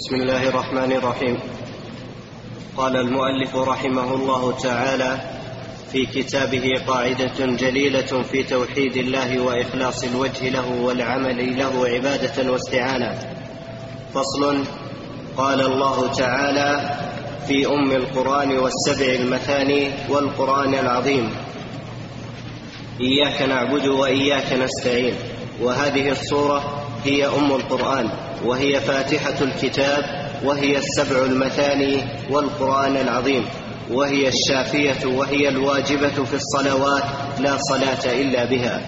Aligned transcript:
بسم 0.00 0.14
الله 0.14 0.48
الرحمن 0.48 0.92
الرحيم. 0.92 1.38
قال 2.76 2.96
المؤلف 2.96 3.56
رحمه 3.56 4.14
الله 4.14 4.52
تعالى 4.52 5.18
في 5.92 6.06
كتابه 6.06 6.64
قاعدة 6.86 7.36
جليلة 7.36 8.22
في 8.22 8.42
توحيد 8.42 8.96
الله 8.96 9.40
وإخلاص 9.40 10.04
الوجه 10.04 10.48
له 10.48 10.82
والعمل 10.82 11.58
له 11.58 11.88
عبادة 11.88 12.52
واستعانة. 12.52 13.18
فصل 14.14 14.64
قال 15.36 15.60
الله 15.60 16.12
تعالى 16.12 16.98
في 17.48 17.66
أم 17.66 17.90
القرآن 17.92 18.58
والسبع 18.58 19.14
المثاني 19.14 19.90
والقرآن 20.08 20.74
العظيم 20.74 21.30
إياك 23.00 23.42
نعبد 23.42 23.86
وإياك 23.86 24.52
نستعين. 24.52 25.14
وهذه 25.60 26.10
الصورة 26.10 26.86
هي 27.04 27.26
أم 27.26 27.52
القرآن. 27.52 28.29
وهي 28.44 28.80
فاتحة 28.80 29.44
الكتاب 29.44 30.30
وهي 30.44 30.76
السبع 30.78 31.24
المثاني 31.24 32.04
والقرآن 32.30 32.96
العظيم 32.96 33.44
وهي 33.90 34.28
الشافية 34.28 35.06
وهي 35.06 35.48
الواجبة 35.48 36.24
في 36.24 36.34
الصلوات 36.34 37.02
لا 37.40 37.56
صلاة 37.56 38.20
إلا 38.20 38.44
بها. 38.44 38.80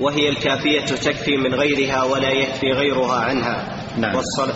وهي 0.00 0.28
الكافية 0.28 0.80
تكفي 0.80 1.36
من 1.36 1.54
غيرها 1.54 2.02
ولا 2.02 2.30
يكفي 2.30 2.66
غيرها 2.66 3.16
عنها. 3.20 3.68
نعم. 3.98 4.16
والصلاة 4.16 4.54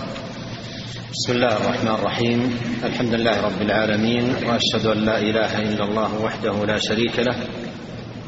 بسم 1.13 1.33
الله 1.33 1.57
الرحمن 1.57 1.95
الرحيم. 1.95 2.59
الحمد 2.85 3.15
لله 3.15 3.41
رب 3.41 3.63
العالمين 3.63 4.35
وأشهد 4.47 4.87
أن 4.87 4.99
لا 4.99 5.19
إله 5.19 5.59
إلا 5.59 5.85
الله 5.85 6.21
وحده 6.25 6.65
لا 6.65 6.79
شريك 6.79 7.19
له 7.19 7.37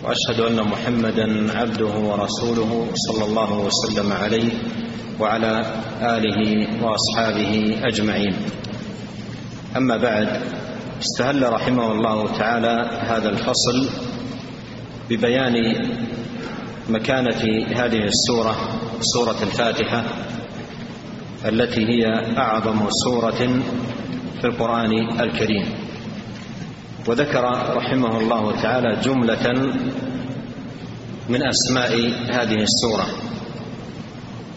وأشهد 0.07 0.41
أن 0.41 0.69
محمدا 0.69 1.59
عبده 1.59 1.95
ورسوله 1.99 2.89
صلى 2.95 3.25
الله 3.25 3.59
وسلم 3.59 4.13
عليه 4.13 4.53
وعلى 5.21 5.67
آله 6.03 6.69
وأصحابه 6.83 7.79
أجمعين. 7.85 8.35
أما 9.77 9.97
بعد 9.97 10.41
استهل 11.03 11.53
رحمه 11.53 11.93
الله 11.93 12.39
تعالى 12.39 12.91
هذا 13.01 13.29
الفصل 13.29 13.89
ببيان 15.11 15.55
مكانة 16.89 17.43
هذه 17.75 18.05
السورة 18.05 18.57
سورة 19.01 19.43
الفاتحة 19.43 20.05
التي 21.45 21.81
هي 21.81 22.05
أعظم 22.39 22.87
سورة 23.05 23.61
في 24.41 24.45
القرآن 24.45 25.21
الكريم. 25.21 25.86
وذكر 27.07 27.43
رحمه 27.77 28.19
الله 28.19 28.63
تعالى 28.63 29.01
جملة 29.01 29.53
من 31.29 31.41
أسماء 31.47 31.93
هذه 32.31 32.57
السورة 32.63 33.07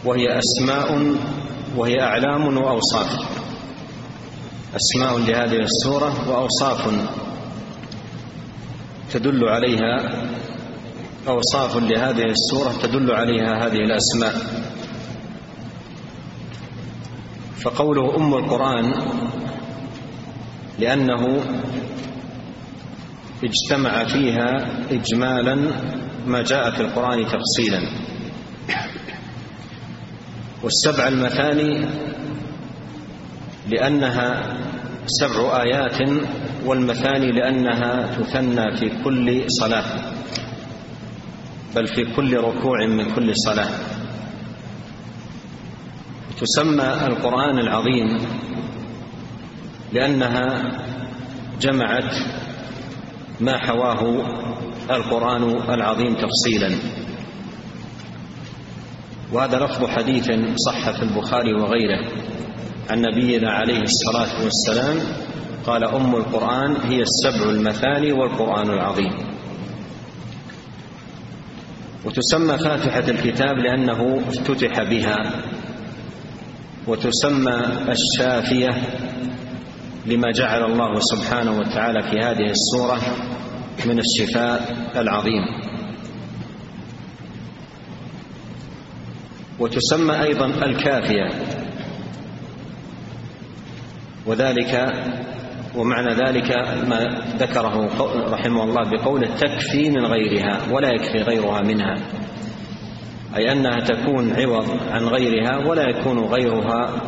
وهي 0.05 0.39
أسماء 0.39 1.15
وهي 1.77 2.01
أعلام 2.01 2.57
وأوصاف. 2.57 3.09
أسماء 4.75 5.17
لهذه 5.17 5.55
السورة 5.55 6.29
وأوصاف 6.29 6.93
تدل 9.13 9.43
عليها 9.49 10.09
أوصاف 11.27 11.77
لهذه 11.77 12.25
السورة 12.25 12.73
تدل 12.83 13.11
عليها 13.11 13.67
هذه 13.67 13.77
الأسماء. 13.77 14.33
فقوله 17.61 18.15
أم 18.15 18.33
القرآن 18.33 18.93
لأنه 20.79 21.41
اجتمع 23.43 24.03
فيها 24.03 24.67
اجمالا 24.91 25.55
ما 26.27 26.41
جاء 26.41 26.71
في 26.71 26.81
القرآن 26.81 27.25
تفصيلا. 27.25 27.81
والسبع 30.63 31.07
المثاني 31.07 31.85
لأنها 33.69 34.57
سبع 35.05 35.61
آيات 35.61 35.97
والمثاني 36.65 37.31
لأنها 37.31 38.15
تثنى 38.17 38.77
في 38.77 39.03
كل 39.03 39.45
صلاة 39.47 39.85
بل 41.75 41.87
في 41.87 42.05
كل 42.15 42.37
ركوع 42.37 42.85
من 42.87 43.15
كل 43.15 43.31
صلاة. 43.35 43.69
تسمى 46.41 47.07
القرآن 47.07 47.59
العظيم 47.59 48.17
لأنها 49.93 50.71
جمعت 51.61 52.15
ما 53.39 53.57
حواه 53.57 54.01
القرآن 54.91 55.43
العظيم 55.69 56.15
تفصيلا. 56.15 56.75
وهذا 59.33 59.59
لفظ 59.59 59.85
حديث 59.85 60.31
صح 60.65 60.91
في 60.91 61.03
البخاري 61.03 61.53
وغيره. 61.53 62.05
عن 62.89 63.01
نبينا 63.01 63.51
عليه 63.51 63.81
الصلاة 63.81 64.43
والسلام 64.43 64.97
قال 65.65 65.83
أم 65.83 66.15
القرآن 66.15 66.75
هي 66.75 67.01
السبع 67.01 67.49
المثاني 67.49 68.11
والقرآن 68.11 68.69
العظيم. 68.69 69.13
وتسمى 72.05 72.57
فاتحة 72.57 73.09
الكتاب 73.09 73.57
لأنه 73.57 74.21
افتتح 74.27 74.83
بها. 74.83 75.31
وتسمى 76.87 77.61
الشافية 77.89 78.69
لما 80.05 80.31
جعل 80.31 80.63
الله 80.63 80.99
سبحانه 80.99 81.59
وتعالى 81.59 82.01
في 82.01 82.19
هذه 82.19 82.51
السوره 82.51 83.01
من 83.85 83.99
الشفاء 83.99 84.87
العظيم. 84.95 85.43
وتسمى 89.59 90.21
أيضا 90.21 90.45
الكافية. 90.45 91.29
وذلك 94.25 94.93
ومعنى 95.75 96.13
ذلك 96.13 96.51
ما 96.87 97.21
ذكره 97.37 97.89
رحمه 98.31 98.63
الله 98.63 98.89
بقوله 98.91 99.27
تكفي 99.35 99.89
من 99.89 100.05
غيرها 100.05 100.59
ولا 100.71 100.89
يكفي 100.89 101.17
غيرها 101.17 101.61
منها. 101.61 101.95
أي 103.35 103.51
أنها 103.51 103.79
تكون 103.79 104.33
عوض 104.35 104.77
عن 104.91 105.05
غيرها 105.05 105.67
ولا 105.67 105.89
يكون 105.89 106.19
غيرها 106.19 107.01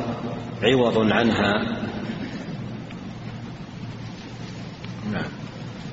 عوض 0.64 1.12
عنها. 1.12 1.81
نعم. 5.12 5.26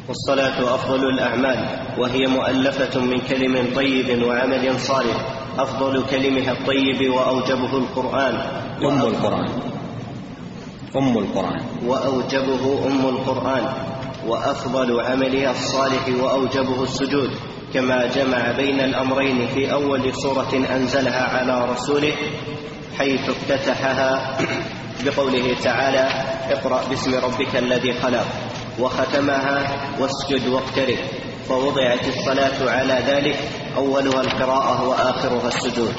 والصلاة 0.08 0.74
أفضل 0.74 1.08
الأعمال 1.08 1.78
وهي 1.98 2.26
مؤلفة 2.26 3.00
من 3.00 3.20
كلم 3.20 3.74
طيب 3.76 4.22
وعمل 4.22 4.80
صالح 4.80 5.16
أفضل 5.58 6.04
كلمها 6.10 6.52
الطيب 6.52 7.10
وأوجبه 7.14 7.78
القرآن. 7.78 8.34
أم 8.82 9.02
القرآن. 9.02 9.48
أم 10.96 11.18
القرآن. 11.18 11.60
وأوجبه 11.86 12.86
أم 12.86 13.08
القرآن. 13.08 13.72
وأفضل 14.26 15.00
عملها 15.00 15.50
الصالح 15.50 16.08
وأوجبه 16.20 16.82
السجود. 16.82 17.30
كما 17.74 18.06
جمع 18.06 18.52
بين 18.56 18.80
الأمرين 18.80 19.46
في 19.46 19.72
أول 19.72 20.14
سورة 20.14 20.66
أنزلها 20.74 21.38
على 21.38 21.72
رسوله 21.72 22.14
حيث 22.98 23.28
افتتحها 23.28 24.38
بقوله 25.04 25.54
تعالى 25.62 26.08
اقرأ 26.52 26.88
باسم 26.88 27.14
ربك 27.14 27.56
الذي 27.56 27.92
خلق. 27.92 28.26
وختمها 28.80 29.86
واسجد 30.00 30.48
واقترب 30.48 30.98
فوضعت 31.48 32.08
الصلاة 32.08 32.70
على 32.70 33.02
ذلك 33.06 33.36
أولها 33.76 34.20
القراءة 34.20 34.88
وآخرها 34.88 35.48
السجود. 35.48 35.92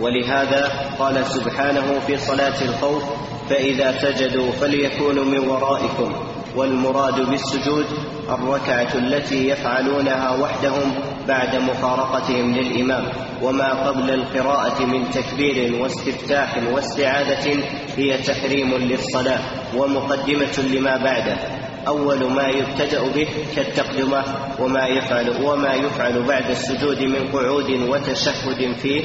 ولهذا 0.00 0.70
قال 0.98 1.26
سبحانه 1.26 2.00
في 2.06 2.16
صلاة 2.16 2.62
الخوف 2.62 3.02
فإذا 3.50 3.98
سجدوا 3.98 4.52
فليكونوا 4.52 5.24
من 5.24 5.38
ورائكم. 5.38 6.12
والمراد 6.56 7.20
بالسجود 7.20 7.86
الركعة 8.28 8.94
التي 8.94 9.48
يفعلونها 9.48 10.30
وحدهم 10.30 10.94
بعد 11.28 11.56
مفارقتهم 11.56 12.54
للإمام. 12.54 13.12
وما 13.42 13.88
قبل 13.88 14.10
القراءة 14.10 14.82
من 14.82 15.10
تكبير 15.10 15.82
واستفتاح 15.82 16.58
واستعاذة 16.72 17.64
هي 17.96 18.18
تحريم 18.18 18.74
للصلاة 18.74 19.40
ومقدمة 19.76 20.58
لما 20.58 20.96
بعده. 20.96 21.61
أول 21.86 22.32
ما 22.32 22.48
يبتدأ 22.48 23.02
به 23.14 23.28
كالتقدمة 23.56 24.24
وما 24.58 24.86
يفعل 24.86 25.44
وما 25.44 25.74
يفعل 25.74 26.22
بعد 26.22 26.50
السجود 26.50 27.02
من 27.02 27.28
قعود 27.32 27.70
وتشهد 27.70 28.72
فيه 28.82 29.02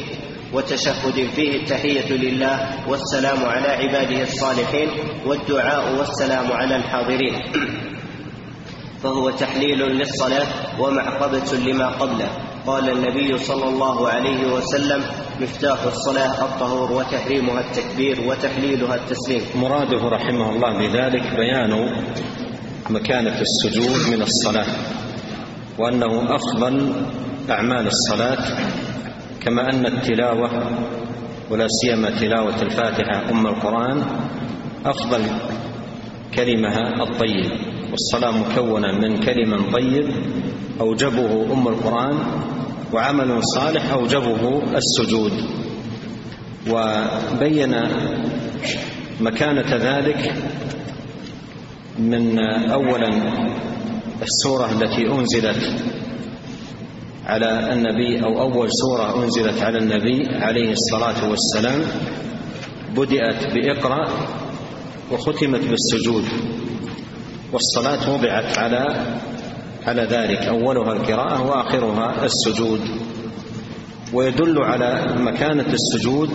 وتشهد 0.53 1.29
فيه 1.35 1.55
التحية 1.55 2.13
لله 2.13 2.69
والسلام 2.87 3.45
على 3.45 3.67
عباده 3.67 4.21
الصالحين 4.21 4.89
والدعاء 5.25 5.97
والسلام 5.99 6.51
على 6.51 6.75
الحاضرين. 6.75 7.33
فهو 9.03 9.29
تحليل 9.29 9.79
للصلاة 9.79 10.47
ومعقبة 10.79 11.53
لما 11.65 11.87
قبله. 11.87 12.29
قال 12.67 12.89
النبي 12.89 13.37
صلى 13.37 13.69
الله 13.69 14.09
عليه 14.09 14.53
وسلم 14.53 15.03
مفتاح 15.41 15.83
الصلاة 15.83 16.43
الطهور 16.45 16.91
وتحريمها 16.91 17.61
التكبير 17.61 18.21
وتحليلها 18.27 18.95
التسليم. 18.95 19.41
مراده 19.55 20.09
رحمه 20.09 20.49
الله 20.49 20.77
بذلك 20.77 21.23
بيان 21.35 21.71
مكانة 22.89 23.41
السجود 23.41 24.13
من 24.15 24.21
الصلاة 24.21 24.65
وأنه 25.79 26.35
أفضل 26.35 26.93
أعمال 27.49 27.87
الصلاة 27.87 28.37
كما 29.41 29.69
أن 29.73 29.85
التلاوة 29.85 30.49
ولا 31.51 31.67
سيما 31.67 32.09
تلاوة 32.09 32.61
الفاتحة 32.61 33.29
أم 33.31 33.47
القرآن 33.47 34.03
أفضل 34.85 35.21
كلمها 36.35 37.03
الطيب 37.03 37.51
والصلاة 37.91 38.31
مكونة 38.31 38.91
من 39.01 39.19
كلم 39.19 39.71
طيب 39.71 40.09
أوجبه 40.81 41.53
أم 41.53 41.67
القرآن 41.67 42.17
وعمل 42.93 43.39
صالح 43.43 43.91
أوجبه 43.93 44.61
السجود. 44.75 45.31
وبين 46.69 47.75
مكانة 49.21 49.75
ذلك 49.75 50.33
من 51.99 52.39
أولا 52.71 53.09
السورة 54.21 54.71
التي 54.71 55.07
أنزلت 55.11 55.83
على 57.25 57.73
النبي 57.73 58.23
أو 58.23 58.41
أول 58.41 58.67
سورة 58.71 59.23
أنزلت 59.23 59.61
على 59.61 59.77
النبي 59.77 60.27
عليه 60.35 60.71
الصلاة 60.71 61.29
والسلام 61.29 61.81
بدأت 62.95 63.53
بإقرأ 63.53 64.09
وختمت 65.11 65.61
بالسجود 65.69 66.23
والصلاة 67.53 68.13
وضعت 68.13 68.57
على 68.57 69.05
على 69.87 70.01
ذلك. 70.01 70.39
أولها 70.39 70.93
القراءة 70.93 71.41
وآخرها 71.47 72.25
السجود. 72.25 72.79
ويدل 74.13 74.63
على 74.63 75.15
مكانة 75.19 75.73
السجود 75.73 76.29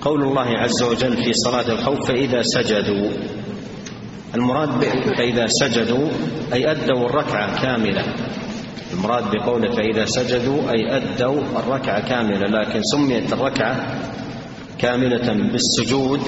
قول 0.00 0.22
الله 0.22 0.46
عز 0.58 0.82
وجل 0.82 1.16
في 1.16 1.32
صلاة 1.32 1.72
الخوف 1.72 2.06
فإذا 2.08 2.42
سجدوا. 2.42 3.10
المراد 4.34 4.70
فإذا 5.16 5.46
سجدوا 5.46 6.08
أي 6.52 6.70
أدوا 6.70 7.06
الركعة 7.06 7.62
كاملة. 7.62 8.04
المراد 8.92 9.24
بقوله 9.36 9.70
فإذا 9.70 10.04
سجدوا 10.04 10.70
أي 10.70 10.96
أدوا 10.96 11.42
الركعة 11.56 12.08
كاملة 12.08 12.46
لكن 12.60 12.80
سميت 12.82 13.32
الركعة 13.32 13.76
كاملة 14.78 15.50
بالسجود 15.52 16.20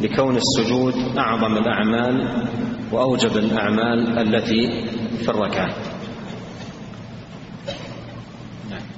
لكون 0.00 0.36
السجود 0.36 0.94
أعظم 1.18 1.56
الأعمال 1.56 2.46
وأوجب 2.92 3.36
الأعمال 3.36 4.18
التي 4.18 4.86
في 5.22 5.28
الركعة. 5.28 5.68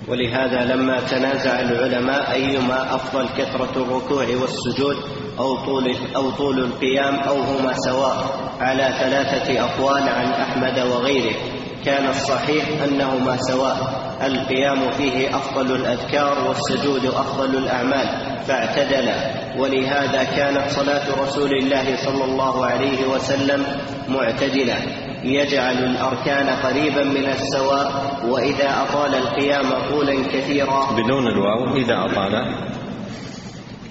ولهذا 0.09 0.75
لما 0.75 1.01
تنازع 1.01 1.61
العلماء 1.61 2.33
أيما 2.33 2.95
أفضل 2.95 3.29
كثرة 3.29 3.83
الركوع 3.83 4.25
والسجود 4.41 4.97
أو 5.41 5.57
طول 5.65 5.97
أو 6.17 6.31
طول 6.31 6.59
القيام 6.59 7.15
أو 7.15 7.37
هما 7.37 7.73
سواء 7.73 8.17
على 8.61 8.95
ثلاثة 8.99 9.61
أقوال 9.65 10.03
عن 10.09 10.27
أحمد 10.33 10.79
وغيره. 10.79 11.37
كان 11.85 12.09
الصحيح 12.09 12.65
أنهما 12.85 13.37
سواء. 13.37 13.77
القيام 14.27 14.91
فيه 14.91 15.37
أفضل 15.37 15.75
الأذكار 15.75 16.49
والسجود 16.49 17.07
أفضل 17.07 17.57
الأعمال 17.57 18.09
فاعتدلا 18.47 19.17
ولهذا 19.59 20.25
كانت 20.25 20.71
صلاة 20.71 21.23
رسول 21.23 21.51
الله 21.53 21.97
صلى 21.97 22.25
الله 22.25 22.67
عليه 22.67 23.07
وسلم 23.09 23.65
معتدلة. 24.09 24.77
يجعل 25.25 25.79
الأركان 25.85 26.49
قريبا 26.49 27.05
من 27.05 27.27
السواء 27.27 27.93
وإذا 28.29 28.71
أطال 28.83 29.15
القيام 29.15 29.67
طولا 29.91 30.15
كثيرا. 30.33 30.93
بدون 30.93 31.27
الواو 31.27 31.77
إذا 31.77 31.95
أطال. 32.05 32.55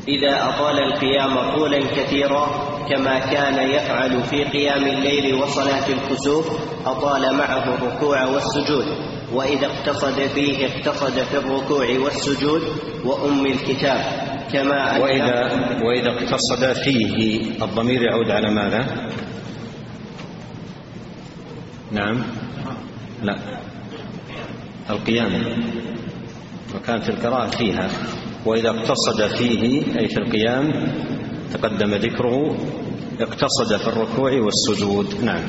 إذا 0.10 0.50
أطال 0.50 0.80
القيام 0.80 1.56
طولا 1.56 1.80
كثيرا 1.80 2.46
كما 2.90 3.20
كان 3.20 3.70
يفعل 3.70 4.24
في 4.24 4.44
قيام 4.44 4.84
الليل 4.84 5.36
وصلاة 5.36 5.90
الكسوف 5.90 6.48
أطال 6.86 7.36
معه 7.36 7.76
الركوع 7.76 8.26
والسجود. 8.26 8.86
وإذا 9.34 9.68
اقتصد 9.68 10.20
فيه 10.36 10.66
اقتصد 10.66 11.24
في 11.24 11.38
الركوع 11.38 11.86
والسجود 12.00 12.62
وأم 13.06 13.46
الكتاب. 13.46 14.30
كما 14.54 14.98
وإذا 14.98 15.52
وإذا 15.84 16.10
اقتصد 16.10 16.74
فيه 16.84 17.42
الضمير 17.64 18.02
يعود 18.02 18.32
على 18.32 18.54
ماذا؟ 18.54 19.10
نعم. 21.92 22.24
لا. 23.24 23.36
القيام. 24.90 25.64
وكانت 26.76 27.10
القراءة 27.10 27.48
فيها. 27.48 27.90
وإذا 28.46 28.70
اقتصد 28.70 29.36
فيه 29.38 29.84
أي 30.00 30.08
في 30.08 30.18
القيام 30.18 30.72
تقدم 31.54 31.96
ذكره 31.96 32.58
اقتصد 33.20 33.78
في 33.78 33.88
الركوع 33.88 34.32
والسجود. 34.32 35.24
نعم. 35.24 35.44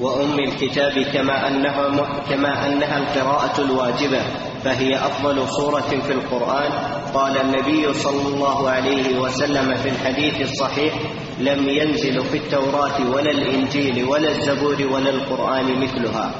وأم 0.00 0.38
الكتاب 0.38 0.92
كما 1.12 1.48
أنها 1.48 1.88
كما 2.30 2.66
أنها 2.66 2.98
القراءة 2.98 3.60
الواجبة 3.60 4.22
فهي 4.64 4.96
أفضل 4.96 5.48
سورة 5.48 6.00
في 6.06 6.12
القرآن. 6.12 6.72
قال 7.14 7.38
النبي 7.40 7.92
صلى 7.92 8.34
الله 8.34 8.70
عليه 8.70 9.18
وسلم 9.20 9.74
في 9.74 9.88
الحديث 9.88 10.40
الصحيح 10.40 10.94
لم 11.40 11.68
ينزل 11.68 12.24
في 12.24 12.36
التوراة 12.36 13.10
ولا 13.14 13.30
الإنجيل 13.30 14.04
ولا 14.04 14.30
الزبور 14.36 14.92
ولا 14.92 15.10
القرآن 15.10 15.80
مثلها. 15.80 16.34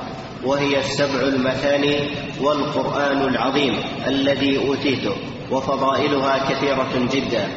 وهي 0.44 0.78
السبع 0.78 1.20
المثاني 1.20 2.08
والقرآن 2.40 3.22
العظيم 3.28 3.74
الذي 4.06 4.68
أوتيته. 4.68 5.33
وفضائلها 5.50 6.50
كثيرة 6.50 7.08
جدا. 7.12 7.48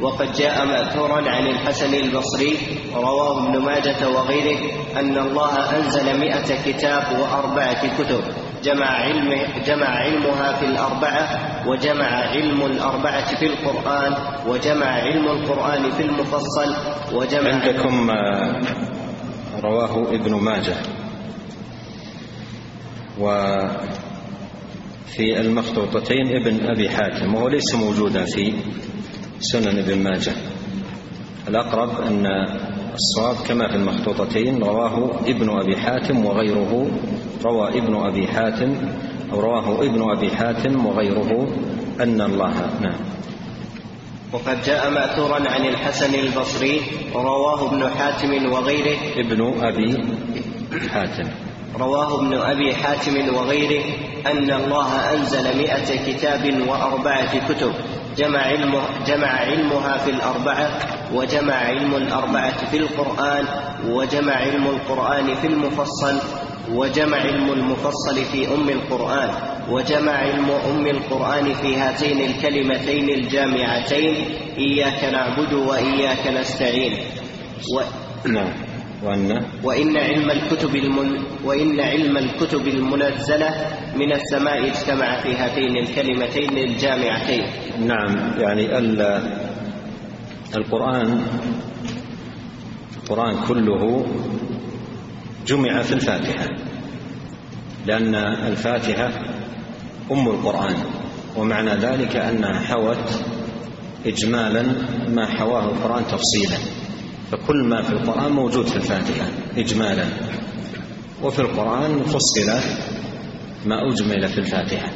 وقد 0.00 0.32
جاء 0.32 0.66
مأثورا 0.66 1.30
عن 1.30 1.46
الحسن 1.46 1.94
البصري 1.94 2.58
رواه 2.94 3.48
ابن 3.48 3.58
ماجه 3.58 4.08
وغيره 4.08 4.60
أن 4.96 5.18
الله 5.18 5.76
أنزل 5.76 6.18
مائه 6.20 6.72
كتاب 6.72 7.02
وأربعة 7.20 7.96
كتب. 7.98 8.20
جمع 8.64 8.86
علم 8.86 9.30
جمع 9.66 9.86
علمها 9.86 10.52
في 10.52 10.64
الأربعة 10.66 11.28
وجمع 11.68 12.06
علم 12.06 12.62
الأربعة 12.62 13.36
في 13.38 13.46
القرآن 13.46 14.14
وجمع 14.48 14.86
علم 14.86 15.26
القرآن 15.28 15.90
في 15.90 16.02
المفصل 16.02 16.74
وجمع 17.12 17.52
عندكم 17.52 18.10
رواه 19.64 20.02
ابن 20.14 20.34
ماجه. 20.34 20.76
وفي 25.06 25.40
المخطوطتين 25.40 26.36
ابن 26.36 26.66
أبي 26.66 26.88
حاتم 26.88 27.34
وهو 27.34 27.48
ليس 27.48 27.74
موجودا 27.74 28.24
في 28.24 28.52
سنن 29.38 29.78
ابن 29.78 30.02
ماجه. 30.02 30.32
الأقرب 31.48 32.00
أن 32.00 32.26
الصواب 32.94 33.46
كما 33.48 33.68
في 33.68 33.76
المخطوطتين 33.76 34.62
رواه 34.62 35.20
ابن 35.26 35.50
أبي 35.50 35.76
حاتم 35.76 36.26
وغيره 36.26 36.90
روى 37.44 37.68
ابن 37.78 37.96
أبي 37.96 38.26
حاتم 38.26 38.74
أو 39.32 39.40
رواه 39.40 39.86
ابن 39.86 40.10
أبي 40.16 40.30
حاتم 40.30 40.86
وغيره 40.86 41.46
أن 42.00 42.20
الله 42.20 42.54
نعم. 42.80 43.00
وقد 44.32 44.62
جاء 44.62 44.90
مأثورا 44.90 45.48
عن 45.48 45.66
الحسن 45.66 46.14
البصري 46.14 46.80
رواه 47.14 47.68
ابن 47.68 47.88
حاتم 47.88 48.52
وغيره. 48.52 48.98
ابن 49.16 49.54
أبي 49.62 50.04
حاتم. 50.88 51.45
رواه 51.78 52.14
ابن 52.18 52.34
أبي 52.34 52.74
حاتم 52.74 53.34
وغيره 53.34 53.84
أن 54.26 54.50
الله 54.50 55.12
أنزل 55.14 55.58
مئة 55.58 56.12
كتاب 56.12 56.68
وأربعة 56.68 57.48
كتب 57.48 57.72
جمع, 58.16 58.38
علمه 58.38 58.82
جمع 59.06 59.28
علمها 59.28 59.96
في 59.98 60.10
الأربعة 60.10 60.70
وجمع 61.14 61.54
علم 61.54 61.94
الأربعة 61.94 62.70
في 62.70 62.76
القرآن 62.76 63.44
وجمع 63.88 64.32
علم 64.32 64.66
القرآن 64.66 65.34
في 65.34 65.46
المفصل 65.46 66.20
وجمع 66.72 67.16
علم 67.16 67.52
المفصل 67.52 68.24
في 68.32 68.54
أم 68.54 68.68
القرآن 68.68 69.30
وجمع 69.70 70.12
علم 70.12 70.50
أم 70.50 70.86
القرآن 70.86 71.54
في 71.54 71.76
هاتين 71.76 72.20
الكلمتين 72.20 73.08
الجامعتين 73.08 74.24
إياك 74.58 75.04
نعبد 75.12 75.52
وإياك 75.52 76.26
نستعين. 76.26 76.92
و... 77.76 77.80
نعم. 78.28 78.65
وأن 79.02 79.42
وإن 79.64 79.96
علم 79.96 80.30
الكتب 80.30 80.76
المن 80.76 81.18
وإن 81.44 81.80
علم 81.80 82.16
الكتب 82.16 82.68
المنزلة 82.68 83.50
من 83.96 84.12
السماء 84.12 84.66
اجتمع 84.66 85.20
في 85.22 85.34
هاتين 85.36 85.76
الكلمتين 85.76 86.58
الجامعتين. 86.58 87.44
نعم 87.86 88.40
يعني 88.40 88.78
ال... 88.78 89.00
القرآن 90.56 91.26
القرآن 92.96 93.36
كله 93.48 94.06
جمع 95.46 95.82
في 95.82 95.92
الفاتحة 95.92 96.46
لأن 97.86 98.14
الفاتحة 98.14 99.10
أم 100.12 100.28
القرآن 100.28 100.74
ومعنى 101.36 101.70
ذلك 101.70 102.16
أنها 102.16 102.60
حوت 102.60 103.24
إجمالا 104.06 104.62
ما 105.08 105.26
حواه 105.26 105.64
القرآن 105.64 106.02
تفصيلا. 106.06 106.58
فكل 107.30 107.68
ما 107.68 107.82
في 107.82 107.92
القرآن 107.92 108.32
موجود 108.32 108.66
في 108.66 108.76
الفاتحة 108.76 109.26
إجمالا. 109.56 110.04
وفي 111.22 111.38
القرآن 111.38 112.02
فصل 112.02 112.50
ما 113.66 113.76
أجمل 113.92 114.28
في 114.28 114.38
الفاتحة. 114.38 114.90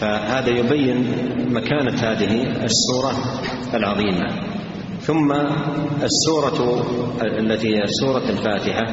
فهذا 0.00 0.48
يبين 0.48 1.06
مكانة 1.48 1.94
هذه 1.94 2.42
السورة 2.64 3.12
العظيمة. 3.74 4.28
ثم 5.00 5.32
السورة 6.02 6.86
التي 7.22 7.68
هي 7.68 7.82
سورة 7.86 8.30
الفاتحة 8.30 8.84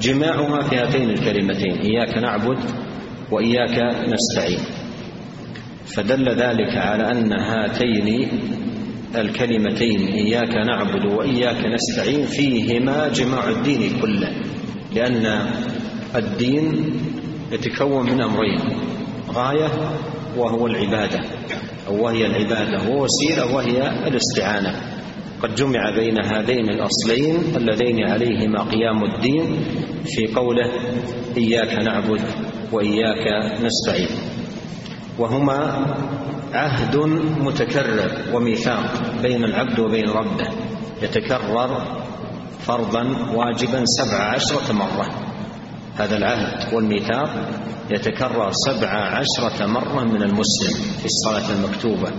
جماعها 0.00 0.60
في 0.60 0.76
هاتين 0.76 1.10
الكلمتين 1.10 1.72
إياك 1.72 2.18
نعبد 2.18 2.58
وإياك 3.30 4.06
نستعين. 4.08 4.58
فدل 5.96 6.28
ذلك 6.28 6.76
على 6.76 7.10
أن 7.10 7.32
هاتين 7.32 8.28
الكلمتين 9.14 10.00
إياك 10.06 10.54
نعبد 10.66 11.12
وإياك 11.12 11.64
نستعين 11.66 12.26
فيهما 12.26 13.08
جماع 13.08 13.48
الدين 13.48 14.00
كله 14.02 14.30
لأن 14.94 15.26
الدين 16.14 16.92
يتكون 17.52 18.06
من 18.06 18.20
أمرين 18.22 18.60
غاية 19.34 19.70
وهو 20.36 20.66
العبادة 20.66 21.20
أو 21.88 22.04
وهي 22.04 22.26
العبادة 22.26 22.90
ووسيلة 22.90 23.54
وهي 23.54 24.06
الاستعانة. 24.08 24.74
قد 25.42 25.54
جمع 25.54 25.90
بين 25.96 26.24
هذين 26.24 26.68
الأصلين 26.68 27.36
اللذين 27.56 28.04
عليهما 28.08 28.62
قيام 28.62 29.04
الدين 29.04 29.56
في 30.04 30.26
قوله 30.26 30.70
إياك 31.36 31.74
نعبد 31.84 32.20
وإياك 32.72 33.24
نستعين. 33.64 34.08
وهما 35.18 35.86
عهد 36.52 36.96
متكرر 37.40 38.12
وميثاق 38.34 39.02
بين 39.22 39.44
العبد 39.44 39.78
وبين 39.78 40.08
ربه. 40.08 40.48
يتكرر 41.02 42.02
فرضا 42.60 43.02
واجبا 43.34 43.82
سبع 43.84 44.22
عشرة 44.22 44.72
مرة. 44.72 45.10
هذا 45.96 46.16
العهد 46.16 46.74
والميثاق 46.74 47.30
يتكرر 47.90 48.50
سبع 48.52 48.88
عشرة 48.88 49.66
مرة 49.66 50.04
من 50.04 50.22
المسلم 50.22 50.74
في 50.98 51.04
الصلاة 51.06 51.50
المكتوبة. 51.50 52.12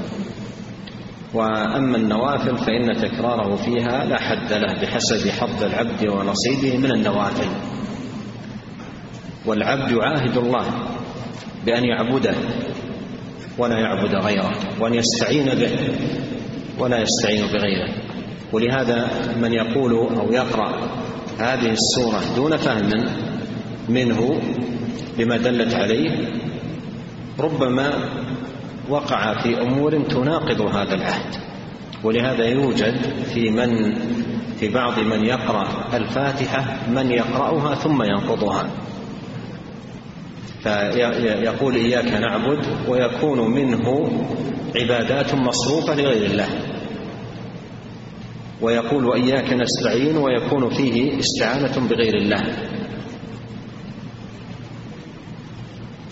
وأما 1.33 1.97
النوافل 1.97 2.57
فإن 2.57 2.93
تكراره 3.01 3.55
فيها 3.55 4.05
لا 4.05 4.21
حد 4.21 4.53
له 4.53 4.81
بحسب 4.81 5.29
حظ 5.29 5.63
العبد 5.63 6.07
ونصيبه 6.07 6.77
من 6.77 6.91
النوافل. 6.91 7.49
والعبد 9.45 9.91
يعاهد 9.91 10.37
الله 10.37 10.65
بأن 11.65 11.83
يعبده 11.83 12.35
ولا 13.57 13.79
يعبد 13.79 14.15
غيره 14.15 14.51
وأن 14.79 14.93
يستعين 14.93 15.45
به 15.45 15.71
ولا 16.79 17.01
يستعين 17.01 17.45
بغيره. 17.53 17.89
ولهذا 18.53 19.07
من 19.41 19.53
يقول 19.53 19.93
أو 19.93 20.31
يقرأ 20.31 20.89
هذه 21.39 21.71
السورة 21.71 22.35
دون 22.35 22.57
فهم 22.57 22.89
منه 23.89 24.41
لما 25.19 25.37
دلت 25.37 25.75
عليه 25.75 26.11
ربما 27.39 27.91
وقع 28.89 29.33
في 29.43 29.61
أمور 29.61 30.03
تناقض 30.03 30.61
هذا 30.61 30.95
العهد. 30.95 31.35
ولهذا 32.03 32.45
يوجد 32.45 32.95
في 33.33 33.49
من 33.49 33.69
في 34.59 34.69
بعض 34.69 34.99
من 34.99 35.25
يقرأ 35.25 35.67
الفاتحة 35.93 36.77
من 36.89 37.11
يقرأها 37.11 37.75
ثم 37.75 38.03
ينقضها. 38.03 38.69
فيقول 40.67 41.75
إياك 41.75 42.13
نعبد 42.13 42.65
ويكون 42.87 43.51
منه 43.51 44.11
عبادات 44.75 45.35
مصروفة 45.35 45.95
لغير 45.95 46.25
الله. 46.31 46.47
ويقول 48.61 49.05
وإياك 49.05 49.53
نستعين 49.53 50.17
ويكون 50.17 50.69
فيه 50.69 51.19
استعانة 51.19 51.87
بغير 51.87 52.15
الله. 52.15 52.43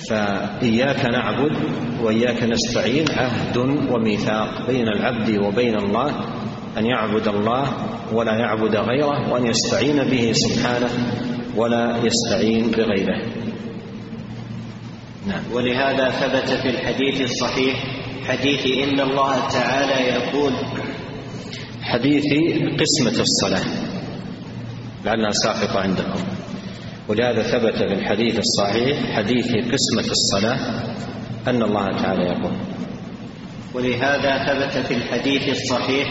فإياك 0.09 1.05
نعبد 1.05 1.51
وإياك 2.03 2.43
نستعين 2.43 3.05
عهد 3.11 3.57
وميثاق 3.91 4.67
بين 4.67 4.87
العبد 4.87 5.37
وبين 5.37 5.75
الله 5.77 6.11
أن 6.77 6.85
يعبد 6.85 7.27
الله 7.27 7.63
ولا 8.13 8.35
يعبد 8.35 8.75
غيره 8.75 9.33
وأن 9.33 9.45
يستعين 9.45 10.03
به 10.03 10.31
سبحانه 10.33 10.89
ولا 11.55 11.97
يستعين 12.03 12.71
بغيره. 12.71 13.21
نعم. 15.27 15.43
ولهذا 15.51 16.09
ثبت 16.09 16.49
في 16.49 16.69
الحديث 16.69 17.21
الصحيح 17.21 17.83
حديث 18.27 18.65
إن 18.65 18.99
الله 18.99 19.47
تعالى 19.47 20.07
يقول 20.07 20.53
حديث 21.81 22.23
قسمة 22.79 23.21
الصلاة. 23.21 23.65
لعلها 25.05 25.31
ساقطة 25.31 25.79
عندكم. 25.79 26.23
ولهذا 27.07 27.41
ثبت 27.41 27.75
في 27.75 27.93
الحديث 27.93 28.39
الصحيح 28.39 29.15
حديث 29.15 29.47
قسمة 29.47 30.11
الصلاة 30.11 30.59
أن 31.47 31.61
الله 31.63 32.01
تعالى 32.01 32.25
يقول. 32.25 32.53
ولهذا 33.73 34.45
ثبت 34.45 34.85
في 34.85 34.93
الحديث 34.93 35.49
الصحيح 35.49 36.07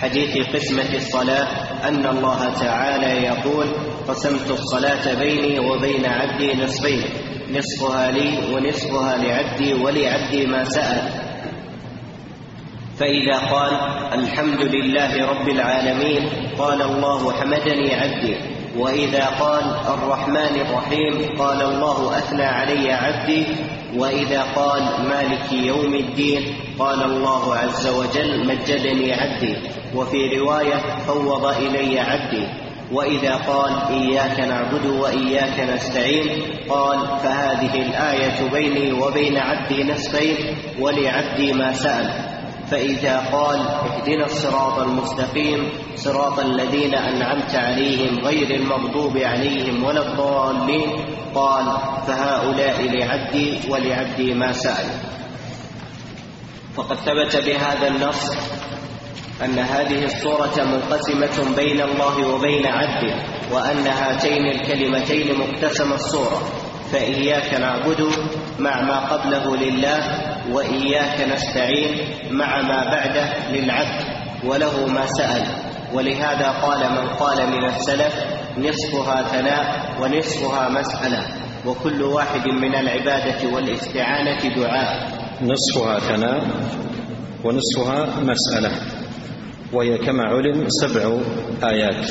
حديث 0.00 0.46
قسمة 0.56 0.94
الصلاة 0.96 1.46
أن 1.88 2.06
الله 2.06 2.54
تعالى 2.60 3.26
يقول 3.26 3.66
قسمت 4.08 4.50
الصلاة 4.50 5.14
بيني 5.14 5.58
وبين 5.58 6.06
عبدي 6.06 6.54
نصفين. 6.64 7.23
نصفها 7.50 8.10
لي 8.10 8.54
ونصفها 8.54 9.16
لعبدي 9.16 9.74
ولعبدي 9.74 10.46
ما 10.46 10.64
سأل. 10.64 11.02
فإذا 12.96 13.38
قال 13.38 13.72
الحمد 14.12 14.60
لله 14.60 15.26
رب 15.26 15.48
العالمين 15.48 16.28
قال 16.58 16.82
الله 16.82 17.32
حمدني 17.32 17.94
عبدي. 17.94 18.36
وإذا 18.78 19.24
قال 19.26 19.64
الرحمن 19.94 20.54
الرحيم 20.60 21.38
قال 21.38 21.62
الله 21.62 22.18
أثنى 22.18 22.44
علي 22.44 22.92
عبدي. 22.92 23.46
وإذا 23.96 24.42
قال 24.42 24.82
مالك 25.08 25.52
يوم 25.52 25.94
الدين 25.94 26.42
قال 26.78 27.02
الله 27.02 27.54
عز 27.54 27.88
وجل 27.88 28.46
مجدني 28.46 29.12
عبدي. 29.12 29.56
وفي 29.94 30.38
رواية 30.38 30.98
فوض 31.06 31.44
إلي 31.44 32.00
عبدي. 32.00 32.63
وإذا 32.92 33.34
قال 33.34 33.72
إياك 33.90 34.40
نعبد 34.40 34.86
وإياك 34.86 35.60
نستعين 35.60 36.42
قال 36.68 36.98
فهذه 37.22 37.74
الآية 37.74 38.50
بيني 38.50 38.92
وبين 38.92 39.36
عبدي 39.36 39.84
نصفين 39.84 40.36
ولعبدي 40.80 41.52
ما 41.52 41.72
سأل. 41.72 42.34
فإذا 42.70 43.18
قال 43.32 43.60
اهدنا 43.60 44.24
الصراط 44.24 44.78
المستقيم 44.78 45.68
صراط 45.96 46.38
الذين 46.38 46.94
أنعمت 46.94 47.54
عليهم 47.54 48.18
غير 48.18 48.50
المغضوب 48.50 49.16
عليهم 49.16 49.84
ولا 49.84 50.12
الضالين 50.12 50.90
قال 51.34 51.64
فهؤلاء 52.06 52.82
لعبدي 52.82 53.58
ولعبدي 53.70 54.34
ما 54.34 54.52
سأل. 54.52 54.86
فقد 56.76 56.96
ثبت 56.96 57.44
بهذا 57.46 57.88
النص 57.88 58.30
أن 59.42 59.58
هذه 59.58 60.04
الصورة 60.04 60.64
منقسمة 60.64 61.56
بين 61.56 61.80
الله 61.80 62.28
وبين 62.28 62.66
عبده 62.66 63.14
وأن 63.52 63.86
هاتين 63.86 64.46
الكلمتين 64.46 65.38
مقتسم 65.38 65.92
الصورة. 65.92 66.42
فإياك 66.92 67.54
نعبد 67.54 68.08
مع 68.58 68.80
ما 68.80 68.98
قبله 68.98 69.56
لله 69.56 69.98
وإياك 70.52 71.20
نستعين 71.32 72.08
مع 72.30 72.62
ما 72.62 72.84
بعده 72.84 73.50
للعبد 73.50 74.04
وله 74.44 74.86
ما 74.86 75.06
سأل. 75.06 75.46
ولهذا 75.94 76.48
قال 76.48 76.90
من 76.90 77.08
قال 77.08 77.46
من 77.50 77.64
السلف 77.64 78.14
نصفها 78.58 79.22
ثناء 79.22 79.94
ونصفها 80.02 80.68
مسألة. 80.68 81.26
وكل 81.66 82.02
واحد 82.02 82.48
من 82.48 82.74
العبادة 82.74 83.54
والاستعانة 83.54 84.54
دعاء. 84.56 85.08
نصفها 85.42 85.98
ثناء 85.98 86.44
ونصفها 87.44 88.06
مسألة. 88.20 88.70
وهي 89.72 89.98
كما 89.98 90.24
علم 90.24 90.64
سبع 90.68 91.18
آيات. 91.62 92.10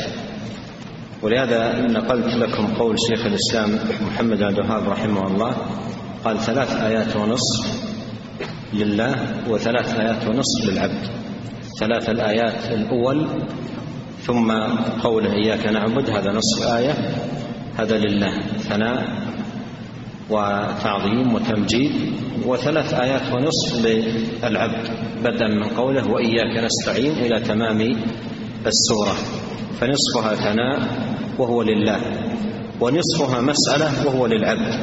ولهذا 1.21 1.87
نقلت 1.87 2.35
لكم 2.35 2.67
قول 2.67 2.95
شيخ 2.99 3.25
الإسلام 3.25 3.79
محمد 4.07 4.37
بن 4.37 4.47
الوهاب 4.47 4.89
رحمه 4.89 5.27
الله 5.27 5.55
قال 6.25 6.39
ثلاث 6.39 6.75
آيات 6.75 7.15
ونصف 7.15 7.83
لله 8.73 9.15
وثلاث 9.49 9.99
آيات 9.99 10.27
ونصف 10.27 10.69
للعبد. 10.69 11.07
ثلاث 11.79 12.09
الآيات 12.09 12.71
الأول 12.71 13.27
ثم 14.21 14.51
قوله 15.03 15.33
إياك 15.33 15.67
نعبد 15.67 16.09
هذا 16.09 16.31
نصف 16.31 16.67
آية 16.67 16.93
هذا 17.77 17.97
لله 17.97 18.41
ثناء 18.41 19.22
وتعظيم 20.29 21.35
وتمجيد 21.35 21.91
وثلاث 22.45 22.93
آيات 22.93 23.21
ونصف 23.33 23.85
للعبد. 23.85 24.87
بدءا 25.23 25.47
من 25.47 25.69
قوله 25.77 26.11
وإياك 26.11 26.63
نستعين 26.63 27.11
إلى 27.11 27.39
تمام 27.39 27.81
السورة. 28.67 29.15
فنصفها 29.79 30.35
ثناء 30.35 30.79
وهو 31.39 31.61
لله 31.61 31.99
ونصفها 32.81 33.41
مسألة 33.41 34.07
وهو 34.07 34.27
للعبد. 34.27 34.79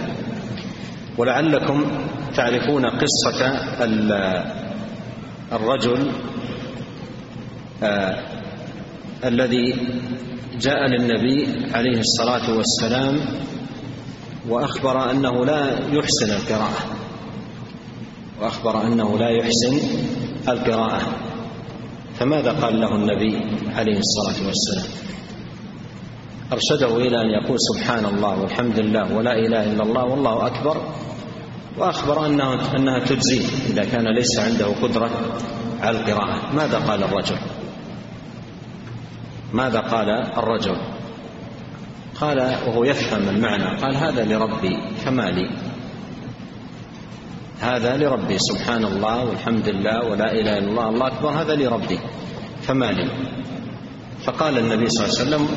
ولعلكم 1.18 1.84
تعرفون 2.36 2.86
قصة 2.86 3.40
الرجل 5.52 6.10
آه 7.82 8.14
الذي 9.24 9.74
جاء 10.60 10.86
للنبي 10.86 11.46
عليه 11.74 11.98
الصلاة 11.98 12.56
والسلام 12.56 13.16
وأخبر 14.50 15.10
أنه 15.10 15.44
لا 15.44 15.78
يحسن 15.88 16.30
القراءة. 16.30 16.80
وأخبر 18.40 18.82
أنه 18.82 19.18
لا 19.18 19.30
يحسن 19.30 19.88
القراءة. 20.48 21.00
فماذا 22.14 22.52
قال 22.52 22.80
له 22.80 22.94
النبي 22.94 23.36
عليه 23.74 23.98
الصلاة 23.98 24.46
والسلام؟ 24.46 24.90
أرشده 26.52 26.96
إلى 26.96 27.16
أن 27.20 27.30
يقول 27.42 27.56
سبحان 27.58 28.04
الله 28.04 28.40
والحمد 28.40 28.78
لله 28.78 29.16
ولا 29.16 29.32
إله 29.32 29.72
إلا 29.72 29.82
الله 29.82 30.04
والله 30.04 30.46
أكبر. 30.46 30.76
وأخبر 31.78 32.26
أنه 32.26 32.76
أنها 32.76 32.98
تجزيه 32.98 33.46
إذا 33.70 33.84
كان 33.84 34.14
ليس 34.14 34.38
عنده 34.38 34.66
قدرة 34.66 35.10
على 35.80 35.98
القراءة. 35.98 36.54
ماذا 36.54 36.78
قال 36.78 37.02
الرجل؟ 37.04 37.36
ماذا 39.52 39.80
قال 39.80 40.08
الرجل؟ 40.38 40.76
قال 42.20 42.38
وهو 42.66 42.84
يفهم 42.84 43.28
المعنى 43.28 43.80
قال 43.80 43.96
هذا 43.96 44.24
لربي 44.24 44.76
فما 45.04 45.30
لي. 45.30 45.50
هذا 47.60 47.96
لربي 47.96 48.38
سبحان 48.38 48.84
الله 48.84 49.24
والحمد 49.24 49.68
لله 49.68 50.10
ولا 50.10 50.32
إله 50.32 50.58
إلا 50.58 50.68
الله 50.68 50.88
الله 50.88 51.06
أكبر 51.06 51.28
هذا 51.28 51.54
لربي 51.54 51.98
فما 52.62 52.92
لي. 52.92 53.10
فقال 54.24 54.58
النبي 54.58 54.86
صلى 54.88 55.06
الله 55.06 55.18
عليه 55.18 55.28
وسلم 55.28 55.48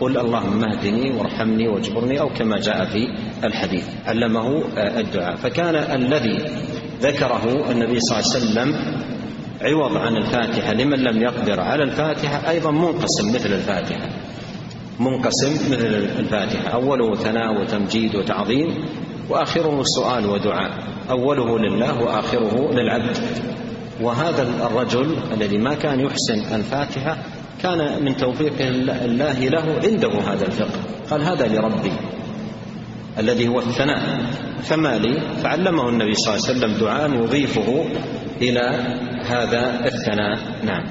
قل 0.00 0.18
اللهم 0.18 0.64
اهدني 0.64 1.16
وارحمني 1.16 1.68
واجبرني 1.68 2.20
أو 2.20 2.28
كما 2.28 2.56
جاء 2.56 2.84
في 2.84 3.08
الحديث 3.44 3.84
علمه 4.06 4.64
الدعاء 4.76 5.36
فكان 5.36 5.74
الذي 5.74 6.36
ذكره 7.00 7.70
النبي 7.70 8.00
صلى 8.00 8.18
الله 8.18 8.30
عليه 8.30 8.36
وسلم 8.36 8.68
عوض 9.62 9.96
عن 9.96 10.16
الفاتحة 10.16 10.72
لمن 10.72 10.98
لم 10.98 11.22
يقدر 11.22 11.60
على 11.60 11.82
الفاتحة 11.84 12.50
أيضا 12.50 12.70
منقسم 12.70 13.28
مثل 13.34 13.52
الفاتحة. 13.52 14.08
منقسم 15.00 15.52
مثل 15.52 15.86
الفاتحة. 16.18 16.68
أوله 16.68 17.14
ثناء 17.14 17.60
وتمجيد 17.60 18.16
وتعظيم 18.16 18.84
وآخره 19.28 19.82
سؤال 19.82 20.26
ودعاء. 20.26 20.70
أوله 21.10 21.58
لله 21.58 22.02
وآخره 22.02 22.70
للعبد. 22.72 23.16
وهذا 24.00 24.42
الرجل 24.42 25.16
الذي 25.32 25.58
ما 25.58 25.74
كان 25.74 26.00
يحسن 26.00 26.54
الفاتحة 26.54 27.16
كان 27.62 28.04
من 28.04 28.16
توفيق 28.16 28.60
الله 28.60 29.38
له 29.38 29.80
عنده 29.84 30.12
هذا 30.32 30.46
الفقه. 30.46 30.80
قال 31.10 31.22
هذا 31.22 31.46
لربي 31.46 31.92
الذي 33.18 33.48
هو 33.48 33.58
الثناء. 33.58 34.20
فما 34.62 34.98
لي؟ 34.98 35.20
فعلمه 35.42 35.88
النبي 35.88 36.14
صلى 36.14 36.34
الله 36.34 36.46
عليه 36.48 36.58
وسلم 36.58 36.72
دعاء 36.86 37.24
يضيفه 37.24 37.84
إلى 38.42 38.66
هذا 39.26 39.86
الثناء. 39.86 40.38
نعم. 40.64 40.84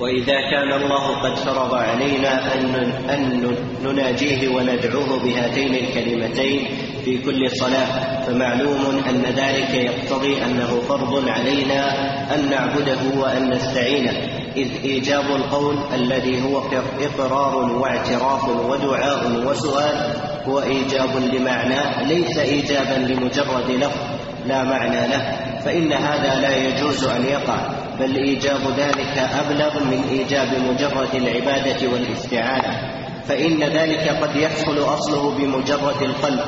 وإذا 0.00 0.40
كان 0.50 0.72
الله 0.72 1.16
قد 1.22 1.36
فرض 1.38 1.74
علينا 1.74 2.54
أن 2.54 2.74
أن 3.10 3.56
نناجيه 3.84 4.48
وندعوه 4.48 5.20
بهاتين 5.24 5.74
الكلمتين 5.74 6.68
في 7.04 7.18
كل 7.18 7.50
صلاة 7.50 8.24
فمعلوم 8.26 9.02
أن 9.08 9.22
ذلك 9.22 9.74
يقتضي 9.74 10.44
أنه 10.44 10.80
فرض 10.88 11.28
علينا 11.28 11.88
أن 12.34 12.50
نعبده 12.50 13.20
وأن 13.20 13.50
نستعينه. 13.50 14.12
إذ 14.56 14.68
إيجاب 14.84 15.24
القول 15.24 15.76
الذي 15.94 16.42
هو 16.44 16.62
إقرار 17.00 17.56
واعتراف 17.56 18.48
ودعاء 18.48 19.46
وسؤال 19.46 20.14
هو 20.48 20.60
إيجاب 20.60 21.16
لمعنى 21.16 22.06
ليس 22.08 22.38
إيجابا 22.38 22.94
لمجرد 22.94 23.70
لفظ 23.70 24.00
لا 24.46 24.62
معنى 24.64 25.08
له 25.08 25.36
فإن 25.64 25.92
هذا 25.92 26.40
لا 26.40 26.56
يجوز 26.56 27.04
أن 27.04 27.24
يقع. 27.24 27.75
بل 28.00 28.16
إيجاب 28.16 28.60
ذلك 28.76 29.18
أبلغ 29.18 29.84
من 29.84 30.02
إيجاب 30.10 30.48
مجرد 30.70 31.14
العبادة 31.14 31.88
والاستعانة 31.92 32.96
فإن 33.24 33.62
ذلك 33.62 34.08
قد 34.08 34.36
يحصل 34.36 34.78
أصله 34.78 35.30
بمجرد 35.30 36.02
القلب 36.02 36.40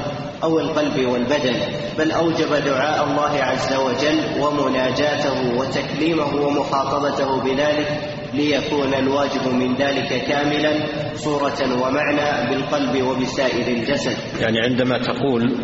أو 0.42 0.58
القلب 0.58 1.08
والبدن 1.08 1.56
بل 1.98 2.12
أوجب 2.12 2.54
دعاء 2.66 3.04
الله 3.04 3.44
عز 3.44 3.74
وجل 3.74 4.42
ومناجاته 4.42 5.56
وتكليمه 5.58 6.34
ومخاطبته 6.34 7.40
بذلك 7.42 8.14
ليكون 8.34 8.94
الواجب 8.94 9.48
من 9.52 9.74
ذلك 9.74 10.24
كاملا 10.28 10.72
صورة 11.14 11.82
ومعنى 11.82 12.50
بالقلب 12.50 13.02
وبسائر 13.02 13.68
الجسد. 13.76 14.16
يعني 14.40 14.60
عندما 14.60 14.98
تقول 14.98 15.56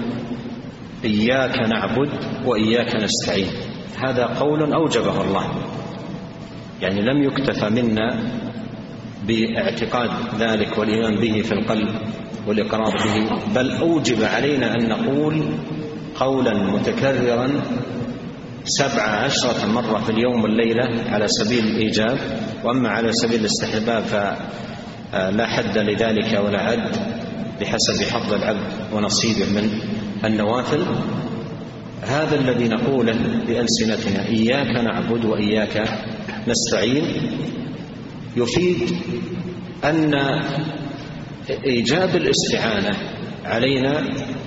إياك 1.05 1.59
نعبد 1.59 2.11
وإياك 2.47 2.97
نستعين. 2.97 3.74
هذا 3.99 4.27
قول 4.27 4.73
أوجبه 4.73 5.21
الله. 5.21 5.51
يعني 6.83 7.03
لم 7.03 7.23
يكتف 7.23 7.65
منا 7.65 8.19
باعتقاد 9.27 10.11
ذلك 10.39 10.79
والإيمان 10.79 11.21
به 11.21 11.43
في 11.43 11.53
القلب 11.53 11.89
والإقرار 12.47 12.93
به 13.05 13.31
بل 13.55 13.71
أوجب 13.71 14.25
علينا 14.25 14.75
أن 14.75 14.89
نقول 14.89 15.45
قولا 16.17 16.55
متكررا 16.73 17.49
سبع 18.65 19.03
عشرة 19.03 19.67
مرة 19.67 19.99
في 19.99 20.11
اليوم 20.11 20.43
والليلة 20.43 21.11
على 21.11 21.29
سبيل 21.29 21.65
الإيجاب. 21.65 22.19
وأما 22.65 22.89
على 22.89 23.13
سبيل 23.13 23.41
الاستحباب 23.41 24.03
فلا 24.03 25.47
حد 25.47 25.79
لذلك 25.79 26.41
ولا 26.45 26.61
عد 26.61 26.97
بحسب 27.61 28.03
حظ 28.13 28.33
العبد 28.33 28.73
ونصيبه 28.93 29.61
من 29.61 29.71
النوافل. 30.25 30.85
هذا 32.03 32.35
الذي 32.35 32.69
نقوله 32.69 33.19
بألسنتنا 33.47 34.29
إياك 34.29 34.71
نعبد 34.85 35.25
وإياك 35.25 35.89
نستعين. 36.49 37.05
يفيد 38.37 38.91
أن 39.85 40.15
إيجاب 41.67 42.17
الاستعانة 42.17 42.97
علينا 43.45 44.03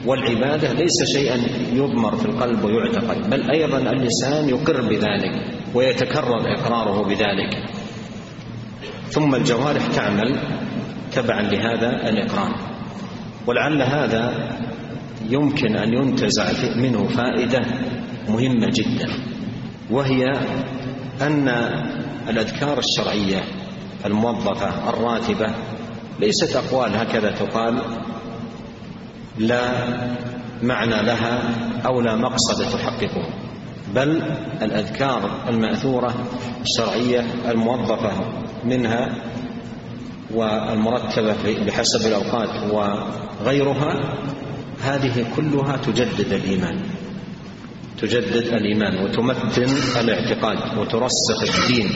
والعبادة 0.05 0.73
ليس 0.73 1.03
شيئا 1.15 1.37
يضمر 1.73 2.15
في 2.15 2.25
القلب 2.25 2.63
ويعتقد 2.63 3.29
بل 3.29 3.51
أيضا 3.51 3.77
اللسان 3.77 4.49
يقر 4.49 4.81
بذلك 4.81 5.31
ويتكرر 5.75 6.53
إقراره 6.59 7.03
بذلك. 7.07 7.69
ثم 9.09 9.35
الجوارح 9.35 9.87
تعمل 9.87 10.39
تبعا 11.15 11.41
لهذا 11.41 12.09
الإقرار. 12.09 12.55
ولعل 13.47 13.81
هذا 13.81 14.33
يمكن 15.29 15.75
أن 15.75 15.93
ينتزع 15.93 16.45
منه 16.75 17.07
فائدة 17.07 17.61
مهمة 18.29 18.67
جدا 18.73 19.07
وهي 19.91 20.23
أن 21.21 21.47
الأذكار 22.29 22.79
الشرعية 22.79 23.41
الموظفة 24.05 24.89
الراتبة 24.89 25.55
ليست 26.19 26.55
أقوال 26.55 26.95
هكذا 26.95 27.31
تقال 27.31 27.81
لا 29.37 29.61
معنى 30.63 31.03
لها 31.05 31.41
أو 31.85 32.01
لا 32.01 32.15
مقصد 32.15 32.63
تحققه 32.77 33.29
بل 33.95 34.21
الأذكار 34.61 35.49
المأثورة 35.49 36.13
الشرعية 36.61 37.25
الموظفة 37.51 38.11
منها 38.65 39.23
والمرتبة 40.33 41.65
بحسب 41.67 42.07
الأوقات 42.07 42.49
وغيرها 42.73 44.13
هذه 44.81 45.25
كلها 45.35 45.77
تجدد 45.77 46.33
الإيمان. 46.33 46.79
تجدد 48.01 48.47
الإيمان 48.47 49.03
وتمتن 49.03 49.69
الاعتقاد 49.99 50.77
وترسخ 50.77 51.39
الدين. 51.55 51.89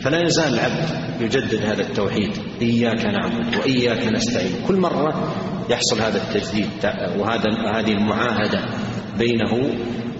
فلا 0.00 0.22
يزال 0.22 0.54
العبد 0.54 0.88
يجدد 1.20 1.62
هذا 1.64 1.82
التوحيد. 1.82 2.30
إياك 2.62 3.04
نعبد 3.04 3.56
وإياك 3.56 4.12
نستعين. 4.12 4.52
كل 4.68 4.76
مرة 4.76 5.34
يحصل 5.70 6.00
هذا 6.00 6.22
التجديد 6.22 6.68
وهذا 7.18 7.50
هذه 7.74 7.92
المعاهدة 7.92 8.60
بينه 9.18 9.70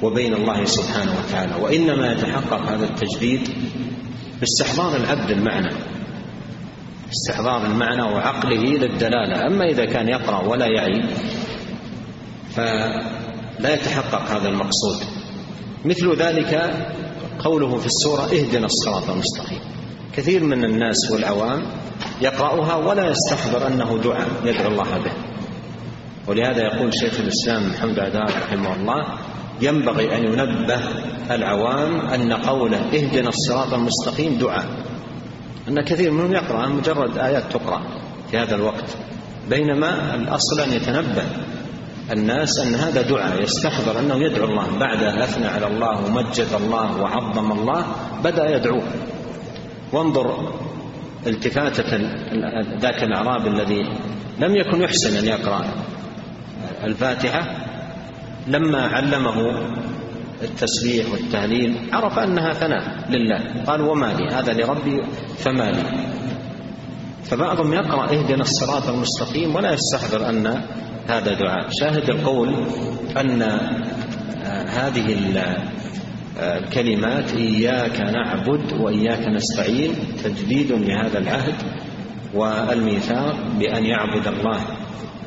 وبين 0.02 0.34
الله 0.34 0.64
سبحانه 0.64 1.12
وتعالى. 1.18 1.54
وإنما 1.62 2.12
يتحقق 2.12 2.62
هذا 2.70 2.84
التجديد 2.84 3.48
باستحضار 4.40 4.96
العبد 4.96 5.30
المعنى. 5.30 5.74
استحضار 7.12 7.66
المعنى 7.66 8.02
وعقله 8.02 8.62
للدلالة. 8.62 9.46
أما 9.46 9.64
إذا 9.64 9.84
كان 9.84 10.08
يقرأ 10.08 10.44
ولا 10.44 10.66
يعي 10.66 11.02
فلا 12.58 13.74
يتحقق 13.74 14.30
هذا 14.30 14.48
المقصود. 14.48 14.96
مثل 15.84 16.16
ذلك 16.16 16.76
قوله 17.38 17.76
في 17.76 17.86
السورة 17.86 18.22
اهدنا 18.22 18.66
الصراط 18.66 19.10
المستقيم. 19.10 19.60
كثير 20.16 20.44
من 20.44 20.64
الناس 20.64 21.10
والعوام 21.10 21.62
يقرأها 22.20 22.74
ولا 22.74 23.10
يستحضر 23.10 23.66
أنه 23.66 23.98
دعاء 24.04 24.28
يدعو 24.44 24.70
الله 24.70 24.98
به. 24.98 25.12
ولهذا 26.26 26.62
يقول 26.62 26.94
شيخ 26.94 27.20
الإسلام 27.20 27.70
محمد 27.70 27.98
عداد 27.98 28.30
رحمه 28.30 28.74
الله 28.74 29.04
ينبغي 29.62 30.16
أن 30.16 30.24
ينبه 30.24 30.80
العوام 31.30 32.00
أن 32.00 32.32
قوله 32.32 32.78
اهدنا 32.78 33.28
الصراط 33.28 33.74
المستقيم 33.74 34.38
دعاء. 34.38 34.66
أن 35.68 35.80
كثير 35.80 36.10
منهم 36.10 36.32
يقرأ 36.32 36.68
مجرد 36.68 37.18
آيات 37.18 37.52
تقرأ 37.52 37.82
في 38.30 38.38
هذا 38.38 38.54
الوقت. 38.54 38.96
بينما 39.50 40.14
الأصل 40.14 40.60
أن 40.60 40.72
يتنبه 40.72 41.24
الناس 42.12 42.58
أن 42.58 42.74
هذا 42.74 43.02
دعاء 43.02 43.42
يستحضر 43.42 43.98
أنه 44.00 44.14
يدعو 44.14 44.44
الله. 44.44 44.78
بعد 44.78 45.02
أثنى 45.02 45.46
على 45.46 45.66
الله 45.66 46.04
ومجد 46.04 46.48
الله 46.54 47.02
وعظم 47.02 47.52
الله 47.52 47.86
بدأ 48.24 48.56
يدعوه 48.56 48.82
وانظر 49.92 50.52
التفاتة 51.26 51.96
ذاك 52.80 53.02
الأعرابي 53.02 53.48
الذي 53.48 53.82
لم 54.38 54.56
يكن 54.56 54.82
يحسن 54.82 55.16
أن 55.16 55.24
يقرأ 55.24 55.64
الفاتحة. 56.84 57.42
لما 58.46 58.86
علمه 58.86 59.68
التسبيح 60.42 61.12
والتهليل 61.12 61.88
عرف 61.92 62.18
أنها 62.18 62.52
ثناء 62.52 63.10
لله. 63.10 63.64
قال 63.66 63.80
وما 63.80 64.06
لي؟ 64.06 64.34
هذا 64.34 64.52
لربي 64.52 65.02
فما 65.38 65.70
لي؟ 65.70 65.82
فبعضهم 67.30 67.72
يقرأ 67.72 68.04
اهدنا 68.04 68.40
الصراط 68.42 68.88
المستقيم 68.88 69.54
ولا 69.54 69.72
يستحضر 69.72 70.28
أن 70.28 70.46
هذا 71.08 71.34
دعاء. 71.34 71.68
شاهد 71.80 72.10
القول 72.10 72.54
أن 73.20 73.42
هذه 74.68 75.16
الكلمات 76.38 77.32
إياك 77.32 78.00
نعبد 78.00 78.80
وإياك 78.80 79.28
نستعين 79.28 79.94
تجديد 80.24 80.72
لهذا 80.72 81.18
العهد 81.18 81.54
والميثاق 82.34 83.36
بأن 83.58 83.84
يعبد 83.84 84.26
الله 84.26 84.60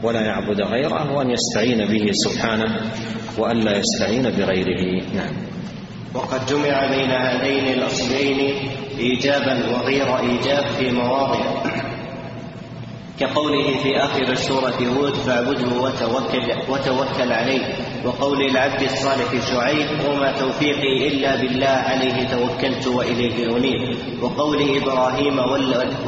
ولا 0.03 0.21
يعبد 0.21 0.61
غيره 0.61 1.13
وأن 1.13 1.29
يستعين 1.29 1.85
به 1.85 2.11
سبحانه 2.11 2.91
وأن 3.37 3.57
لا 3.57 3.77
يستعين 3.77 4.23
بغيره. 4.23 5.03
نعم. 5.15 5.33
وقد 6.13 6.45
جمع 6.45 6.89
بين 6.89 7.11
هذين 7.11 7.73
الأصلين 7.73 8.55
إيجابا 8.99 9.69
وغير 9.69 10.19
إيجاب 10.19 10.65
في 10.67 10.91
مواضع. 10.91 11.63
كقوله 13.21 13.77
في 13.83 13.97
آخر 13.97 14.33
سورة 14.35 14.77
هود 14.97 15.13
فاعبده 15.13 15.81
وتوكل, 15.81 16.41
وتوكل 16.69 17.31
عليه. 17.31 17.61
وقول 18.05 18.41
العبد 18.41 18.81
الصالح 18.81 19.29
شعيب 19.51 19.87
وما 20.09 20.31
توفيقي 20.39 21.07
إلا 21.07 21.35
بالله 21.35 21.67
عليه 21.67 22.27
توكلت 22.27 22.87
وإليه 22.87 23.57
أنيب. 23.57 23.97
وقول 24.23 24.77
إبراهيم 24.77 25.39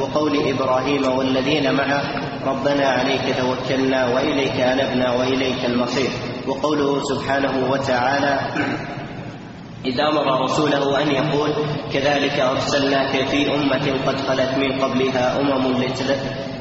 وقول 0.00 0.48
إبراهيم 0.48 1.04
والذين 1.18 1.74
معه 1.74 2.02
ربنا 2.46 2.86
عليك 2.88 3.36
توكلنا 3.38 4.14
وإليك 4.14 4.60
أنبنا 4.60 5.14
وإليك 5.14 5.64
المصير. 5.64 6.10
وقوله 6.48 7.02
سبحانه 7.04 7.70
وتعالى 7.70 8.38
إذ 9.84 10.00
أمر 10.00 10.42
رسوله 10.44 11.02
أن 11.02 11.10
يقول 11.10 11.50
كذلك 11.92 12.40
أرسلناك 12.40 13.28
في 13.28 13.54
أمة 13.54 13.92
قد 14.06 14.16
خلت 14.20 14.50
من 14.58 14.72
قبلها 14.82 15.40
أمم 15.40 15.76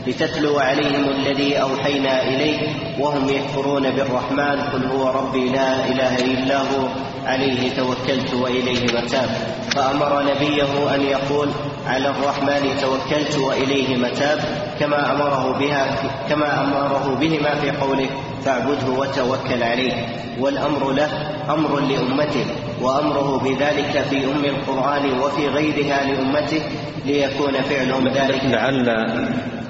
لتتلو 0.08 0.60
عليهم 0.60 1.10
الذي 1.10 1.62
أوحينا 1.62 2.24
إليه 2.24 2.58
وهم 3.00 3.30
يكفرون 3.30 3.90
بالرحمن 3.90 4.62
قل 4.62 4.86
هو 4.86 5.10
ربي 5.10 5.50
لا 5.50 5.88
إله 5.88 6.16
إلا 6.20 6.58
هو 6.58 6.88
عليه 7.26 7.70
توكلت 7.70 8.34
وإليه 8.34 8.84
متاب. 8.84 9.30
فأمر 9.76 10.24
نبيه 10.24 10.96
أن 10.96 11.02
يقول 11.02 11.50
على 11.88 12.10
الرحمن 12.10 12.78
توكلت 12.82 13.38
وإليه 13.38 13.98
متاب 13.98 14.40
كما 14.80 15.12
أمره 15.12 15.58
بها 15.60 15.96
كما 16.30 16.62
أمره 16.62 17.18
بهما 17.20 17.56
في 17.56 17.72
قوله 17.72 18.10
فاعبده 18.46 18.90
وتوكل 18.98 19.64
عليه. 19.64 19.94
والأمر 20.40 20.92
له 20.92 21.10
أمر 21.50 21.80
لأمته. 21.80 22.46
وأمره 22.84 23.40
بذلك 23.40 23.94
في 24.10 24.26
أم 24.32 24.46
القرآن 24.46 25.20
وفي 25.20 25.48
غيرها 25.48 26.04
لأمته 26.04 26.62
ليكون 27.06 27.54
فعلهم 27.62 28.08
ذلك. 28.08 28.44
لعل 28.44 28.88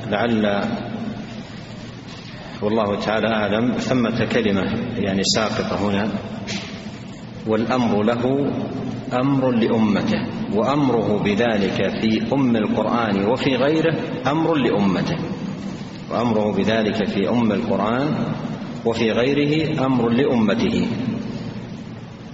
لعل 0.10 0.62
والله 2.62 3.00
تعالى 3.00 3.28
أعلم 3.28 3.72
ثمة 3.78 4.26
كلمة 4.26 4.66
يعني 4.98 5.24
ساقطة 5.24 5.90
هنا. 5.90 6.10
والأمر 7.48 8.04
له 8.04 8.24
أمر 9.14 9.52
لأمته 9.52 10.22
وأمره 10.56 11.22
بذلك 11.24 11.78
في 12.02 12.34
أم 12.34 12.56
القرآن 12.56 13.26
وفي 13.26 13.56
غيره 13.56 13.96
أمر 14.28 14.56
لأمته. 14.56 15.18
وأمره 16.12 16.52
بذلك 16.54 17.08
في 17.08 17.30
أم 17.30 17.52
القرآن 17.52 18.08
وفي 18.86 19.12
غيره 19.12 19.86
أمر 19.86 20.10
لأمته. 20.10 20.88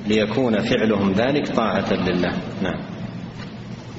ليكون 0.09 0.59
فعلهم 0.61 1.13
ذلك 1.13 1.55
طاعة 1.55 1.93
لله. 1.93 2.33
نعم. 2.63 2.79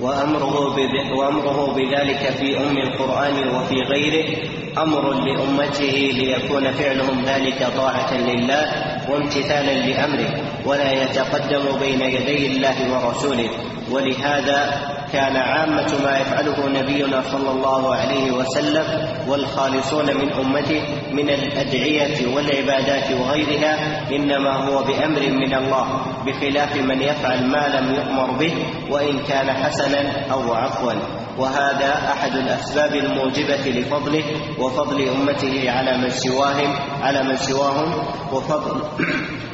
وأمره, 0.01 0.77
وأمره 1.17 1.75
بذلك 1.75 2.33
في 2.39 2.59
أم 2.59 2.79
القرآن 2.79 3.49
وفي 3.49 3.75
غيره. 3.75 4.37
أمر 4.79 5.13
لأمته 5.13 6.11
ليكون 6.15 6.73
فعلهم 6.73 7.25
ذلك 7.25 7.67
طاعة 7.77 8.15
لله 8.15 8.65
وامتثالا 9.11 9.87
لأمره. 9.87 10.41
ولا 10.67 10.93
يتقدم 10.93 11.79
بين 11.81 12.01
يدي 12.01 12.47
الله 12.47 13.07
ورسوله. 13.07 13.51
ولهذا 13.91 14.91
كان 15.13 15.37
عامة 15.37 15.91
ما 16.05 16.19
يفعله 16.19 16.69
نبينا 16.69 17.23
صلى 17.23 17.51
الله 17.51 17.95
عليه 17.95 18.31
وسلم 18.31 18.85
والخالصون 19.29 20.07
من 20.07 20.33
أمته 20.33 20.83
من 21.13 21.31
الأدعية 21.31 22.35
والعبادات 22.35 23.13
وغيرها 23.13 24.03
إنما 24.17 24.51
هو 24.69 24.83
بأمر 24.85 25.21
من 25.31 25.55
الله 25.55 25.87
بخلاف 26.27 26.77
من 26.77 27.03
يفعل 27.03 27.47
ما 27.47 27.69
لم 27.69 27.95
يؤمر 27.95 28.31
به 28.39 28.55
وإن 28.91 29.19
كان 29.29 29.51
حسنا 29.53 30.33
أو 30.33 30.55
عفوا. 30.55 30.93
وهذا 31.39 31.95
أحد 32.13 32.37
الأسباب 32.37 32.95
الموجبة 32.95 33.65
لفضله 33.81 34.25
وفضل 34.59 35.09
أمته 35.09 35.71
على 35.71 35.99
من 35.99 36.11
سواهم 36.11 36.75
على 37.03 37.23
من 37.23 37.37
سواهم 37.37 37.95
وفضل 38.33 38.83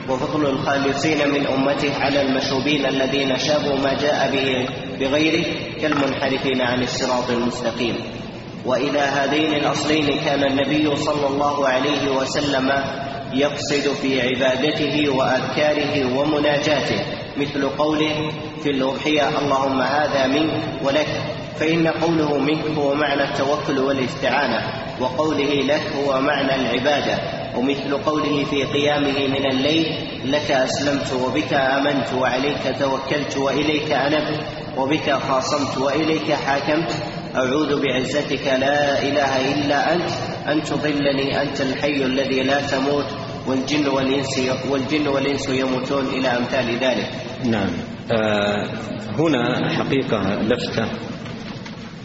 وفضل 0.08 0.46
الخالصين 0.46 1.28
من 1.30 1.46
أمته 1.46 1.92
على 2.00 2.20
المشوبين 2.22 2.86
الذين 2.86 3.38
شابوا 3.38 3.76
ما 3.76 3.94
جاء 3.94 4.30
به 4.32 4.68
بغيره 5.00 5.44
كالمنحرفين 5.82 6.60
عن 6.62 6.82
الصراط 6.82 7.30
المستقيم. 7.30 7.96
وإلى 8.66 8.98
هذين 8.98 9.54
الأصلين 9.54 10.06
كان 10.24 10.44
النبي 10.44 10.96
صلى 10.96 11.26
الله 11.26 11.68
عليه 11.68 12.10
وسلم 12.10 12.72
يقصد 13.32 13.92
في 14.02 14.20
عبادته 14.22 15.10
وأذكاره 15.10 16.18
ومناجاته 16.18 17.04
مثل 17.36 17.68
قوله 17.68 18.30
في 18.62 18.70
الأضحية 18.70 19.28
اللهم 19.38 19.80
هذا 19.82 20.26
منك 20.26 20.50
ولك 20.84 21.06
فإن 21.60 21.88
قوله 21.88 22.38
منك 22.38 22.64
هو 22.78 22.94
معنى 22.94 23.22
التوكل 23.22 23.78
والاستعانة 23.78 24.60
وقوله 25.00 25.54
لك 25.54 25.82
هو 25.96 26.20
معنى 26.20 26.54
العبادة 26.54 27.18
ومثل 27.56 27.94
قوله 27.96 28.44
في 28.44 28.64
قيامه 28.64 29.26
من 29.28 29.46
الليل 29.50 29.86
لك 30.24 30.50
أسلمت 30.50 31.12
وبك 31.12 31.52
آمنت 31.52 32.12
وعليك 32.18 32.76
توكلت 32.80 33.36
وإليك 33.36 33.92
أنبت 33.92 34.40
وبك 34.76 35.10
خاصمت 35.28 35.78
وإليك 35.78 36.32
حاكمت 36.32 36.90
أعوذ 37.36 37.82
بعزتك 37.82 38.46
لا 38.46 39.02
إله 39.02 39.54
إلا 39.54 39.92
أنت 39.94 40.10
أن 40.48 40.62
تضلني 40.62 41.42
أنت 41.42 41.60
الحي 41.60 42.04
الذي 42.04 42.42
لا 42.42 42.60
تموت 42.60 43.06
والجن 43.46 43.86
والإنس 43.88 44.40
والجن 44.70 45.08
والإنس 45.08 45.48
يموتون 45.48 46.06
إلى 46.06 46.28
أمثال 46.28 46.78
ذلك. 46.80 47.10
نعم. 47.44 47.70
آه 48.12 48.70
هنا 49.18 49.68
حقيقة 49.78 50.42
لفتة 50.42 50.88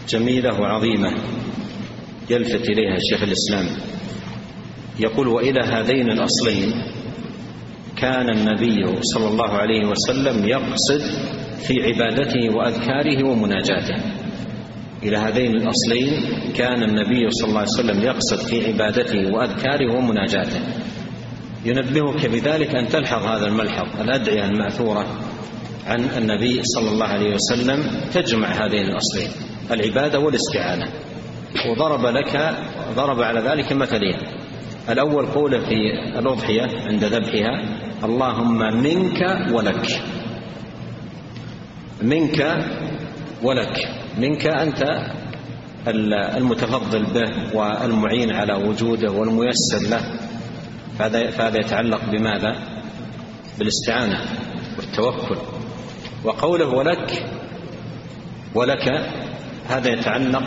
جميلة 0.09 0.59
وعظيمة 0.61 1.13
يلفت 2.29 2.69
إليها 2.69 2.97
شيخ 3.09 3.23
الإسلام 3.23 3.65
يقول 4.99 5.27
وإلى 5.27 5.59
هذين 5.61 6.11
الأصلين 6.11 6.73
كان 8.01 8.29
النبي 8.29 9.01
صلى 9.01 9.27
الله 9.27 9.49
عليه 9.49 9.85
وسلم 9.85 10.45
يقصد 10.45 11.01
في 11.57 11.73
عبادته 11.83 12.55
وأذكاره 12.55 13.29
ومناجاته. 13.29 13.95
إلى 15.03 15.17
هذين 15.17 15.55
الأصلين 15.55 16.11
كان 16.57 16.83
النبي 16.83 17.29
صلى 17.29 17.49
الله 17.49 17.59
عليه 17.59 17.69
وسلم 17.69 18.03
يقصد 18.03 18.37
في 18.47 18.67
عبادته 18.67 19.33
وأذكاره 19.33 19.97
ومناجاته. 19.97 20.59
ينبهك 21.65 22.25
بذلك 22.25 22.75
أن 22.75 22.87
تلحظ 22.87 23.23
هذا 23.23 23.47
الملحظ 23.47 24.01
الأدعية 24.01 24.45
المأثورة 24.45 25.05
عن 25.87 25.99
النبي 26.17 26.61
صلى 26.63 26.89
الله 26.89 27.05
عليه 27.05 27.35
وسلم 27.35 27.83
تجمع 28.13 28.47
هذين 28.47 28.85
الأصلين 28.85 29.29
العبادة 29.71 30.19
والاستعانة. 30.19 30.87
وضرب 31.69 32.05
لك 32.05 32.55
ضرب 32.95 33.21
على 33.21 33.39
ذلك 33.39 33.73
مثلين. 33.73 34.40
الأول 34.91 35.25
قوله 35.25 35.59
في 35.59 35.75
الأضحية 36.19 36.67
عند 36.87 37.03
ذبحها 37.03 37.63
اللهم 38.03 38.57
منك 38.83 39.21
ولك. 39.51 40.01
منك 42.01 42.65
ولك. 43.43 43.75
منك 44.17 44.47
أنت 44.47 44.83
المتفضل 46.37 47.03
به 47.03 47.57
والمعين 47.57 48.31
على 48.31 48.53
وجوده 48.53 49.11
والميسر 49.11 49.89
له. 49.89 50.01
فهذا 50.99 51.29
فهذا 51.29 51.57
يتعلق 51.57 52.01
بماذا؟ 52.11 52.55
بالاستعانة 53.59 54.19
والتوكل. 54.77 55.37
وقوله 56.23 56.67
ولك 56.67 57.25
ولك 58.55 58.85
هذا 59.69 59.89
يتعلق 59.89 60.43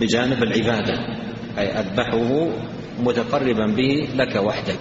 بجانب 0.00 0.42
العبادة 0.42 0.94
أي 1.58 1.66
أذبحه 1.80 2.48
متقربا 3.02 3.66
به 3.66 4.08
لك 4.14 4.36
وحدك. 4.36 4.80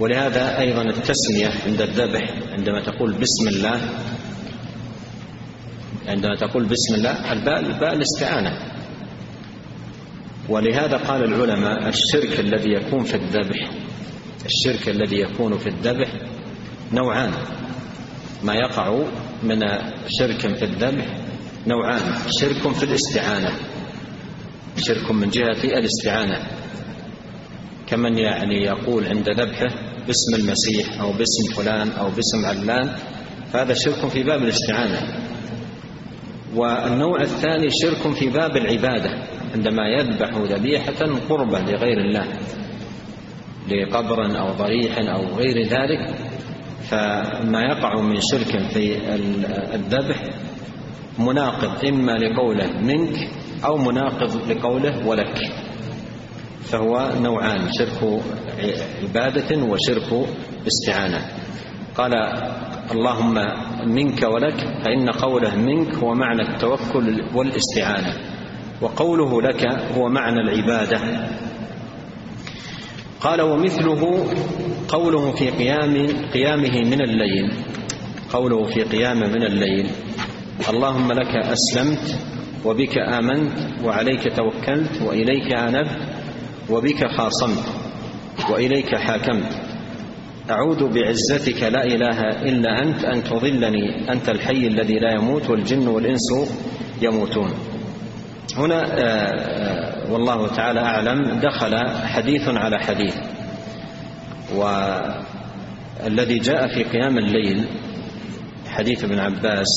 ولهذا 0.00 0.58
أيضا 0.58 0.82
التسمية 0.82 1.50
عند 1.66 1.80
الذبح 1.80 2.30
عندما 2.52 2.80
تقول 2.82 3.12
بسم 3.12 3.48
الله 3.48 3.80
عندما 6.08 6.36
تقول 6.36 6.64
بسم 6.64 6.94
الله 6.94 7.32
الباء 7.32 7.60
الباء 7.60 7.94
الاستعانة. 7.94 8.58
ولهذا 10.48 10.96
قال 10.96 11.24
العلماء 11.24 11.88
الشرك 11.88 12.40
الذي 12.40 12.70
يكون 12.72 13.04
في 13.04 13.14
الذبح 13.14 13.70
الشرك 14.46 14.88
الذي 14.88 15.20
يكون 15.20 15.58
في 15.58 15.68
الذبح 15.68 16.08
نوعان. 16.92 17.32
ما 18.42 18.54
يقع 18.54 18.98
من 19.42 19.60
شرك 20.08 20.56
في 20.56 20.64
الذبح 20.64 21.06
نوعان 21.66 22.14
شرك 22.40 22.72
في 22.72 22.82
الاستعانة 22.82 23.50
شرك 24.76 25.10
من 25.10 25.30
جهة 25.30 25.64
الاستعانة. 25.64 26.38
كمن 27.86 28.18
يعني 28.18 28.64
يقول 28.64 29.06
عند 29.06 29.28
ذبحه 29.30 29.68
باسم 30.06 30.34
المسيح 30.34 31.00
أو 31.00 31.12
باسم 31.12 31.54
فلان 31.56 31.88
أو 31.88 32.06
باسم 32.10 32.44
علان 32.44 32.96
فهذا 33.52 33.74
شرك 33.74 34.08
في 34.08 34.22
باب 34.22 34.42
الاستعانة. 34.42 35.00
والنوع 36.54 37.20
الثاني 37.20 37.68
شرك 37.82 38.14
في 38.14 38.28
باب 38.28 38.56
العبادة 38.56 39.10
عندما 39.54 39.88
يذبح 39.88 40.30
ذبيحة 40.36 41.20
قربة 41.28 41.58
لغير 41.60 41.98
الله 42.00 42.26
لقبر 43.68 44.38
أو 44.40 44.52
ضريح 44.52 44.98
أو 44.98 45.36
غير 45.36 45.62
ذلك 45.62 46.14
فما 46.90 47.60
يقع 47.60 48.00
من 48.00 48.20
شرك 48.20 48.68
في 48.72 48.96
الذبح 49.74 50.22
مناقض 51.18 51.84
إما 51.84 52.12
لقوله 52.12 52.80
منك 52.80 53.28
أو 53.64 53.76
مناقض 53.76 54.50
لقوله 54.50 55.06
ولك. 55.06 55.63
فهو 56.64 57.10
نوعان 57.20 57.68
شرك 57.72 58.22
عبادة 59.02 59.62
وشرك 59.62 60.28
استعانة. 60.66 61.20
قال 61.96 62.12
اللهم 62.90 63.34
منك 63.86 64.22
ولك 64.22 64.58
فإن 64.84 65.10
قوله 65.10 65.56
منك 65.56 65.94
هو 65.94 66.14
معنى 66.14 66.42
التوكل 66.42 67.22
والاستعانة 67.34 68.12
وقوله 68.82 69.42
لك 69.42 69.66
هو 69.96 70.08
معنى 70.08 70.40
العبادة. 70.40 71.00
قال 73.20 73.42
ومثله 73.42 74.26
قوله 74.88 75.32
في 75.32 75.50
قيام 75.50 76.06
قيامه 76.32 76.80
من 76.80 77.00
الليل. 77.00 77.52
قوله 78.32 78.64
في 78.64 78.82
قيامه 78.82 79.28
من 79.28 79.42
الليل 79.42 79.90
اللهم 80.70 81.12
لك 81.12 81.36
أسلمت 81.36 82.18
وبك 82.64 82.98
آمنت 82.98 83.52
وعليك 83.84 84.22
توكلت 84.36 85.02
وإليك 85.02 85.52
أنبت 85.52 85.98
وبك 86.70 87.06
خاصمت 87.16 87.64
وإليك 88.50 88.96
حاكمت. 88.96 89.52
أعوذ 90.50 90.88
بعزتك 90.88 91.62
لا 91.62 91.84
إله 91.84 92.20
إلا 92.20 92.82
أنت 92.82 93.04
أن 93.04 93.24
تضلني 93.24 94.12
أنت 94.12 94.28
الحي 94.28 94.66
الذي 94.66 94.98
لا 94.98 95.12
يموت 95.14 95.50
والجن 95.50 95.88
والإنس 95.88 96.32
يموتون. 97.02 97.50
هنا 98.56 98.82
آه، 98.82 98.98
آه، 98.98 100.12
والله 100.12 100.48
تعالى 100.48 100.80
أعلم 100.80 101.40
دخل 101.40 101.88
حديث 102.06 102.48
على 102.48 102.78
حديث. 102.78 103.16
والذي 104.54 106.38
جاء 106.38 106.66
في 106.68 106.82
قيام 106.84 107.18
الليل 107.18 107.64
حديث 108.68 109.04
ابن 109.04 109.18
عباس 109.18 109.68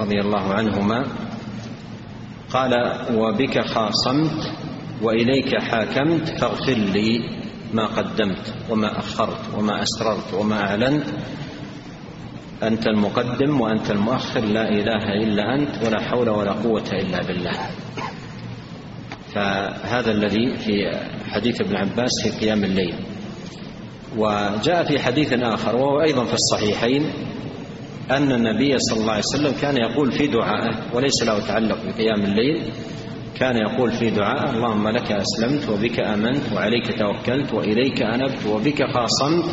رضي 0.00 0.20
الله 0.20 0.54
عنهما 0.54 1.06
قال 2.50 2.72
وبك 3.14 3.66
خاصمت 3.66 4.52
وإليك 5.02 5.58
حاكمت 5.62 6.40
فاغفر 6.40 6.72
لي 6.72 7.18
ما 7.72 7.86
قدمت 7.86 8.54
وما 8.70 8.98
أخرت 8.98 9.54
وما 9.58 9.82
أسررت 9.82 10.34
وما 10.34 10.60
أعلنت. 10.60 11.04
أنت 12.62 12.86
المقدم 12.86 13.60
وأنت 13.60 13.90
المؤخر 13.90 14.40
لا 14.40 14.68
إله 14.68 15.12
إلا 15.24 15.54
أنت 15.54 15.84
ولا 15.86 16.00
حول 16.00 16.28
ولا 16.28 16.52
قوة 16.52 16.90
إلا 16.92 17.18
بالله. 17.26 17.58
فهذا 19.34 20.10
الذي 20.10 20.56
في 20.56 20.72
حديث 21.26 21.60
ابن 21.60 21.76
عباس 21.76 22.10
في 22.22 22.30
قيام 22.46 22.64
الليل. 22.64 22.94
وجاء 24.16 24.84
في 24.84 24.98
حديث 24.98 25.32
آخر 25.32 25.76
وهو 25.76 26.02
أيضا 26.02 26.24
في 26.24 26.34
الصحيحين 26.34 27.06
أن 28.10 28.32
النبي 28.32 28.78
صلى 28.78 29.00
الله 29.00 29.12
عليه 29.12 29.22
وسلم 29.34 29.52
كان 29.60 29.76
يقول 29.76 30.12
في 30.12 30.26
دعائه 30.26 30.94
وليس 30.94 31.22
له 31.22 31.46
تعلق 31.46 31.78
بقيام 31.84 32.20
الليل 32.24 32.62
كان 33.34 33.56
يقول 33.56 33.92
في 33.92 34.10
دعاء 34.10 34.50
اللهم 34.50 34.88
لك 34.88 35.12
أسلمت 35.12 35.68
وبك 35.68 36.00
آمنت 36.00 36.52
وعليك 36.54 36.98
توكلت 36.98 37.52
وإليك 37.52 38.02
أنبت 38.02 38.46
وبك 38.46 38.82
خاصمت. 38.94 39.44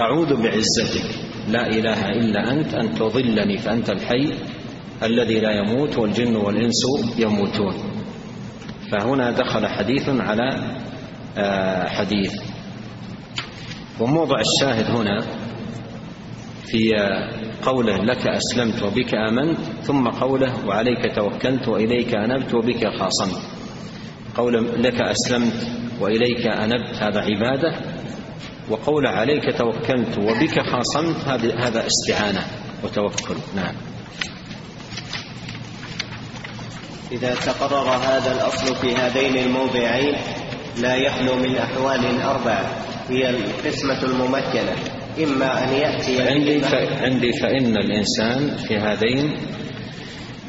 أعوذ 0.00 0.42
بعزتك. 0.42 1.04
لا 1.48 1.66
إله 1.66 2.08
إلا 2.10 2.50
أنت. 2.52 2.74
أن 2.74 2.94
تضلني 2.94 3.58
فأنت 3.58 3.90
الحي 3.90 4.32
الذي 5.02 5.40
لا 5.40 5.50
يموت 5.52 5.98
والجن 5.98 6.36
والإنس 6.36 6.82
يموتون. 7.18 7.74
فهنا 8.92 9.30
دخل 9.30 9.66
حديث 9.66 10.08
على 10.08 10.48
آه، 11.38 11.88
حديث. 11.88 12.32
وموضع 14.00 14.36
الشاهد 14.40 14.90
هنا 14.96 15.24
في 16.66 16.90
قوله 17.62 17.96
لك 17.96 18.26
أسلمت 18.26 18.82
وبك 18.82 19.14
آمنت 19.14 19.58
ثم 19.82 20.08
قوله 20.08 20.66
وعليك 20.66 21.14
توكلت 21.16 21.68
وإليك 21.68 22.14
أنبت 22.14 22.54
وبك 22.54 22.88
خاصمت. 22.98 23.42
قول 24.36 24.82
لك 24.82 25.00
أسلمت 25.00 25.66
وإليك 26.00 26.46
أنبت 26.46 26.94
هذا 27.00 27.20
عبادة. 27.20 27.74
وقول 28.70 29.06
عليك 29.06 29.58
توكلت 29.58 30.18
وبك 30.18 30.60
خاصمت 30.60 31.16
هذا 31.58 31.86
استعانة 31.86 32.46
وتوكل. 32.84 33.36
نعم. 33.56 33.74
إذا 37.12 37.34
تقرر 37.34 37.88
هذا 37.88 38.32
الأصل 38.32 38.76
في 38.76 38.96
هذين 38.96 39.38
الموضعين 39.38 40.16
لا 40.80 40.96
يخلو 40.96 41.36
من 41.36 41.56
أحوال 41.56 42.22
أربعة 42.22 42.66
هي 43.08 43.30
القسمة 43.30 44.02
الممكنة. 44.02 45.03
إما 45.22 45.64
أن 45.64 45.74
يأتي 45.74 46.22
عندي 46.22 46.60
عندي 47.00 47.32
فإن 47.32 47.76
الإنسان 47.76 48.56
في 48.56 48.76
هذين 48.78 49.36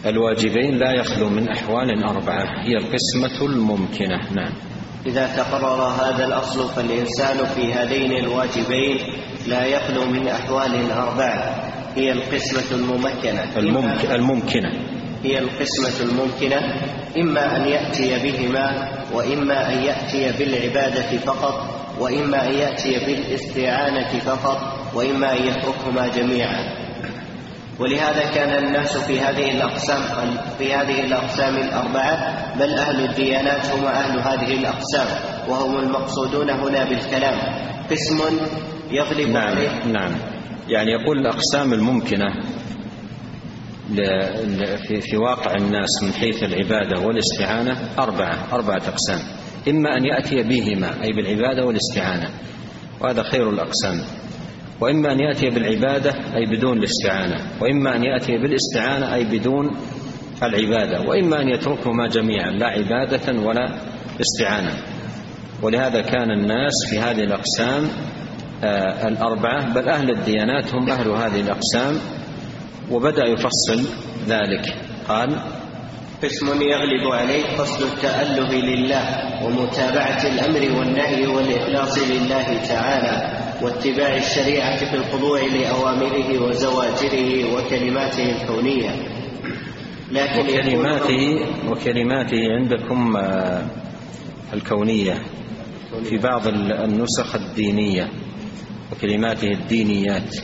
الواجبين 0.05 0.77
لا 0.77 0.91
يخلو 0.91 1.29
من 1.29 1.49
أحوال 1.49 2.03
أربعة 2.03 2.63
هي 2.63 2.77
القسمة 2.77 3.45
الممكنة. 3.45 4.31
نعم. 4.35 4.53
إذا 5.05 5.27
تقرر 5.37 5.81
هذا 5.81 6.25
الأصل 6.25 6.69
فالإنسان 6.69 7.45
في 7.45 7.73
هذين 7.73 8.11
الواجبين 8.11 8.97
لا 9.47 9.65
يخلو 9.65 10.05
من 10.05 10.27
أحوال 10.27 10.91
أربعة 10.91 11.71
هي 11.95 12.11
القسمة 12.11 12.77
الممكنة. 12.77 13.57
الممك... 13.57 14.05
الممكنة. 14.11 14.71
هي 15.23 15.39
القسمة 15.39 16.09
الممكنة 16.09 16.59
إما 17.17 17.57
أن 17.57 17.67
يأتي 17.67 18.19
بهما 18.23 18.91
وإما 19.13 19.73
أن 19.73 19.83
يأتي 19.83 20.31
بالعبادة 20.39 21.17
فقط. 21.17 21.74
وإما 21.99 22.47
أن 22.47 22.53
يأتي 22.53 22.99
بالاستعانة 23.05 24.19
فقط 24.19 24.59
وإما 24.95 25.33
أن 25.37 25.47
يتركهما 25.47 26.07
جميعا. 26.07 26.85
ولهذا 27.79 28.31
كان 28.35 28.63
الناس 28.65 28.97
في 28.97 29.19
هذه 29.19 29.51
الأقسام 29.51 30.01
في 30.57 30.73
هذه 30.73 31.01
الأقسام 31.05 31.55
الأربعة 31.57 32.43
بل 32.59 32.69
أهل 32.73 33.05
الديانات 33.09 33.65
هم 33.65 33.85
أهل 33.85 34.19
هذه 34.19 34.53
الأقسام 34.59 35.07
وهم 35.49 35.79
المقصودون 35.79 36.49
هنا 36.49 36.83
بالكلام. 36.83 37.37
قسم 37.91 38.19
يغلب 38.91 39.29
نعم 39.29 39.47
عليه. 39.47 39.69
نعم. 39.85 40.11
يعني 40.69 40.91
يقول 40.91 41.17
الأقسام 41.19 41.73
الممكنة 41.73 42.25
في 44.87 45.01
في 45.01 45.17
واقع 45.17 45.51
الناس 45.59 46.03
من 46.03 46.13
حيث 46.13 46.43
العبادة 46.43 47.01
والاستعانة 47.01 47.77
أربعة 47.99 48.37
أربعة 48.53 48.81
أقسام. 48.87 49.19
إما 49.67 49.97
أن 49.97 50.05
يأتي 50.05 50.43
بهما 50.43 51.03
أي 51.03 51.11
بالعبادة 51.11 51.65
والاستعانة. 51.65 52.29
وهذا 53.01 53.23
خير 53.23 53.49
الأقسام. 53.49 54.01
وإما 54.81 55.11
أن 55.11 55.19
يأتي 55.19 55.49
بالعبادة 55.49 56.11
أي 56.35 56.45
بدون 56.45 56.77
الاستعانة. 56.77 57.41
وإما 57.61 57.95
أن 57.95 58.03
يأتي 58.03 58.37
بالاستعانة 58.37 59.13
أي 59.15 59.23
بدون 59.23 59.71
العبادة. 60.43 61.01
وإما 61.01 61.41
أن 61.41 61.49
يتركهما 61.49 62.07
جميعا 62.07 62.51
لا 62.51 62.67
عبادة 62.67 63.41
ولا 63.41 63.75
استعانة. 64.21 64.71
ولهذا 65.61 66.01
كان 66.01 66.31
الناس 66.31 66.73
في 66.89 66.99
هذه 66.99 67.23
الأقسام 67.23 67.89
آه، 68.63 69.07
الأربعة 69.07 69.73
بل 69.73 69.89
أهل 69.89 70.11
الديانات 70.11 70.75
هم 70.75 70.89
أهل 70.89 71.09
هذه 71.09 71.41
الأقسام. 71.41 71.99
وبدأ 72.91 73.25
يفصل 73.25 73.89
ذلك. 74.27 74.75
قال 75.07 75.39
قسم 76.25 76.61
يغلب 76.61 77.13
عليه 77.13 77.43
قصد 77.57 77.81
التأله 77.81 78.51
لله 78.53 79.05
ومتابعة 79.45 80.23
الأمر 80.27 80.79
والنهي 80.79 81.27
والإخلاص 81.27 81.97
لله 81.97 82.67
تعالى 82.67 83.41
واتباع 83.61 84.17
الشريعة 84.17 84.77
في 84.77 84.95
الخضوع 84.95 85.41
لأوامره 85.41 86.47
وزواجره 86.47 87.53
وكلماته 87.55 88.41
الكونية. 88.41 88.89
لكن 90.11 90.39
وكلماته 90.39 91.45
وكلماته 91.69 92.37
عندكم 92.51 93.17
آه، 93.17 93.65
الكونية 94.53 95.13
في 96.03 96.17
بعض 96.17 96.47
النسخ 96.47 97.35
الدينية 97.35 98.09
وكلماته 98.91 99.47
الدينيات. 99.47 100.35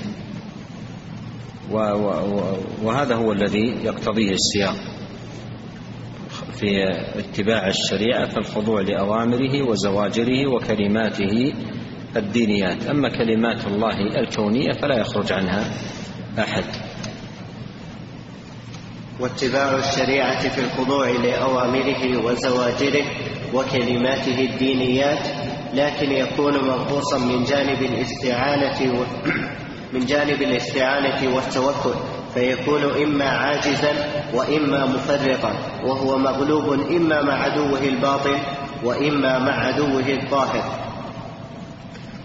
وهذا 2.83 3.15
هو 3.15 3.31
الذي 3.31 3.75
يقتضيه 3.83 4.31
السياق. 4.31 5.00
في 6.61 6.89
اتباع 7.19 7.67
الشريعة 7.67 8.29
فالخضوع 8.29 8.81
لأوامره 8.81 9.69
وزواجره 9.69 10.47
وكلماته 10.47 11.53
الدينيات. 12.15 12.87
أما 12.87 13.09
كلمات 13.09 13.67
الله 13.67 14.19
الكونية 14.19 14.71
فلا 14.81 14.99
يخرج 14.99 15.33
عنها 15.33 15.63
أحد. 16.39 16.63
واتباع 19.19 19.75
الشريعة 19.75 20.49
في 20.49 20.61
الخضوع 20.61 21.09
لأوامره 21.09 22.25
وزواجره 22.25 23.05
وكلماته 23.53 24.39
الدينيات 24.39 25.27
لكن 25.73 26.11
يكون 26.11 26.53
منقوصا 26.53 27.17
من 27.17 27.43
جانب 27.43 27.81
الاستعانة 27.81 28.99
و... 28.99 29.03
من 29.93 30.05
جانب 30.05 30.41
الاستعانة 30.41 31.35
والتوكل. 31.35 32.20
فيكون 32.33 32.83
إما 33.03 33.25
عاجزا 33.25 33.93
وإما 34.33 34.85
مفرطا 34.85 35.53
وهو 35.83 36.17
مغلوب 36.17 36.73
إما 36.73 37.21
مع 37.21 37.33
عدوه 37.33 37.83
الباطن 37.83 38.37
وإما 38.83 39.39
مع 39.39 39.51
عدوه 39.67 40.09
الظاهر. 40.09 40.63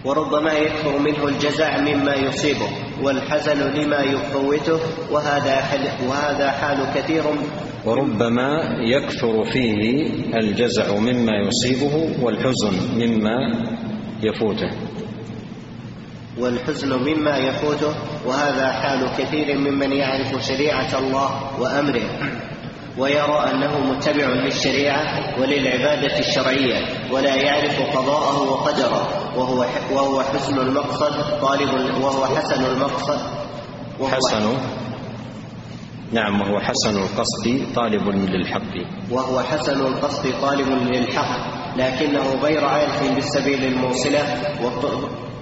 وربما 0.05 0.53
يكثر 0.53 0.99
منه 0.99 1.27
الجزع 1.27 1.77
مما 1.77 2.15
يصيبه 2.15 2.69
والحزن 3.03 3.59
لما 3.59 3.99
يفوته 3.99 4.79
وهذا 5.11 5.55
حل 5.55 6.07
وهذا 6.07 6.51
حال 6.51 6.77
كثير. 6.95 7.23
وربما 7.85 8.77
يكثر 8.79 9.43
فيه 9.51 10.09
الجزع 10.35 10.95
مما 10.95 11.33
يصيبه 11.47 12.09
والحزن 12.21 12.73
مما 12.97 13.37
يفوته. 14.23 14.69
والحزن 16.39 16.93
مما 16.93 17.37
يفوته 17.37 17.95
وهذا 18.25 18.71
حال 18.71 19.09
كثير 19.17 19.57
ممن 19.57 19.91
يعرف 19.91 20.45
شريعة 20.45 20.99
الله 20.99 21.59
وأمره. 21.59 22.09
ويرى 22.97 23.51
أنه 23.51 23.79
متبع 23.79 24.25
للشريعة 24.25 25.03
وللعبادة 25.41 26.19
الشرعية 26.19 26.85
ولا 27.11 27.35
يعرف 27.35 27.97
قضاءه 27.97 28.51
وقدره. 28.51 29.33
وهو 29.37 29.65
وهو 29.91 30.23
حسن 30.23 30.59
المقصد 30.59 31.39
طالب 31.41 32.01
وهو 32.01 32.25
حسن 32.25 32.65
المقصد. 32.65 33.19
وهو 33.99 34.11
حسن. 34.11 34.57
نعم 36.11 36.41
وهو 36.41 36.59
حسن 36.59 36.97
القصد 36.97 37.73
طالب 37.75 38.09
للحق. 38.09 38.73
وهو 39.11 39.39
حسن 39.39 39.79
القصد 39.81 40.41
طالب 40.41 40.67
للحق. 40.67 41.57
لكنه 41.77 42.33
غير 42.41 42.65
عارف 42.65 43.13
بالسبيل 43.15 43.63
الموصلة 43.63 44.23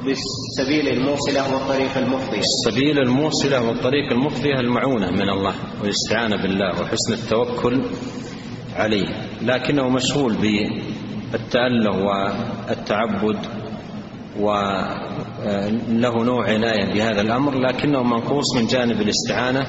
بالسبيل 0.05 0.87
الموصلة 0.87 1.53
والطريق 1.53 1.97
المفضية 1.97 2.39
السبيل 2.39 2.99
الموصلة 2.99 3.67
والطريق 3.67 4.11
المفضية 4.11 4.59
المعونة 4.59 5.11
من 5.11 5.29
الله 5.29 5.55
والاستعانة 5.81 6.35
بالله 6.35 6.81
وحسن 6.81 7.13
التوكل 7.13 7.81
عليه. 8.75 9.05
لكنه 9.41 9.89
مشغول 9.89 10.33
بالتأله 11.31 11.91
والتعبد 12.05 13.37
وله 14.39 16.23
نوع 16.23 16.49
عناية 16.49 16.93
بهذا 16.93 17.21
الأمر 17.21 17.59
لكنه 17.59 18.03
منقوص 18.03 18.55
من 18.55 18.67
جانب 18.67 19.01
الاستعانة 19.01 19.67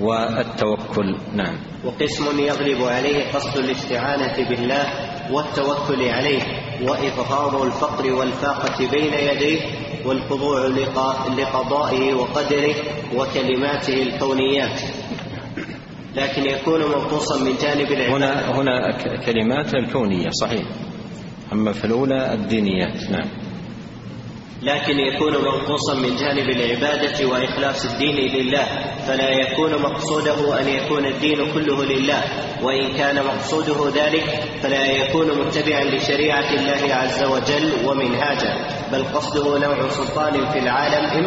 والتوكل. 0.00 1.16
نعم. 1.34 1.58
وقسم 1.84 2.40
يغلب 2.40 2.82
عليه 2.82 3.32
قصد 3.32 3.56
الاستعانة 3.58 4.48
بالله 4.48 5.15
والتوكل 5.32 6.08
عليه 6.08 6.42
وإظهار 6.82 7.64
الفقر 7.66 8.12
والفاقة 8.12 8.90
بين 8.90 9.14
يديه 9.14 9.60
والخضوع 10.06 10.66
لقضائه 11.38 12.14
وقدره 12.14 12.74
وكلماته 13.16 14.02
الكونيات. 14.02 14.80
لكن 16.16 16.42
يكون 16.46 16.80
منقوصا 16.80 17.44
من 17.44 17.56
جانب 17.62 17.92
العبادة. 17.92 18.16
هنا 18.16 18.60
هنا 18.60 18.98
كلمات 19.26 19.74
الكونية 19.74 20.28
صحيح. 20.40 20.62
أما 21.52 21.72
في 21.72 21.84
الأولى 21.84 22.32
الدينيات 22.34 23.10
نعم. 23.10 23.28
لكن 24.62 24.98
يكون 24.98 25.32
منقوصا 25.34 25.94
من 25.94 26.16
جانب 26.16 26.50
العبادة 26.50 27.26
وإخلاص 27.28 27.84
الدين 27.84 28.16
لله 28.16 28.64
فلا 29.06 29.30
يكون 29.30 29.82
مقصوده 29.82 30.60
أن 30.60 30.68
يكون 30.68 31.06
الدين 31.06 31.52
كله 31.54 31.84
لله 31.84 32.22
وإن 32.62 32.92
كان 32.96 33.24
مقصوده 33.24 34.04
ذلك 34.04 34.24
فلا 34.62 34.86
يكون 34.86 35.26
متبعا 35.26 35.84
لشريعة 35.84 36.50
الله 36.54 36.94
عز 36.94 37.24
وجل 37.24 37.72
ومنهاجه 37.88 38.66
بل 38.92 39.04
قصده 39.14 39.58
نوع 39.58 39.88
سلطان 39.90 40.52
في 40.52 40.58
العالم 40.58 41.26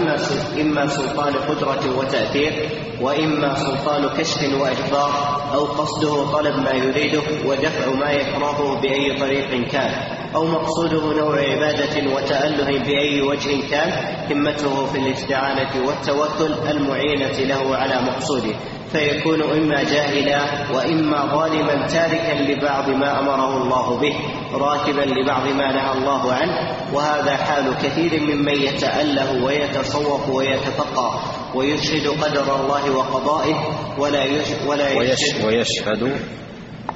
إما 0.61 0.87
سلطان 0.87 1.33
قدرة 1.33 1.97
وتأثير 1.97 2.69
وإما 3.01 3.55
سلطان 3.55 4.09
كشف 4.17 4.59
وإخبار 4.61 5.41
أو 5.53 5.65
قصده 5.65 6.31
طلب 6.31 6.55
ما 6.55 6.71
يريده 6.71 7.21
ودفع 7.45 7.91
ما 7.93 8.11
يكرهه 8.11 8.81
بأي 8.81 9.17
طريق 9.19 9.67
كان. 9.71 10.18
أو 10.35 10.45
مقصوده 10.45 11.13
نوع 11.13 11.39
عبادة 11.39 12.15
وتأله 12.15 12.79
بأي 12.79 13.21
وجه 13.21 13.69
كان 13.71 13.91
همته 14.31 14.85
في 14.85 14.97
الاستعانة 14.97 15.87
والتوكل 15.87 16.53
المعينة 16.69 17.39
له 17.39 17.75
على 17.75 18.01
مقصوده. 18.01 18.53
فيكون 18.91 19.41
إما 19.41 19.83
جاهلا 19.83 20.41
وإما 20.75 21.25
ظالما 21.25 21.87
تاركا 21.87 22.33
لبعض 22.33 22.89
ما 22.89 23.19
أمره 23.19 23.57
الله 23.57 23.99
به 23.99 24.15
راكبا 24.53 25.01
لبعض 25.01 25.47
ما 25.47 25.71
نهى 25.71 25.91
الله 25.97 26.33
عنه. 26.33 26.53
وهذا 26.93 27.35
حال 27.35 27.73
كثير 27.83 28.21
ممن 28.21 28.61
يتأله 28.61 29.45
ويتصوف 29.45 30.29
ويتفقه 30.29 31.21
ويشهد 31.55 32.07
قدر 32.07 32.55
الله 32.55 32.91
وقضائه 32.91 33.55
ولا 33.97 34.23
ولا 34.67 34.89
يشهد 34.89 35.45
ويشهد 35.45 36.19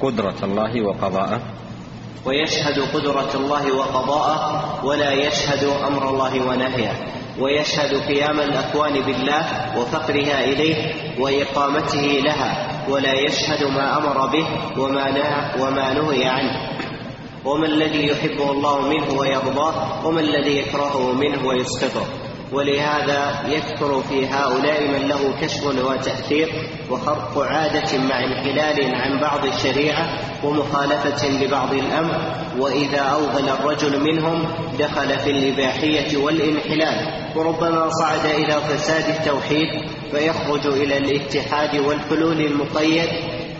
قدرة 0.01 0.35
الله 0.43 0.81
وقضاءه. 0.81 1.62
ويشهد 2.25 2.79
قدرة 2.79 3.31
الله 3.35 3.75
وقضاءه 3.75 4.85
ولا 4.85 5.11
يشهد 5.11 5.63
أمر 5.87 6.09
الله 6.09 6.47
ونهيه. 6.47 6.93
ويشهد 7.39 8.07
قيام 8.07 8.39
الأكوان 8.39 9.01
بالله 9.01 9.45
وفقرها 9.77 10.43
إليه 10.43 10.93
وإقامته 11.19 12.21
لها 12.25 12.67
ولا 12.89 13.13
يشهد 13.13 13.63
ما 13.63 13.97
أمر 13.97 14.25
به 14.25 14.47
وما 14.77 15.11
نهى, 15.11 15.61
وما 15.61 15.93
نهي 15.93 16.25
عنه. 16.25 16.69
وما 17.45 17.65
الذي 17.65 18.07
يحبه 18.07 18.51
الله 18.51 18.81
منه 18.81 19.19
ويرضاه 19.19 20.05
وما 20.07 20.19
الذي 20.19 20.57
يكرهه 20.57 21.13
منه 21.13 21.47
ويسقطه 21.47 22.05
ولهذا 22.53 23.43
يكثر 23.47 24.01
في 24.01 24.27
هؤلاء 24.27 24.87
من 24.87 25.07
له 25.07 25.33
كشف 25.41 25.63
وتأثير 25.63 26.49
وخرق 26.89 27.37
عادة 27.37 27.97
مع 27.97 28.23
انحلال 28.23 28.95
عن 28.95 29.19
بعض 29.19 29.45
الشريعة 29.45 30.19
ومخالفة 30.43 31.29
لبعض 31.29 31.73
الأمر 31.73 32.17
وإذا 32.59 32.99
أوغل 32.99 33.49
الرجل 33.49 33.99
منهم 33.99 34.43
دخل 34.79 35.19
في 35.19 35.29
الإباحية 35.31 36.17
والانحلال. 36.17 37.23
وربما 37.35 37.89
صعد 37.89 38.25
إلى 38.25 38.61
فساد 38.61 39.15
التوحيد 39.15 39.67
فيخرج 40.11 40.67
إلى 40.67 40.97
الاتحاد 40.97 41.75
والحلول 41.75 42.41
المقيد 42.41 43.09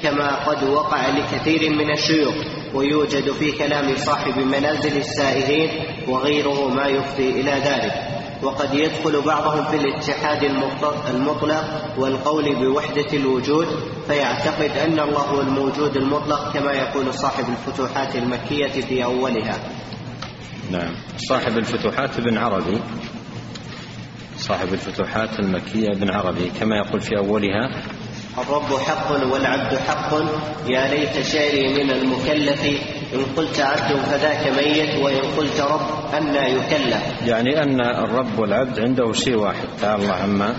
كما 0.03 0.35
قد 0.45 0.63
وقع 0.63 1.07
لكثير 1.07 1.69
من 1.69 1.91
الشيوخ. 1.91 2.35
ويوجد 2.73 3.31
في 3.31 3.51
كلام 3.51 3.95
صاحب 3.97 4.37
منازل 4.37 4.97
السائرين 4.97 5.69
وغيره 6.07 6.67
ما 6.67 6.87
يفضي 6.87 7.29
إلى 7.29 7.51
ذلك. 7.51 8.12
وقد 8.43 8.73
يدخل 8.73 9.21
بعضهم 9.21 9.65
في 9.65 9.75
الاتحاد 9.75 10.43
المطلق 11.09 11.63
والقول 11.97 12.55
بوحدة 12.55 13.13
الوجود 13.13 13.67
فيعتقد 14.07 14.77
أن 14.77 14.99
الله 14.99 15.21
هو 15.21 15.41
الموجود 15.41 15.95
المطلق 15.95 16.53
كما 16.53 16.71
يقول 16.71 17.13
صاحب 17.13 17.45
الفتوحات 17.49 18.15
المكية 18.15 18.81
في 18.81 19.03
أولها. 19.03 19.59
نعم. 20.71 20.93
صاحب 21.17 21.57
الفتوحات 21.57 22.19
ابن 22.19 22.37
عربي 22.37 22.79
صاحب 24.37 24.73
الفتوحات 24.73 25.39
المكية 25.39 25.87
ابن 25.91 26.11
عربي 26.11 26.51
كما 26.59 26.75
يقول 26.75 27.01
في 27.01 27.17
أولها 27.17 27.83
الرب 28.37 28.79
حق 28.79 29.11
والعبد 29.11 29.77
حق. 29.87 30.13
يا 30.67 30.87
ليت 30.87 31.25
شعري 31.25 31.83
من 31.83 31.91
المكلف. 31.91 32.65
إن 33.13 33.25
قلت 33.37 33.59
عبد 33.59 33.97
فذاك 33.97 34.47
ميت 34.47 35.03
وإن 35.03 35.21
قلت 35.37 35.61
رب 35.61 36.13
أنا 36.13 36.47
يكلف. 36.47 37.03
يعني 37.25 37.63
أن 37.63 37.81
الرب 37.81 38.39
والعبد 38.39 38.79
عنده 38.79 39.13
شيء 39.13 39.35
واحد. 39.35 39.67
تعالى 39.81 40.03
الله 40.03 40.13
عما 40.13 40.55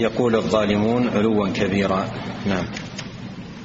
يقول 0.00 0.36
الظالمون 0.36 1.08
علوا 1.08 1.48
كبيرا. 1.48 2.04
نعم. 2.46 2.64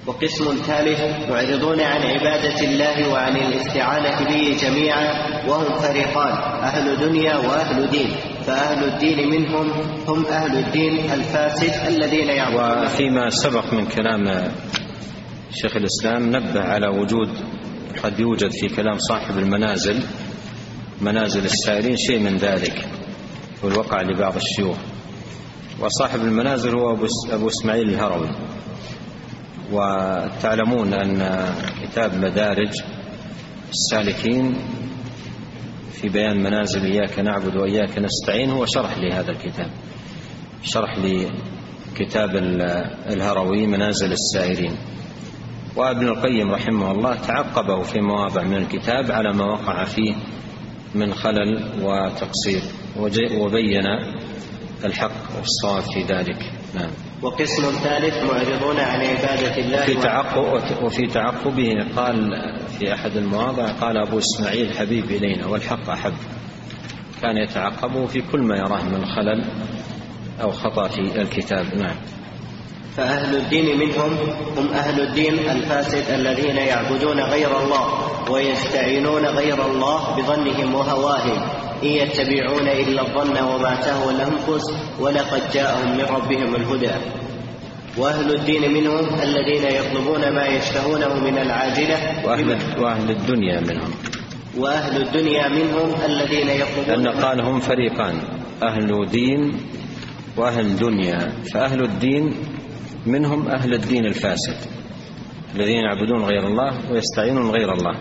وقسم 0.10 0.56
ثالث 0.66 1.30
معرضون 1.30 1.82
عن 1.82 2.02
عبادة 2.02 2.60
الله 2.62 3.10
وعن 3.14 3.38
الاستعانة 3.38 4.26
به 4.30 4.58
جميعا 4.62 5.06
وهم 5.48 5.74
فريقان 5.74 6.34
أهل 6.64 6.98
دنيا 6.98 7.38
وأهل 7.38 7.90
دين. 7.90 8.10
فأهل 8.46 8.94
الدين 8.94 9.30
منهم 9.30 9.72
هم 10.08 10.26
أهل 10.26 10.58
الدين 10.58 11.12
الفاسد 11.12 11.88
الذين 11.88 12.28
يعبدون. 12.30 12.84
وفيما 12.86 13.30
سبق 13.30 13.74
من 13.74 13.86
كلام 13.86 14.52
شيخ 15.52 15.76
الإسلام 15.76 16.36
نبه 16.36 16.62
على 16.62 16.88
وجود 16.88 17.30
قد 18.04 18.20
يوجد 18.20 18.52
في 18.52 18.68
كلام 18.68 18.98
صاحب 18.98 19.38
المنازل 19.38 20.04
منازل 21.02 21.46
السائرين 21.46 21.98
شيء 21.98 22.20
من 22.20 22.38
ذلك 22.38 22.86
والوقع 23.64 24.02
لبعض 24.02 24.36
الشيوخ. 24.36 24.78
وصاحب 25.80 26.20
المنازل 26.20 26.76
هو 26.76 26.98
أبو 27.32 27.48
إسماعيل 27.48 27.90
الهروي. 27.90 28.30
وتعلمون 29.72 30.94
أن 30.94 31.46
كتاب 31.84 32.16
مدارج 32.16 32.72
السالكين 33.70 34.56
في 35.92 36.10
بيان 36.10 36.44
منازل 36.44 36.86
إياك 36.86 37.20
نعبد 37.20 37.56
وإياك 37.56 38.00
نستعين 38.00 38.50
هو 38.50 38.66
شرح 38.66 38.98
لهذا 38.98 39.32
الكتاب 39.32 39.70
شرح 40.64 40.98
لكتاب 40.98 42.36
الهروي 43.08 43.68
منازل 43.68 44.12
السائرين. 44.12 44.78
وابن 45.76 46.08
القيم 46.08 46.52
رحمه 46.52 46.92
الله 46.92 47.16
تعقبه 47.16 47.82
في 47.82 48.02
مواضع 48.02 48.44
من 48.44 48.56
الكتاب 48.58 49.12
على 49.12 49.34
ما 49.34 49.46
وقع 49.46 49.84
فيه 49.84 50.16
من 50.96 51.14
خلل 51.14 51.70
وتقصير 51.84 52.62
وبين 53.40 53.86
الحق 54.86 55.38
والصواب 55.38 55.84
في 55.94 56.14
ذلك. 56.14 56.52
نعم. 56.76 57.09
وقسم 57.24 57.72
ثالث 57.72 58.32
معرضون 58.32 58.80
عن 58.80 59.02
عبادة 59.02 59.58
الله 59.58 59.82
وفي 59.82 59.96
تعقب 59.96 60.84
وفي 60.84 61.08
تعقبه 61.08 61.70
قال 61.96 62.32
في 62.80 62.94
أحد 62.94 63.18
المواضع 63.18 63.68
قال 63.68 63.98
أبو 63.98 64.20
إسماعيل 64.20 64.74
حبيب 64.74 65.06
إلينا 65.06 65.48
والحق 65.48 65.90
أحب. 65.90 66.14
كان 67.22 67.38
يتعقبه 67.38 68.06
في 68.06 68.22
كل 68.32 68.40
ما 68.40 68.58
يراه 68.58 68.84
من 68.84 69.06
خلل 69.06 69.46
أو 70.42 70.52
خطأ 70.52 70.88
في 70.88 71.22
الكتاب. 71.22 71.76
نعم. 71.76 71.96
فأهل 72.98 73.36
الدين 73.36 73.80
منهم 73.80 74.18
هم 74.58 74.70
أهل 74.74 75.02
الدين 75.02 75.34
الفاسد 75.34 76.14
الذين 76.14 76.58
يعبدون 76.58 77.20
غير 77.20 77.64
الله 77.64 77.88
ويستعينون 78.32 79.26
غير 79.26 79.66
الله 79.66 80.18
بظنهم 80.18 80.76
وهواهم. 80.76 81.59
إن 81.84 81.88
يتبعون 81.88 82.68
إلا 82.68 83.02
الظن 83.02 83.44
وما 83.44 83.76
تهوى 83.76 84.12
الأنفس 84.16 84.64
ولقد 85.00 85.42
جاءهم 85.54 85.98
من 85.98 86.04
ربهم 86.04 86.56
الهدى. 86.56 86.96
وأهل 87.98 88.36
الدين 88.36 88.74
منهم 88.74 89.22
الذين 89.22 89.64
يطلبون 89.64 90.30
ما 90.36 90.46
يشتهونه 90.48 91.20
من 91.20 91.38
العاجلة. 91.38 92.26
وأهل, 92.26 92.58
وأهل 92.80 93.10
الدنيا 93.10 93.60
منهم. 93.60 93.92
وأهل 94.58 95.02
الدنيا 95.02 95.48
منهم 95.48 95.90
الذين 96.06 96.50
يطلبون 96.50 97.04
لأن 97.04 97.22
قال 97.22 97.42
هم 97.42 97.60
فريقان 97.60 98.16
أهل 98.64 99.06
دين 99.12 99.54
وأهل 100.38 100.76
دنيا. 100.76 101.34
فأهل 101.54 101.84
الدين 101.84 102.34
منهم 103.06 103.48
أهل 103.48 103.74
الدين 103.74 104.06
الفاسد 104.06 104.58
الذين 105.56 105.76
يعبدون 105.76 106.24
غير 106.24 106.48
الله 106.48 106.92
ويستعينون 106.92 107.52
غير 107.52 107.74
الله. 107.74 107.96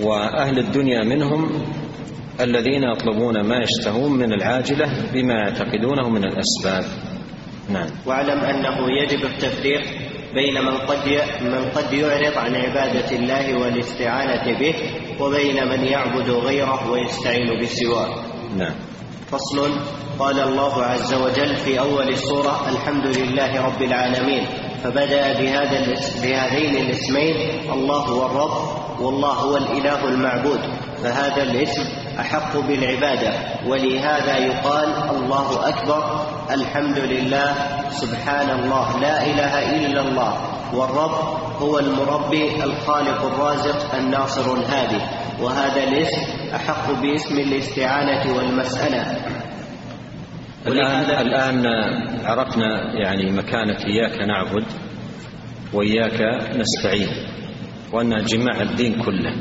وأهل 0.00 0.58
الدنيا 0.58 1.04
منهم 1.04 1.50
الذين 2.40 2.82
يطلبون 2.82 3.40
ما 3.40 3.56
يشتهون 3.62 4.12
من 4.12 4.32
العاجلة 4.32 4.86
بما 5.12 5.34
يعتقدونه 5.34 6.08
من 6.08 6.24
الأسباب. 6.24 6.84
نعم. 7.68 7.90
واعلم 8.06 8.40
أنه 8.40 8.76
يجب 9.02 9.24
التفريق 9.24 9.80
بين 10.34 10.64
من 10.64 10.76
قد 10.76 11.08
من 11.42 11.70
قد 11.70 11.92
يعرض 11.92 12.38
عن 12.38 12.56
عبادة 12.56 13.16
الله 13.16 13.58
والاستعانة 13.58 14.58
به 14.58 14.74
وبين 15.20 15.68
من 15.68 15.84
يعبد 15.84 16.30
غيره 16.30 16.90
ويستعين 16.90 17.60
بسواه. 17.62 18.24
نعم. 18.56 18.74
فصل 19.30 19.80
قال 20.18 20.40
الله 20.40 20.82
عز 20.82 21.14
وجل 21.14 21.56
في 21.56 21.80
أول 21.80 22.08
السورة 22.08 22.68
الحمد 22.68 23.06
لله 23.06 23.66
رب 23.66 23.82
العالمين. 23.82 24.46
فبدأ 24.84 25.32
بهذا 25.40 25.94
بهذين 26.22 26.76
الاسمين 26.76 27.36
الله 27.72 27.98
هو 27.98 28.26
الرب 28.26 28.81
والله 29.02 29.32
هو 29.34 29.56
الإله 29.56 30.08
المعبود 30.08 30.60
فهذا 31.02 31.42
الاسم 31.42 31.82
أحق 32.20 32.56
بالعبادة 32.56 33.32
ولهذا 33.66 34.36
يقال 34.36 34.88
الله 35.16 35.68
أكبر 35.68 36.26
الحمد 36.50 36.98
لله 36.98 37.54
سبحان 37.90 38.50
الله 38.50 38.98
لا 39.00 39.26
إله 39.26 39.54
إلا 39.76 40.00
الله 40.00 40.32
والرب 40.74 41.14
هو 41.62 41.78
المربي 41.78 42.64
الخالق 42.64 43.24
الرازق 43.24 43.94
الناصر 43.94 44.54
الهادي 44.54 45.00
وهذا 45.42 45.82
الاسم 45.84 46.54
أحق 46.54 46.90
باسم 47.02 47.34
الاستعانة 47.38 48.36
والمسألة. 48.36 49.16
الآن 50.66 51.26
الآن 51.26 51.66
عرفنا 52.24 52.94
يعني 53.02 53.32
مكانة 53.32 53.76
إياك 53.86 54.20
نعبد 54.22 54.64
وإياك 55.72 56.20
نستعين. 56.56 57.08
وأن 57.92 58.24
جماع 58.24 58.62
الدين 58.62 59.02
كله. 59.02 59.34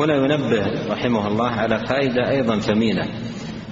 هنا 0.00 0.14
ينبه 0.14 0.92
رحمه 0.92 1.28
الله 1.28 1.50
على 1.50 1.78
فائدة 1.86 2.30
أيضا 2.30 2.58
ثمينة. 2.58 3.08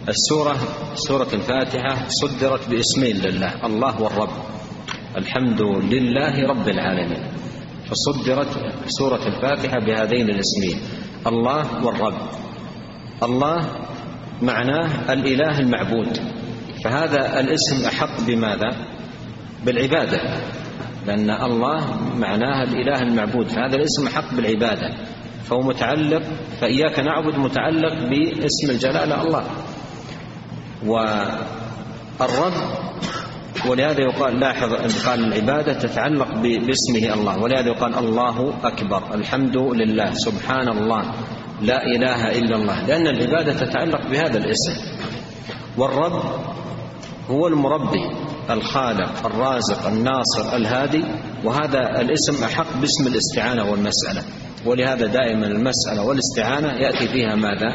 السورة 0.09 0.57
سورة 0.95 1.29
الفاتحة 1.33 2.09
صدرت 2.09 2.71
باسمين 2.71 3.17
لله 3.17 3.67
الله 3.67 4.03
والرب. 4.03 4.33
الحمد 5.17 5.63
لله 5.63 6.49
رب 6.49 6.69
العالمين. 6.69 7.23
فصدرت 7.87 8.49
سورة 8.87 9.27
الفاتحة 9.27 9.79
بهذين 9.87 10.31
الاسمين 10.31 10.79
الله 11.27 11.85
والرب. 11.85 12.21
الله 13.23 13.69
معناه 14.43 15.13
الإله 15.13 15.59
المعبود. 15.59 16.19
فهذا 16.85 17.41
الاسم 17.41 17.87
أحق 17.87 18.27
بماذا؟ 18.27 18.71
بالعبادة. 19.65 20.21
لأن 21.07 21.31
الله 21.31 21.79
معناها 22.17 22.63
الإله 22.63 23.03
المعبود 23.03 23.49
فهذا 23.49 23.77
الاسم 23.77 24.07
أحق 24.07 24.35
بالعبادة 24.35 24.95
فهو 25.45 25.61
متعلق 25.61 26.23
فإياك 26.61 26.99
نعبد 26.99 27.39
متعلق 27.39 27.95
باسم 27.95 28.71
الجلالة 28.71 29.23
الله. 29.23 29.45
والرب 30.87 32.53
ولهذا 33.69 34.01
يقال 34.01 34.41
لاحظ 34.41 34.73
قال 35.07 35.25
العبادة 35.25 35.73
تتعلق 35.73 36.29
باسمه 36.43 37.15
الله 37.15 37.43
ولهذا 37.43 37.69
يقال 37.69 37.95
الله 37.95 38.55
أكبر 38.65 39.15
الحمد 39.15 39.57
لله 39.57 40.11
سبحان 40.15 40.69
الله 40.69 41.03
لا 41.63 41.79
إله 41.87 42.39
إلا 42.39 42.57
الله 42.57 42.87
لأن 42.87 43.07
العبادة 43.07 43.53
تتعلق 43.53 44.11
بهذا 44.11 44.39
الاسم. 44.39 44.75
والرب 45.79 46.23
هو 47.31 47.47
المربي. 47.47 48.11
الخالق 48.51 49.27
الرازق 49.27 49.87
الناصر 49.87 50.57
الهادي 50.57 51.05
وهذا 51.45 52.01
الاسم 52.01 52.45
أحق 52.45 52.77
باسم 52.81 53.07
الاستعانة 53.07 53.71
والمسألة. 53.71 54.23
ولهذا 54.67 55.07
دائما 55.07 55.47
المسألة 55.47 56.03
والاستعانة 56.05 56.73
يأتي 56.73 57.09
فيها 57.09 57.35
ماذا؟ 57.35 57.71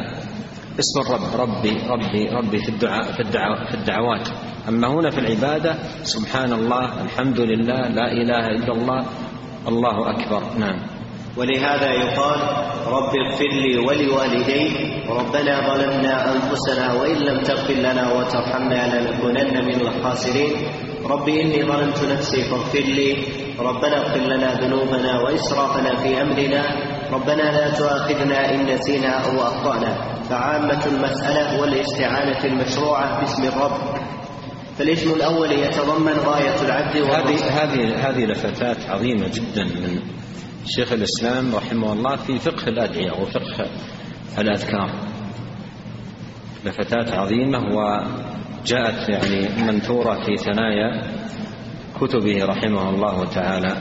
اسم 0.78 1.00
الرب 1.00 1.40
ربي 1.40 1.76
ربي 1.88 2.28
ربي 2.28 2.58
في 2.58 2.68
الدعاء 2.68 3.12
في 3.12 3.20
الدعاء 3.20 3.70
في 3.70 3.74
الدعوات. 3.74 4.28
أما 4.68 4.88
هنا 4.88 5.10
في 5.10 5.18
العبادة 5.18 5.78
سبحان 6.02 6.52
الله 6.52 7.02
الحمد 7.02 7.40
لله 7.40 7.88
لا 7.88 8.12
إله 8.12 8.46
إلا 8.46 8.72
الله 8.72 9.06
الله 9.68 10.10
أكبر. 10.10 10.42
نعم. 10.58 10.97
ولهذا 11.38 11.90
يقال 11.90 12.40
رب 12.86 13.12
اغفر 13.16 13.48
لي 13.52 13.78
ولوالدي 13.78 14.70
ربنا 15.08 15.74
ظلمنا 15.74 16.32
أنفسنا 16.34 16.92
وإن 16.92 17.16
لم 17.16 17.42
تغفر 17.42 17.74
لنا 17.74 18.12
وترحمنا 18.12 18.80
لنكونن 18.94 19.64
من 19.64 19.80
الخاسرين. 19.80 20.52
رب 21.04 21.28
إني 21.28 21.62
ظلمت 21.62 22.04
نفسي 22.04 22.42
فاغفر 22.42 22.78
لي. 22.78 23.16
ربنا 23.58 23.96
اغفر 23.98 24.20
لنا 24.20 24.54
ذنوبنا 24.54 25.20
وإسرافنا 25.20 25.96
في 25.96 26.22
أمرنا. 26.22 26.62
ربنا 27.12 27.42
لا 27.42 27.70
تؤاخذنا 27.70 28.54
إن 28.54 28.66
نسينا 28.66 29.08
أو 29.08 29.42
أخطأنا. 29.42 30.22
فعامة 30.30 30.86
المسألة 30.86 31.60
والاستعانة 31.60 32.44
المشروعة 32.44 33.20
باسم 33.20 33.42
الرب. 33.44 33.78
فالاسم 34.78 35.10
الأول 35.10 35.52
يتضمن 35.52 36.18
غاية 36.26 36.62
العبد 36.66 36.96
هذه 36.96 37.38
هذه 37.62 38.08
هذه 38.08 38.24
لفتات 38.24 38.90
عظيمة 38.90 39.28
جدا 39.28 39.64
من 39.64 40.02
شيخ 40.66 40.92
الإسلام 40.92 41.54
رحمه 41.54 41.92
الله 41.92 42.16
في 42.16 42.38
فقه 42.38 42.68
الأدعية 42.68 43.12
وفقه 43.12 43.66
الأذكار. 44.38 44.90
لفتات 46.64 47.12
عظيمة 47.12 47.58
وجاءت 47.58 49.08
يعني 49.08 49.48
منثورة 49.62 50.14
في 50.14 50.36
ثنايا 50.36 51.02
كتبه 52.00 52.44
رحمه 52.44 52.90
الله 52.90 53.24
تعالى 53.24 53.76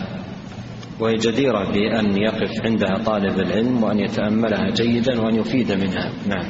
وهي 0.99 1.13
جديرة 1.15 1.71
بأن 1.71 2.17
يقف 2.17 2.65
عندها 2.65 3.03
طالب 3.05 3.39
العلم 3.39 3.83
وأن 3.83 3.99
يتأملها 3.99 4.69
جيدا 4.69 5.21
وأن 5.21 5.35
يفيد 5.35 5.71
منها. 5.71 6.11
نعم. 6.27 6.45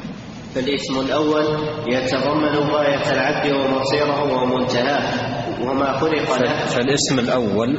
فالاسم 0.55 0.99
الأول 0.99 1.43
يتضمن 1.91 2.55
غاية 2.71 3.11
العبد 3.11 3.51
ومصيره 3.53 4.43
ومنتهاه 4.43 5.03
وما 5.61 5.97
خلق 5.97 6.41
له. 6.41 6.59
فالاسم 6.65 7.19
الأول 7.19 7.77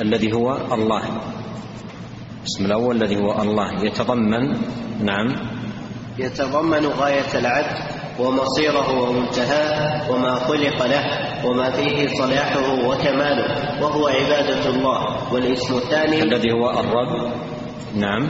الذي 0.00 0.32
هو 0.32 0.56
الله. 0.72 1.02
الاسم 2.40 2.64
الأول 2.64 2.96
الذي 3.02 3.16
هو 3.16 3.42
الله. 3.42 3.84
يتضمن 3.84 4.44
نعم. 5.04 5.28
يتضمن 6.18 6.86
غاية 6.86 7.30
العبد 7.34 7.76
ومصيره 8.20 8.88
ومنتهاه 9.02 10.10
وما 10.10 10.34
خلق 10.34 10.86
له 10.86 11.04
وما 11.44 11.70
فيه 11.70 12.08
صلاحه 12.08 12.86
وكماله 12.88 13.48
وهو 13.82 14.06
عبادة 14.06 14.64
الله. 14.70 15.32
والاسم 15.32 15.74
الثاني 15.76 16.22
الذي 16.22 16.52
هو 16.52 16.70
الرب. 16.70 17.32
نعم. 17.96 18.28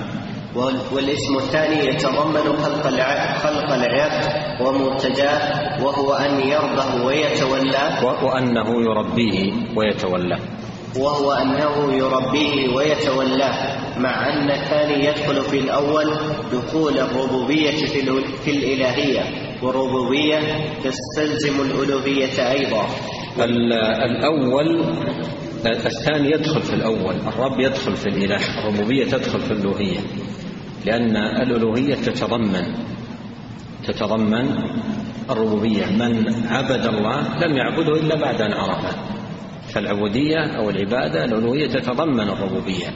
والاسم 0.92 1.36
الثاني 1.36 1.86
يتضمن 1.86 2.56
خلق 2.62 2.86
العبد 2.86 3.38
خلق 3.38 3.72
العبد 3.72 4.24
ومرتجاه 4.62 5.84
وهو 5.84 6.12
أن 6.14 6.40
يربه 6.40 7.04
ويتولاه. 7.04 8.24
وأنه 8.24 8.68
يربيه 8.82 9.52
ويتولاه. 9.76 10.40
وهو 10.98 11.32
انه 11.32 11.92
يربيه 11.92 12.74
ويتولاه 12.74 13.76
مع 13.98 14.32
أن 14.32 14.50
الثاني 14.50 15.04
يدخل 15.04 15.42
في 15.42 15.58
الأول 15.58 16.06
دخول 16.52 16.98
الربوبية 16.98 17.70
في, 18.44 18.50
الإلهية 18.50 19.22
والربوبية 19.62 20.38
تستلزم 20.84 21.60
الألوهية 21.60 22.50
أيضا. 22.52 22.86
الأول 24.04 24.84
الثاني 25.66 26.30
يدخل 26.30 26.62
في 26.62 26.74
الأول 26.74 27.14
الرب 27.14 27.60
يدخل 27.60 27.96
في 27.96 28.06
الإله 28.06 28.58
الربوبية 28.58 29.04
تدخل 29.04 29.40
في 29.40 29.50
الألوهية 29.50 29.98
لأن 30.86 31.16
الألوهية 31.16 31.94
تتضمن 31.94 32.74
تتضمن 33.86 34.48
الربوبية. 35.30 35.86
من 35.86 36.34
عبد 36.48 36.86
الله 36.86 37.38
لم 37.46 37.56
يعبده 37.56 37.92
إلا 38.00 38.20
بعد 38.20 38.40
أن 38.40 38.52
عرفه. 38.52 38.96
فالعبودية 39.68 40.56
أو 40.58 40.70
العبادة 40.70 41.24
الألوهية 41.24 41.66
تتضمن 41.66 42.28
الربوبية. 42.28 42.86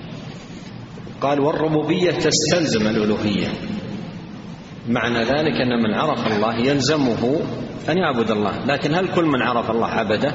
قال 1.21 1.41
والربوبية 1.41 2.11
تستلزم 2.11 2.87
الألوهية. 2.87 3.49
معنى 4.89 5.19
ذلك 5.19 5.61
أن 5.61 5.83
من 5.83 5.95
عرف 5.95 6.27
الله 6.27 6.57
يلزمه 6.57 7.41
أن 7.89 7.99
يعبد 7.99 8.31
الله. 8.31 8.65
لكن 8.67 8.95
هل 8.95 9.09
كل 9.09 9.25
من 9.25 9.43
عرف 9.43 9.71
الله 9.71 9.87
عبده 9.87 10.35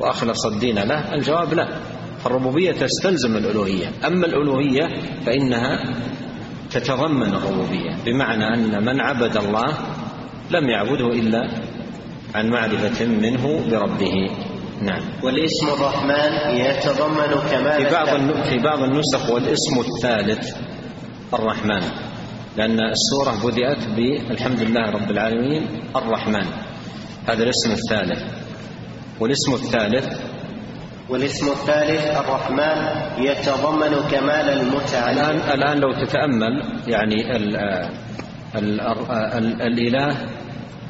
وأخلص 0.00 0.46
الدين 0.46 0.78
له؟ 0.78 1.14
الجواب 1.14 1.54
لا. 1.54 1.68
فالربوبية 2.24 2.72
تستلزم 2.72 3.36
الألوهية. 3.36 3.86
أما 4.06 4.26
الألوهية 4.26 4.88
فإنها 5.26 5.94
تتضمن 6.70 7.34
الربوبية. 7.34 7.96
بمعنى 8.06 8.54
أن 8.54 8.84
من 8.84 9.00
عبد 9.00 9.36
الله 9.36 9.78
لم 10.50 10.68
يعبده 10.68 11.06
إلا 11.06 11.48
عن 12.34 12.48
معرفة 12.50 13.06
منه 13.06 13.60
بربه. 13.70 14.30
نعم. 14.80 15.02
والاسم 15.22 15.66
الرحمن 15.68 16.56
يتضمن 16.56 17.32
كمال 17.50 17.86
في 17.86 17.92
بعض 17.92 18.08
في 18.48 18.58
بعض 18.58 18.82
النسخ 18.82 19.30
والاسم 19.30 19.80
الثالث 19.80 20.56
الرحمن 21.34 21.82
لأن 22.56 22.78
السورة 22.80 23.50
بدأت 23.50 23.88
بالحمد 23.96 24.60
لله 24.60 24.90
رب 24.90 25.10
العالمين 25.10 25.62
الرحمن. 25.96 26.46
هذا 27.28 27.42
الاسم 27.42 27.70
الثالث. 27.72 28.22
والاسم 29.20 29.52
الثالث 29.52 30.20
والاسم 31.08 31.46
الثالث 31.46 32.06
الرحمن 32.16 32.78
يتضمن 33.18 33.94
كمال 34.10 34.48
المتعلق 34.60 35.28
الآن 35.28 35.36
الآن 35.58 35.78
لو 35.78 35.92
تتأمل 35.92 36.62
يعني 36.88 37.36
ال 37.36 37.56
ال 38.56 38.80
ال 38.80 39.62
الإله 39.62 40.16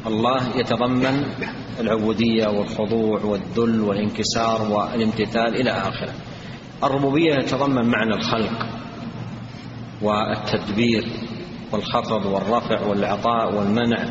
الله 0.06 0.56
يتضمن 0.56 1.24
العبودية 1.80 2.46
والخضوع 2.46 3.20
والذل 3.24 3.80
والانكسار 3.80 4.62
والامتثال 4.72 5.60
إلى 5.60 5.70
آخره. 5.70 6.12
الربوبية 6.84 7.34
يتضمن 7.34 7.86
معنى 7.88 8.14
الخلق 8.14 8.66
والتدبير 10.02 11.04
والخفض 11.72 12.26
والرفع 12.26 12.86
والعطاء 12.86 13.54
والمنع. 13.54 14.04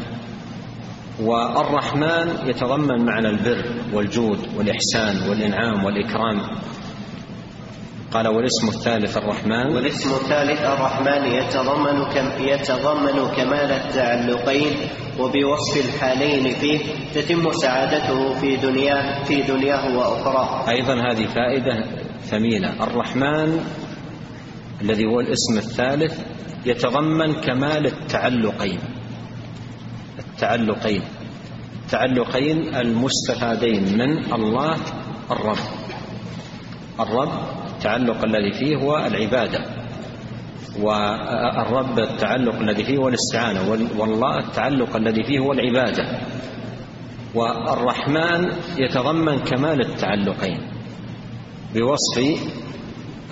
والرحمن 1.22 2.48
يتضمن 2.48 3.06
معنى 3.06 3.30
البر 3.30 3.66
والجود 3.94 4.40
والإحسان 4.58 5.30
والإنعام 5.30 5.84
والإكرام. 5.86 6.42
قال 8.14 8.28
والاسم 8.28 8.68
الثالث 8.68 9.18
الرحمن 9.18 9.76
والاسم 9.76 10.10
الثالث 10.10 10.62
الرحمن 10.62 11.26
يتضمن 11.26 12.04
كم 12.14 12.44
يتضمن 12.44 13.36
كمال 13.36 13.72
التعلقين 13.72 14.78
وبوصف 15.20 15.86
الحالين 15.86 16.54
فيه 16.54 16.80
تتم 17.14 17.52
سعادته 17.52 18.34
في 18.34 18.56
دنياه 18.56 19.24
في 19.24 19.42
دنياه 19.42 19.98
واخراه. 19.98 20.70
أيضا 20.70 20.94
هذه 20.94 21.26
فائدة 21.26 21.86
ثمينة، 22.22 22.84
الرحمن 22.84 23.66
الذي 24.82 25.06
هو 25.06 25.20
الاسم 25.20 25.58
الثالث 25.58 26.20
يتضمن 26.66 27.34
كمال 27.34 27.86
التعلقين. 27.86 28.80
التعلقين 30.20 31.04
التعلقين 31.86 32.76
المستفادين 32.76 33.98
من 33.98 34.34
الله 34.34 34.78
الرب. 35.32 35.58
الرب 37.00 37.59
التعلق 37.80 38.26
الذي 38.26 38.52
فيه 38.52 38.76
هو 38.76 38.98
العبادة. 38.98 39.60
والرب 40.80 42.00
التعلق 42.00 42.56
الذي 42.60 42.84
فيه 42.84 42.98
هو 42.98 43.08
الاستعانة. 43.08 43.70
والله 43.98 44.38
التعلق 44.38 44.96
الذي 44.96 45.24
فيه 45.24 45.40
هو 45.40 45.52
العبادة. 45.52 46.20
والرحمن 47.36 48.52
يتضمن 48.78 49.40
كمال 49.40 49.82
التعلقين. 49.82 50.60
بوصف 51.76 52.20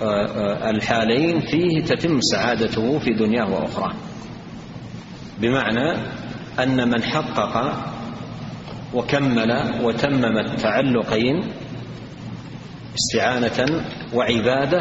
آه، 0.02 0.26
آه، 0.26 0.70
الحالين 0.70 1.40
فيه 1.40 1.84
تتم 1.84 2.20
سعادته 2.20 2.98
في 2.98 3.10
دنياه 3.10 3.52
وأخراه. 3.52 3.92
بمعنى 5.40 5.92
أن 6.62 6.88
من 6.88 7.02
حقق 7.02 7.72
وكمل 8.94 9.74
وتمم 9.82 10.38
التعلقين 10.38 11.42
استعانة 12.98 13.84
وعبادة 14.14 14.80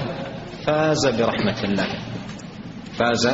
فاز 0.65 1.07
برحمة 1.07 1.63
الله 1.63 1.88
فاز 2.99 3.28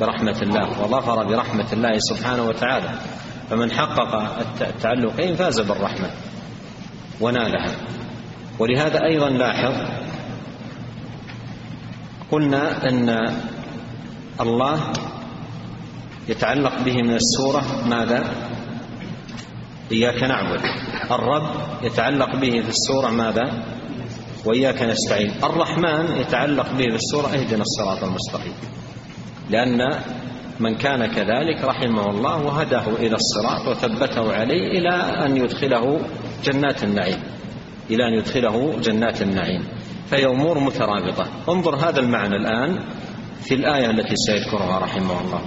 برحمة 0.00 0.42
الله 0.42 0.82
وظفر 0.82 1.24
برحمة 1.24 1.66
الله 1.72 1.98
سبحانه 1.98 2.42
وتعالى 2.42 2.90
فمن 3.50 3.70
حقق 3.72 4.38
التعلقين 4.60 5.34
فاز 5.34 5.60
بالرحمة 5.60 6.10
ونالها 7.20 7.72
ولهذا 8.58 9.04
أيضا 9.04 9.28
لاحظ 9.28 9.74
قلنا 12.30 12.88
أن 12.88 13.32
الله 14.40 14.92
يتعلق 16.28 16.82
به 16.82 17.02
من 17.02 17.14
السورة 17.14 17.62
ماذا؟ 17.88 18.24
إياك 19.92 20.22
نعبد 20.22 20.60
الرب 21.10 21.50
يتعلق 21.82 22.36
به 22.36 22.60
في 22.60 22.68
السورة 22.68 23.08
ماذا؟ 23.10 23.52
وإياك 24.44 24.82
نستعين. 24.82 25.30
الرحمن 25.44 26.20
يتعلق 26.20 26.72
به 26.72 26.86
بالسورة 26.86 27.26
اهدنا 27.26 27.62
الصراط 27.62 28.04
المستقيم. 28.04 28.54
لأن 29.50 30.00
من 30.60 30.74
كان 30.74 31.06
كذلك 31.06 31.64
رحمه 31.64 32.10
الله 32.10 32.42
وهداه 32.42 32.88
إلى 32.88 33.16
الصراط 33.16 33.68
وثبته 33.68 34.32
عليه 34.32 34.78
إلى 34.78 34.94
أن 35.26 35.36
يدخله 35.36 36.00
جنات 36.44 36.84
النعيم. 36.84 37.22
إلى 37.90 38.08
أن 38.08 38.14
يدخله 38.18 38.80
جنات 38.80 39.22
النعيم. 39.22 39.68
فهي 40.10 40.26
أمور 40.26 40.58
مترابطة. 40.58 41.26
انظر 41.48 41.76
هذا 41.76 42.00
المعنى 42.00 42.36
الآن. 42.36 42.78
في 43.40 43.54
الآية 43.54 43.90
التي 43.90 44.14
سيذكرها 44.16 44.78
رحمه 44.78 45.20
الله. 45.20 45.40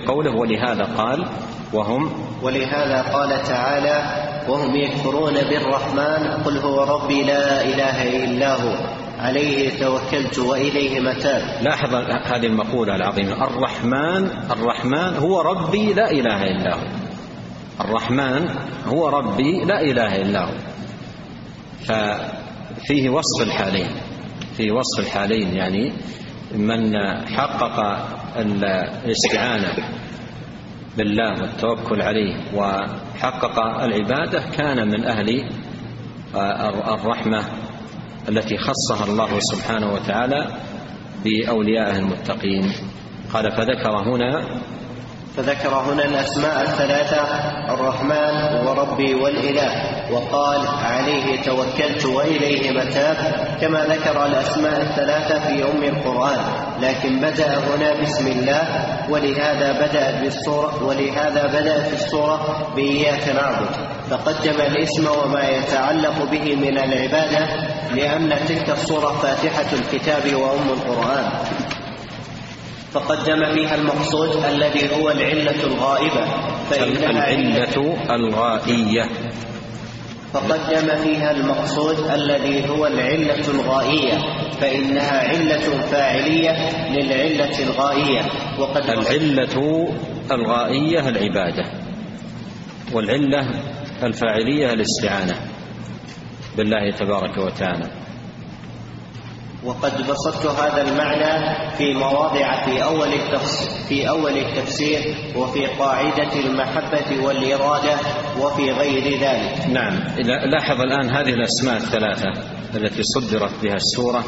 بقوله 0.00 0.34
ولهذا 0.40 0.84
قال 0.96 1.26
وهم 1.72 2.10
ولهذا 2.42 3.02
قال 3.02 3.42
تعالى 3.42 4.26
وهم 4.48 4.76
يكفرون 4.76 5.34
بالرحمن 5.34 6.42
قل 6.44 6.58
هو 6.58 6.84
ربي 6.84 7.22
لا 7.22 7.64
إله 7.64 8.24
إلا 8.24 8.54
هو. 8.54 8.96
عليه 9.18 9.70
توكلت 9.78 10.38
وإليه 10.38 11.00
متاب. 11.00 11.62
لاحظ 11.62 11.94
هذه 12.24 12.46
المقولة 12.46 12.96
العظيمة. 12.96 13.44
الرحمن 13.46 14.30
الرحمن 14.50 15.16
هو 15.16 15.40
ربي 15.40 15.92
لا 15.92 16.10
إله 16.10 16.42
إلا 16.42 16.74
هو. 16.76 16.86
الرحمن 17.80 18.48
هو 18.86 19.08
ربي 19.08 19.64
لا 19.64 19.80
إله 19.80 20.16
إلا 20.16 20.44
هو. 20.44 20.54
ففيه 21.84 23.10
وصف 23.10 23.42
الحالين. 23.42 23.88
فيه 24.56 24.72
وصف 24.72 25.00
الحالين 25.00 25.56
يعني 25.56 25.92
من 26.54 26.96
حقق 27.28 28.06
الاستعانة 28.36 29.74
بالله 30.96 31.42
والتوكل 31.42 32.02
عليه 32.02 32.36
وحقق 32.54 33.58
العبادة 33.82 34.42
كان 34.56 34.88
من 34.88 35.04
أهل 35.04 35.44
الرحمة 36.94 37.42
التي 38.28 38.56
خصها 38.58 39.04
الله 39.04 39.28
سبحانه 39.38 39.92
وتعالى 39.92 40.46
بأوليائه 41.24 41.98
المتقين. 41.98 42.72
قال 43.32 43.50
فذكر 43.50 44.14
هنا 44.14 44.44
فذكر 45.36 45.74
هنا 45.74 46.04
الأسماء 46.04 46.62
الثلاثة 46.62 47.22
الرحمن 47.74 48.66
وربي 48.66 49.14
والإله 49.14 49.70
وقال 50.12 50.66
عليه 50.66 51.42
توكلت 51.42 52.06
وإليه 52.06 52.70
متاب 52.70 53.16
كما 53.60 53.84
ذكر 53.84 54.26
الأسماء 54.26 54.80
الثلاثة 54.80 55.38
في 55.48 55.64
أم 55.64 55.82
القرآن. 55.82 56.38
لكن 56.80 57.20
بدأ 57.20 57.58
هنا 57.58 58.02
بسم 58.02 58.26
الله 58.26 58.62
ولهذا 59.10 59.86
بدأ 59.86 60.20
بالصورة 60.20 60.84
ولهذا 60.84 61.46
بدأ 61.46 61.82
في 61.82 61.94
الصورة 61.94 62.68
بإياك 62.76 63.28
نعبد. 63.28 63.76
فقدم 64.10 64.60
الاسم 64.60 65.08
وما 65.20 65.48
يتعلق 65.48 66.30
به 66.30 66.56
من 66.56 66.78
العبادة 66.78 67.46
لأن 67.94 68.46
تلك 68.48 68.70
الصورة 68.70 69.12
فاتحة 69.12 69.72
الكتاب 69.72 70.34
وأم 70.34 70.68
القرآن. 70.68 71.30
فقدم 72.96 73.54
فيها 73.54 73.74
المقصود 73.74 74.44
الذي 74.44 74.94
هو 74.96 75.10
العلة 75.10 75.64
الغائبة 75.64 76.24
العلة 77.10 77.96
الغائية. 78.10 79.02
فقدم 80.32 80.96
فيها 80.96 81.30
المقصود 81.30 82.10
الذي 82.10 82.68
هو 82.68 82.86
العلة 82.86 83.48
الغائية 83.48 84.14
فإنها 84.60 85.18
علة 85.28 85.80
فاعلية 85.90 86.52
للعلة 86.90 87.58
الغائية. 87.62 88.22
وقد 88.58 88.90
العلة 88.90 89.88
الغائية 90.32 91.08
العبادة 91.08 91.64
والعلة 92.92 93.46
الفاعلية 94.02 94.72
الاستعانة 94.72 95.36
بالله 96.56 96.90
تبارك 96.90 97.38
وتعالى. 97.38 98.05
وقد 99.66 99.92
بسطت 100.08 100.46
هذا 100.46 100.82
المعنى 100.82 101.56
في 101.76 101.94
مواضع 101.94 102.64
في 102.64 102.84
أول 102.84 103.12
في 103.88 104.08
أول 104.08 104.36
التفسير 104.38 105.00
وفي 105.36 105.66
قاعدة 105.66 106.40
المحبة 106.40 107.24
والإرادة 107.26 107.94
وفي 108.40 108.70
غير 108.70 109.20
ذلك. 109.20 109.66
نعم، 109.68 109.94
لاحظ 110.50 110.80
الآن 110.80 111.10
هذه 111.10 111.34
الأسماء 111.34 111.76
الثلاثة 111.76 112.28
التي 112.74 113.02
صدرت 113.02 113.52
بها 113.62 113.74
السورة 113.74 114.24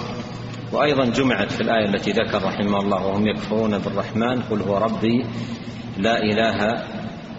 وأيضا 0.73 1.05
جمعت 1.05 1.53
في 1.53 1.61
الآية 1.61 1.89
التي 1.89 2.11
ذكر 2.13 2.43
رحمه 2.45 2.81
الله 2.81 3.07
وهم 3.07 3.29
يكفرون 3.29 3.79
بالرحمن 3.79 4.43
قل 4.43 4.63
هو 4.63 4.77
ربي 4.79 5.25
لا 5.99 6.19
إله 6.23 6.85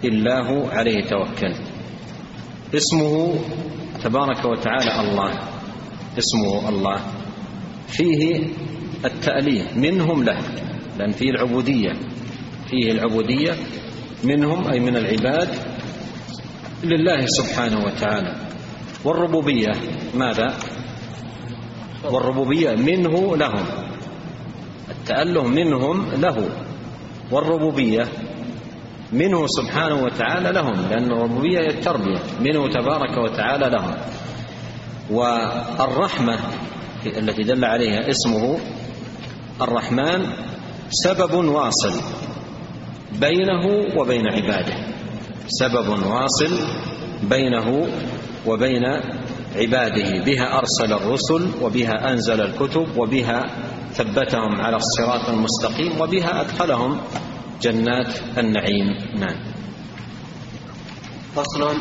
إلا 0.04 0.46
هو 0.48 0.68
عليه 0.68 1.04
توكلت. 1.04 1.62
اسمه 2.74 3.34
تبارك 4.04 4.44
وتعالى 4.44 5.00
الله 5.00 5.30
اسمه 6.18 6.68
الله 6.68 7.00
فيه 7.90 8.46
التأليه 9.04 9.62
منهم 9.76 10.24
له 10.24 10.38
لأن 10.98 11.10
فيه 11.10 11.30
العبودية. 11.30 11.92
فيه 12.70 12.92
العبودية 12.92 13.52
منهم 14.24 14.70
أي 14.70 14.80
من 14.80 14.96
العباد 14.96 15.48
لله 16.84 17.26
سبحانه 17.26 17.84
وتعالى. 17.84 18.34
والربوبية 19.04 19.72
ماذا؟ 20.14 20.54
والربوبية 22.04 22.70
منه 22.74 23.36
لهم. 23.36 23.64
التأله 24.90 25.46
منهم 25.48 26.10
له. 26.20 26.48
والربوبية 27.30 28.04
منه 29.12 29.46
سبحانه 29.46 30.02
وتعالى 30.04 30.52
لهم 30.52 30.88
لأن 30.90 31.12
الربوبية 31.12 31.58
هي 31.58 31.66
التربية 31.66 32.18
منه 32.40 32.68
تبارك 32.68 33.18
وتعالى 33.18 33.70
لهم. 33.70 33.94
والرحمة 35.10 36.38
التي 37.06 37.42
دل 37.42 37.64
عليها 37.64 38.08
اسمه 38.08 38.58
الرحمن 39.60 40.26
سبب 40.90 41.34
واصل 41.34 42.00
بينه 43.20 43.96
وبين 43.96 44.26
عباده. 44.26 44.74
سبب 45.48 45.88
واصل 45.88 46.66
بينه 47.22 47.88
وبين 48.46 48.84
عباده. 49.56 50.24
بها 50.24 50.58
أرسل 50.58 50.92
الرسل 50.92 51.50
وبها 51.62 52.12
أنزل 52.12 52.40
الكتب 52.40 52.98
وبها 52.98 53.46
ثبتهم 53.92 54.60
على 54.60 54.76
الصراط 54.76 55.28
المستقيم 55.28 56.00
وبها 56.00 56.40
أدخلهم 56.40 57.00
جنات 57.62 58.38
النعيم. 58.38 58.86
نعم. 59.18 59.36
فصل 61.34 61.76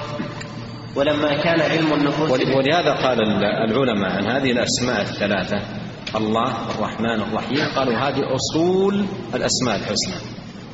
ولما 0.96 1.34
كان 1.44 1.62
علم 1.62 1.94
النفوس 1.94 2.32
ولهذا 2.32 2.94
قال 2.94 3.22
العلماء 3.44 4.12
عن 4.12 4.26
هذه 4.26 4.52
الأسماء 4.52 5.02
الثلاثة 5.02 5.62
الله 6.16 6.72
الرحمن 6.76 7.22
الرحيم 7.22 7.66
قالوا 7.76 7.98
هذه 7.98 8.36
أصول 8.36 9.06
الأسماء 9.36 9.76
الحسنى 9.76 10.16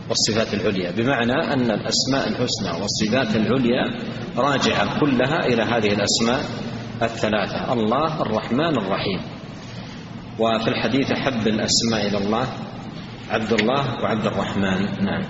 والصفات 0.10 0.54
العليا. 0.54 0.92
بمعنى 0.92 1.54
أن 1.54 1.72
الأسماء 1.72 2.28
الحسنى 2.28 2.82
والصفات 2.82 3.36
العليا 3.36 4.00
راجعة 4.38 5.00
كلها 5.00 5.46
إلى 5.46 5.64
هذه 5.64 5.94
الأسماء 5.94 6.40
الثلاثة 7.02 7.74
الله 7.74 8.22
الرحمن 8.22 8.78
الرحيم. 8.78 9.20
وفي 10.40 10.68
الحديث 10.68 11.12
أحب 11.12 11.48
الأسماء 11.48 12.08
إلى 12.08 12.18
الله 12.18 12.48
عبد 13.30 13.54
الله 13.54 14.04
وعبد 14.04 14.26
الرحمن. 14.26 15.06
نعم. 15.06 15.24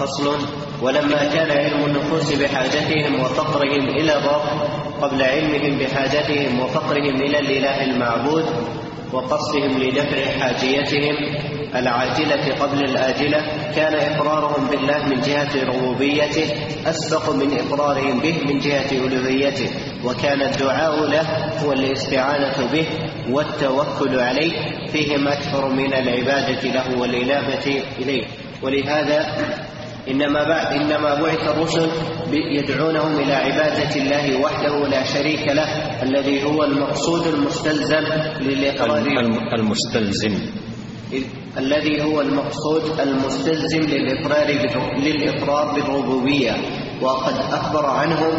فصل 0.00 0.38
ولما 0.82 1.24
كان 1.34 1.50
علم 1.50 1.84
النفوس 1.84 2.32
بحاجتهم 2.32 3.20
وفقرهم 3.20 3.88
إلى 3.88 4.12
الرب 4.12 4.42
قبل 5.02 5.22
علمهم 5.22 5.78
بحاجتهم 5.78 6.60
وفقرهم 6.60 7.16
إلى 7.20 7.38
الإله 7.38 7.84
المعبود 7.84 8.44
وقصدهم 9.12 9.78
لدفع 9.78 10.38
حاجيتهم 10.40 11.16
العاجلة 11.74 12.54
قبل 12.60 12.84
الآجلة 12.84 13.38
كان 13.76 13.94
إقرارهم 13.94 14.66
بالله 14.66 15.06
من 15.06 15.20
جهة 15.20 15.64
ربوبيته 15.64 16.46
أسبق 16.86 17.30
من 17.34 17.58
إقرارهم 17.58 18.20
به 18.20 18.34
من 18.48 18.58
جهة 18.58 18.92
ألوهيته 18.92 19.70
وكان 20.04 20.42
الدعاء 20.42 21.04
له 21.06 21.22
هو 21.64 21.72
الاستعانة 21.72 22.72
به 22.72 22.86
والتوكل 23.30 24.20
عليه 24.20 24.52
فيهم 24.92 25.28
أكثر 25.28 25.68
من 25.68 25.92
العبادة 25.94 26.62
له 26.62 27.00
والإنابة 27.00 27.82
إليه. 27.98 28.24
ولهذا 28.62 29.26
إنما 30.10 30.42
بعد 30.44 30.66
إنما 30.80 31.14
بعث 31.14 31.48
الرسل 31.48 31.88
يدعونهم 32.32 33.18
إلى 33.18 33.34
عبادة 33.34 33.96
الله 33.96 34.40
وحده 34.42 34.88
لا 34.88 35.04
شريك 35.04 35.48
له 35.48 36.02
الذي 36.02 36.44
هو 36.44 36.64
المقصود 36.64 37.26
المستلزم 37.26 38.04
للإقرار. 38.40 39.02
المستلزم. 39.58 40.34
الذي 41.58 42.02
هو 42.02 42.20
المقصود 42.20 43.00
المستلزم 43.00 43.80
للإقرار 43.80 44.46
للإقرار 44.98 45.74
بالربوبية. 45.74 46.54
وقد 47.02 47.34
أخبر 47.52 47.86
عنهم 47.86 48.34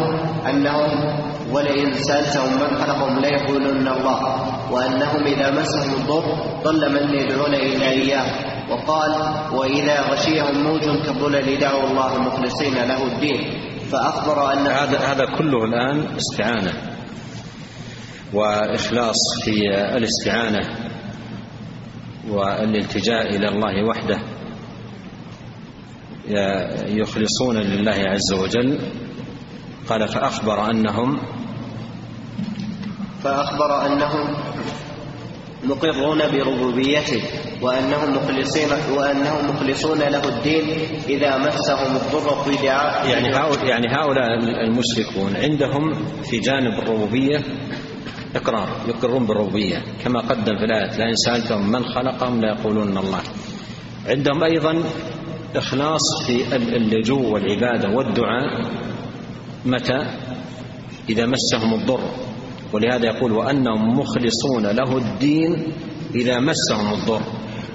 أنهم 0.46 0.90
ولئن 1.52 1.92
سألتهم 1.92 2.52
من 2.54 2.76
خلقهم 2.78 3.18
ليقولن 3.18 3.88
الله 3.88 4.20
وأنهم 4.72 5.22
إذا 5.26 5.50
مسهم 5.50 5.90
الضر 5.94 6.24
ضل 6.64 6.92
من 6.92 7.14
يدعون 7.14 7.54
إلى 7.54 7.88
إياه. 7.90 8.51
وقال 8.72 9.12
وإذا 9.52 10.00
غشيهم 10.00 10.62
موج 10.64 10.80
كالظلل 11.04 11.58
دعوا 11.58 11.90
الله 11.90 12.18
مخلصين 12.18 12.74
له 12.74 13.06
الدين. 13.06 13.40
فأخبر 13.92 14.52
أن 14.52 14.66
هذا 14.66 14.98
هذا 14.98 15.24
كله 15.38 15.64
الآن 15.64 16.16
استعانة 16.16 16.72
وإخلاص 18.32 19.20
في 19.44 19.68
الاستعانة 19.96 20.60
والالتجاء 22.28 23.36
إلى 23.36 23.48
الله 23.48 23.88
وحده. 23.88 24.18
يخلصون 26.88 27.56
لله 27.56 27.98
عز 28.08 28.32
وجل. 28.32 28.78
قال 29.88 30.08
فأخبر 30.08 30.70
أنهم 30.70 31.20
فأخبر 33.22 33.86
أنهم 33.86 34.36
مقرون 35.64 36.18
بربوبيته 36.32 37.22
وأنهم 37.62 38.16
مخلصين 38.16 38.68
وأنهم 38.96 39.50
مخلصون 39.50 39.98
له 39.98 40.28
الدين 40.28 40.64
إذا 41.08 41.38
مسهم 41.38 41.96
الضر 41.96 42.44
في 42.44 42.66
دعاء 42.66 43.08
يعني 43.08 43.28
يعني 43.68 43.86
هؤلاء 43.88 44.38
المشركون 44.64 45.36
عندهم 45.36 45.94
في 46.22 46.38
جانب 46.38 46.78
الربوبية 46.78 47.38
إقرار 48.36 48.68
يقرون 48.88 49.26
بالربوبية 49.26 49.82
كما 50.04 50.20
قدم 50.20 50.56
في 50.56 50.64
الآية 50.64 50.98
لئن 50.98 51.16
سألتهم 51.16 51.72
من 51.72 51.84
خلقهم 51.84 52.40
ليقولون 52.40 52.98
الله. 52.98 53.20
عندهم 54.06 54.44
أيضا 54.44 54.82
إخلاص 55.56 56.00
في 56.26 56.56
اللجوء 56.56 57.26
والعبادة 57.26 57.88
والدعاء 57.88 58.70
متى؟ 59.64 60.06
إذا 61.08 61.26
مسهم 61.26 61.74
الضر. 61.74 62.00
ولهذا 62.72 63.06
يقول 63.06 63.32
وأنهم 63.32 63.98
مخلصون 63.98 64.66
له 64.66 64.96
الدين 64.96 65.72
إذا 66.14 66.40
مسهم 66.40 66.92
الضر 66.94 67.22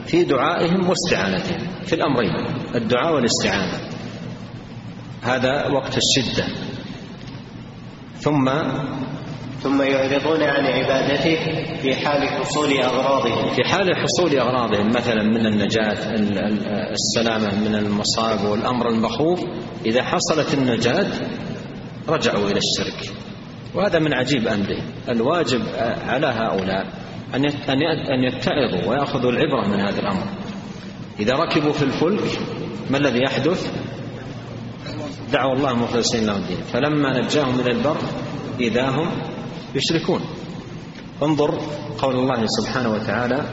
في 0.06 0.24
دعائهم 0.24 0.89
واستعانتهم 0.89 1.68
في 1.86 1.93
الأمرين 1.93 2.32
الدعاء 2.76 3.16
والاستعانة. 3.16 3.74
هذا 5.24 5.68
وقت 5.68 5.98
الشدة. 5.98 6.45
ثم 8.20 8.50
ثم 9.64 9.82
يعرضون 9.82 10.43
عن 10.43 10.66
عبادته 10.66 11.39
في 11.82 11.95
حال 11.95 12.30
حصول 12.30 12.74
أغراضهم. 12.74 13.54
في 13.56 13.64
حال 13.64 13.95
حصول 13.95 14.39
أغراضهم 14.39 14.89
مثلا 14.89 15.24
من 15.24 15.45
النجاة 15.45 15.98
السلامة 16.91 17.70
من 17.70 17.76
المصائب 17.76 18.43
والأمر 18.52 18.89
المخوف 18.89 19.39
إذا 19.86 20.04
حصلت 20.04 20.54
النجاة 20.54 21.08
رجعوا 22.10 22.50
إلى 22.50 22.60
الشرك. 22.60 23.14
وهذا 23.78 23.99
من 23.99 24.13
عجيب 24.13 24.47
أمره 24.47 24.82
الواجب 25.09 25.61
على 26.07 26.28
هؤلاء 26.28 26.86
أن 27.36 27.45
أن 28.09 28.23
يتعظوا 28.23 28.89
ويأخذوا 28.89 29.32
العبرة 29.32 29.67
من 29.67 29.80
هذا 29.80 29.99
الأمر. 29.99 30.23
إذا 31.19 31.34
ركبوا 31.34 31.73
في 31.73 31.84
الفلك 31.84 32.39
ما 32.91 32.97
الذي 32.97 33.19
يحدث؟ 33.23 33.71
دعوا 35.34 35.53
الله 35.53 35.73
مخلصين 35.73 36.25
له 36.25 36.38
الدين. 36.38 36.57
فلما 36.73 37.21
نجاهم 37.21 37.59
إلى 37.59 37.71
البر 37.71 37.97
إذا 38.59 38.89
هم 38.89 39.07
يشركون. 39.75 40.21
انظر 41.23 41.59
قول 41.97 42.15
الله 42.15 42.45
سبحانه 42.45 42.93
وتعالى 42.93 43.45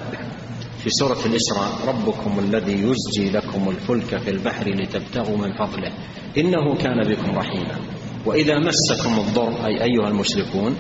في 0.79 0.91
سورة 0.91 1.19
الإسراء 1.27 1.71
ربكم 1.89 2.39
الذي 2.39 2.73
يزجي 2.73 3.31
لكم 3.31 3.69
الفلك 3.69 4.21
في 4.21 4.31
البحر 4.31 4.69
لتبتغوا 4.69 5.37
من 5.37 5.53
فضله 5.53 5.93
إنه 6.39 6.75
كان 6.75 7.09
بكم 7.09 7.39
رحيما. 7.39 7.79
وإذا 8.27 8.59
مسكم 8.59 9.19
الضر 9.19 9.67
أي 9.67 9.83
أيها 9.83 10.09
المشركون 10.09 10.77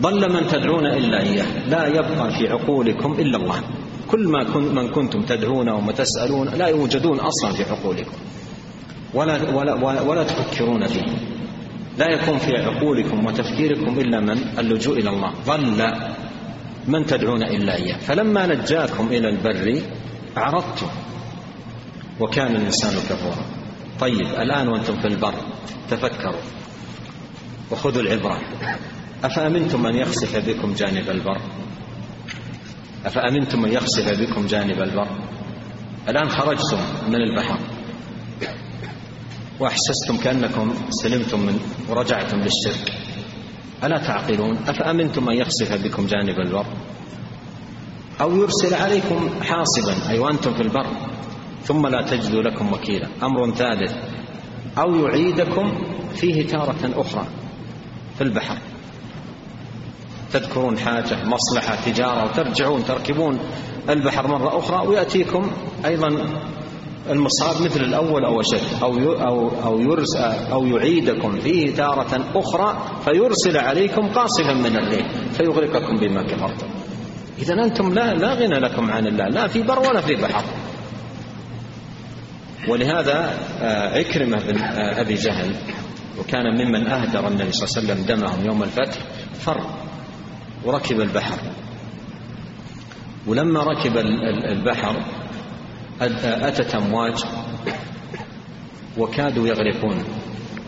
ضل 0.00 0.32
من 0.32 0.46
تدعون 0.46 0.86
إلا 0.86 1.22
إياه 1.22 1.68
لا 1.68 1.86
يبقى 1.86 2.30
في 2.38 2.48
عقولكم 2.48 3.12
إلا 3.12 3.36
الله. 3.36 3.60
كل 4.10 4.28
ما 4.28 4.44
كن 4.44 4.74
من 4.74 4.88
كنتم 4.88 5.22
تدعونه 5.22 5.88
وتسألون 5.88 6.48
لا 6.48 6.66
يوجدون 6.66 7.20
أصلا 7.20 7.52
في 7.52 7.62
عقولكم. 7.62 8.12
ولا, 9.14 9.54
ولا, 9.54 10.02
ولا, 10.02 10.22
تفكرون 10.22 10.86
فيه. 10.86 11.04
لا 11.98 12.06
يكون 12.08 12.38
في 12.38 12.56
عقولكم 12.56 13.26
وتفكيركم 13.26 13.98
إلا 14.00 14.20
من؟ 14.20 14.58
اللجوء 14.58 14.98
إلى 14.98 15.10
الله. 15.10 15.32
ضل 15.46 15.92
من 16.88 17.06
تدعون 17.06 17.42
إلا 17.42 17.74
إياه. 17.76 17.98
فلما 17.98 18.46
نجاكم 18.46 19.06
إلى 19.06 19.28
البر 19.28 19.80
أعرضتم 20.38 20.86
وكان 22.20 22.56
الإنسان 22.56 22.90
كفورا. 22.90 23.44
طيب 24.00 24.26
الآن 24.26 24.68
وأنتم 24.68 24.96
في 25.00 25.06
البر 25.08 25.34
تفكروا. 25.90 26.42
وخذوا 27.74 28.02
العبرة. 28.02 28.40
أفأمنتم 29.24 29.86
أن 29.86 29.94
يخسف 29.94 30.48
بكم 30.48 30.74
جانب 30.74 31.10
البر؟ 31.10 31.40
أفأمنتم 33.06 33.64
أن 33.64 33.72
يخسف 33.72 34.20
بكم 34.20 34.46
جانب 34.46 34.82
البر؟ 34.82 35.08
الآن 36.08 36.28
خرجتم 36.28 36.78
من 37.08 37.14
البحر. 37.14 37.58
وأحسستم 39.60 40.16
كأنكم 40.24 40.74
سلمتم 40.90 41.40
من 41.40 41.60
ورجعتم 41.88 42.36
للشرك. 42.36 42.92
ألا 43.84 43.98
تعقلون؟ 43.98 44.56
أفأمنتم 44.56 45.28
أن 45.28 45.36
يخسف 45.36 45.84
بكم 45.84 46.06
جانب 46.06 46.38
البر؟ 46.46 46.66
أو 48.20 48.36
يرسل 48.36 48.74
عليكم 48.74 49.30
حاصبا 49.42 50.10
أي 50.10 50.18
وأنتم 50.18 50.54
في 50.54 50.62
البر 50.62 50.86
ثم 51.64 51.86
لا 51.86 52.02
تجدوا 52.02 52.42
لكم 52.42 52.72
وكيلا. 52.72 53.08
أمر 53.22 53.50
ثالث. 53.50 53.92
أو 54.78 54.94
يعيدكم 54.94 55.84
فيه 56.14 56.46
تارة 56.46 57.00
أخرى. 57.00 57.26
في 58.18 58.24
البحر 58.24 58.58
تذكرون 60.32 60.78
حاجة 60.78 61.16
مصلحة 61.24 61.76
تجارة 61.86 62.24
وترجعون 62.24 62.84
تركبون 62.84 63.38
البحر 63.88 64.26
مرة 64.26 64.58
أخرى 64.58 64.86
ويأتيكم 64.86 65.50
أيضا 65.84 66.08
المصاب 67.10 67.62
مثل 67.62 67.80
الأول 67.80 68.24
أو 68.24 68.40
أشد 68.40 68.82
أو 68.82 69.12
أو 69.12 69.50
أو 69.64 69.80
يرس 69.80 70.16
أو 70.52 70.66
يعيدكم 70.66 71.40
فيه 71.40 71.74
تارة 71.74 72.24
أخرى 72.34 72.78
فيرسل 73.04 73.58
عليكم 73.58 74.08
قاصفا 74.08 74.52
من 74.52 74.76
الريح 74.76 75.06
فيغرقكم 75.32 75.96
بما 75.96 76.22
كفرتم. 76.22 76.66
إذا 77.38 77.54
أنتم 77.54 77.94
لا 77.94 78.14
لا 78.14 78.34
غنى 78.34 78.58
لكم 78.58 78.90
عن 78.90 79.06
الله 79.06 79.28
لا 79.28 79.46
في 79.46 79.62
بر 79.62 79.78
ولا 79.78 80.00
في 80.00 80.14
بحر. 80.14 80.44
ولهذا 82.68 83.38
آه، 83.62 83.98
عكرمة 83.98 84.38
بن 84.46 84.58
آه، 84.58 85.00
أبي 85.00 85.14
جهل 85.14 85.54
وكان 86.18 86.44
ممن 86.64 86.86
أهدر 86.86 87.28
النبي 87.28 87.52
صلى 87.52 87.82
الله 87.82 87.92
عليه 87.92 88.02
وسلم 88.02 88.16
دمهم 88.16 88.46
يوم 88.46 88.62
الفتح 88.62 88.98
فر 89.34 89.66
وركب 90.64 91.00
البحر. 91.00 91.38
ولما 93.26 93.62
ركب 93.62 93.96
البحر 94.48 95.04
أتت 96.24 96.74
أمواج 96.74 97.24
وكادوا 98.98 99.48
يغرقون. 99.48 100.04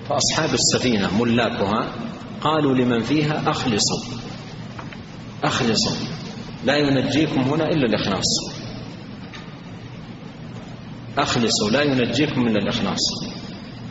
فأصحاب 0.09 0.55
السفينة 0.55 1.23
ملاكها 1.23 1.93
قالوا 2.41 2.75
لمن 2.75 3.01
فيها 3.01 3.51
أخلصوا 3.51 4.19
أخلصوا. 5.45 5.97
لا 6.65 6.77
ينجيكم 6.77 7.41
هنا 7.41 7.69
إلا 7.69 7.87
الإخلاص. 7.87 8.57
أخلصوا 11.19 11.71
لا 11.71 11.83
ينجيكم 11.83 12.47
إلا 12.47 12.59
الإخلاص. 12.59 13.27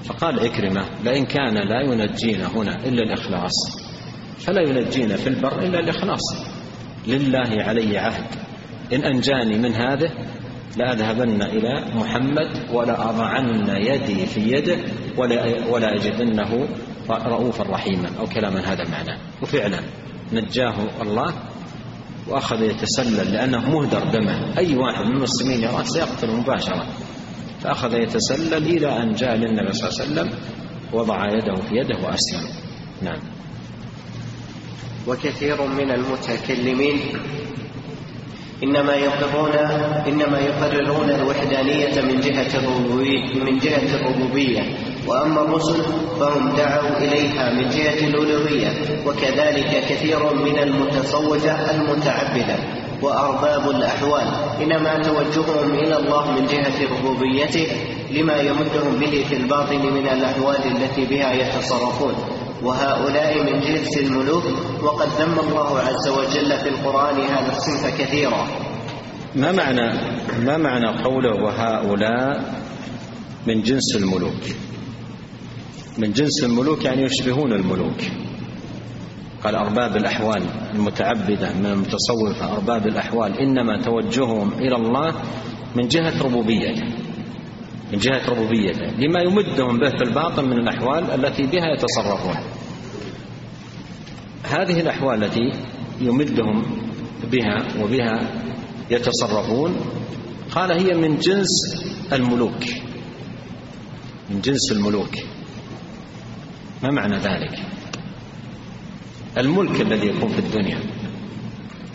فقال 0.08 0.39
عكرمة 0.39 0.86
لئن 1.03 1.26
كان 1.26 1.53
لا 1.53 1.82
ينجينا 1.82 2.47
هنا 2.47 2.76
إلا 2.86 3.03
الإخلاص. 3.03 3.53
فلا 4.39 4.62
ينجينا 4.62 5.16
في 5.18 5.28
البر 5.28 5.60
إلا 5.60 5.80
الإخلاص. 5.80 6.22
لله 7.08 7.64
علي 7.64 7.97
عهد 7.97 8.26
إن 8.93 9.03
أنجاني 9.03 9.58
من 9.58 9.74
هذا 9.74 10.10
لأذهبن 10.78 11.41
إلى 11.41 11.86
محمد 11.95 12.70
ولا 12.74 13.10
أضعن 13.10 13.68
يدي 13.70 14.26
في 14.26 14.39
يده 14.39 14.78
ولا, 15.18 15.68
ولا 15.70 15.95
أجدنه 15.95 16.68
رؤوفا 17.10 17.64
رحيما. 17.64 18.10
أو 18.20 18.26
كلاما 18.26 18.60
هذا 18.60 18.84
معناه 18.89 19.18
وفعلا 19.41 19.80
نجاه 20.34 20.76
الله 21.01 21.34
وأخذ 22.28 22.62
يتسلل 22.62 23.34
لأنه 23.34 23.70
مهدر 23.70 24.03
دمه. 24.03 24.58
أي 24.58 24.76
واحد 24.76 25.06
من 25.06 25.16
المسلمين 25.18 25.64
يراه 25.64 25.84
سيقتل 25.84 26.32
مباشرة. 26.32 26.86
فأخذ 27.66 27.93
يتسلل 27.93 28.53
إلى 28.53 29.03
أن 29.03 29.13
جاء 29.13 29.36
للنبي 29.36 29.74
صلى 29.74 29.89
الله 29.89 30.01
عليه 30.01 30.11
وسلم 30.11 30.39
وضع 30.93 31.26
يده 31.30 31.55
في 31.55 31.76
يده 31.76 31.95
وأسلم. 32.03 32.49
نعم. 33.01 33.20
وكثير 35.07 35.61
من 35.68 35.91
المتكلمين 35.91 36.99
إنما 38.63 38.93
يقرون 38.93 39.55
إنما 40.07 40.39
يقررون 40.39 41.09
الوحدانية 41.09 42.01
من 42.01 42.20
جهة 42.20 42.59
الربوبية 42.59 43.34
من 43.34 43.59
جهة 43.59 43.95
الربوبية. 43.95 44.61
وأما 45.07 45.41
الرسل 45.41 45.84
فهم 46.20 46.55
دعوا 46.55 46.97
إليها 46.97 47.53
من 47.53 47.70
جهة 47.70 48.07
الألوهية 48.07 48.72
وكذلك 49.05 49.86
كثير 49.89 50.34
من 50.34 50.59
المتصوفة 50.59 51.72
المتعبدة. 51.72 52.85
وأرباب 53.02 53.70
الأحوال. 53.70 54.28
إنما 54.62 55.04
توجههم 55.04 55.74
إلى 55.74 55.98
الله 55.98 56.32
من 56.32 56.46
جهة 56.46 56.78
ربوبيته 56.98 57.68
لما 58.12 58.38
يمدهم 58.38 59.00
به 59.00 59.26
في 59.30 59.36
الباطن 59.36 59.93
من 59.93 60.08
الأحوال 60.08 60.62
التي 60.76 61.06
بها 61.06 61.34
يتصرفون. 61.34 62.16
وهؤلاء 62.64 63.43
من 63.43 63.60
جنس 63.60 63.98
الملوك 63.98 64.43
وقد 64.84 65.08
ذم 65.20 65.39
الله 65.39 65.80
عز 65.80 66.08
وجل 66.08 66.58
في 66.60 66.70
القرآن 66.70 67.22
هذا 67.22 67.52
الصنف 67.52 68.02
كثيرا. 68.02 68.48
ما 69.36 69.52
معنى 69.52 70.00
ما 70.46 70.58
معنى 70.58 71.04
قوله 71.04 71.43
وهؤلاء 71.43 72.54
من 73.48 73.62
جنس 73.62 73.96
الملوك؟ 73.96 74.43
من 75.98 76.12
جنس 76.12 76.43
الملوك 76.43 76.86
يعني 76.86 77.04
يشبهون 77.04 77.54
الملوك. 77.54 78.24
قال 79.46 79.56
أرباب 79.56 79.96
الأحوال 79.96 80.43
المتعبدة 80.74 81.54
من 81.54 81.66
المتصوفة 81.66 82.54
أرباب 82.54 82.88
الأحوال 82.88 83.39
إنما 83.39 83.82
توجههم 83.82 84.54
إلى 84.54 84.76
الله 84.76 85.14
من 85.76 85.88
جهة 85.88 86.24
ربوبيته 86.24 86.84
من 87.93 88.00
جهة 88.00 88.30
ربوبيته 88.30 88.86
لما 88.98 89.22
يمدهم 89.22 89.80
به 89.80 89.89
في 89.89 90.04
الباطن 90.04 90.46
من 90.46 90.58
الأحوال 90.58 91.26
التي 91.26 91.43
بها 91.43 91.66
يتصرفون. 91.78 92.36
هذه 94.43 94.80
الأحوال 94.80 95.24
التي 95.24 95.52
يمدهم 96.02 96.64
بها 97.32 97.84
وبها 97.84 98.32
يتصرفون 98.91 99.76
قال 100.52 100.72
هي 100.72 100.93
من 100.93 101.18
جنس 101.18 101.84
الملوك 102.14 102.64
من 104.30 104.41
جنس 104.41 104.72
الملوك. 104.72 105.16
ما 106.84 106.91
معنى 106.91 107.18
ذلك؟ 107.18 107.74
الملك 109.38 109.82
الذي 109.82 110.08
يكون 110.08 110.30
في 110.30 110.40
الدنيا. 110.40 110.80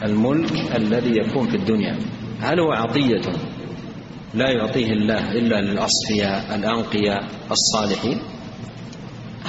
الملك 0.03 0.77
الذي 0.77 1.19
يكون 1.19 1.49
في 1.49 1.57
الدنيا. 1.57 1.99
هل 2.41 2.61
هو 2.61 2.73
عطية؟ 2.73 3.33
لا 4.35 4.51
يعطيه 4.51 4.93
الله 4.93 5.33
إلا 5.33 5.61
للأصفياء 5.61 6.55
الأنقياء 6.55 7.25
الصالحين. 7.51 8.19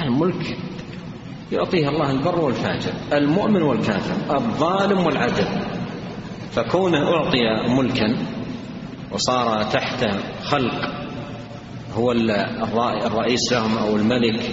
الملك 0.02 0.56
يعطيه 1.52 1.88
الله 1.88 2.10
البر 2.10 2.40
والفاجر 2.40 2.92
المؤمن 3.12 3.62
والكافر 3.62 4.36
الظالم 4.36 5.06
والعدل 5.06 5.46
فكونه 6.50 6.98
أعطي 6.98 7.38
ملكا 7.68 8.16
وصار 9.12 9.62
تحت 9.62 10.04
خلق 10.42 10.90
هو 11.94 12.12
الرئيس 13.06 13.52
لهم 13.52 13.78
أو 13.78 13.96
الملك 13.96 14.50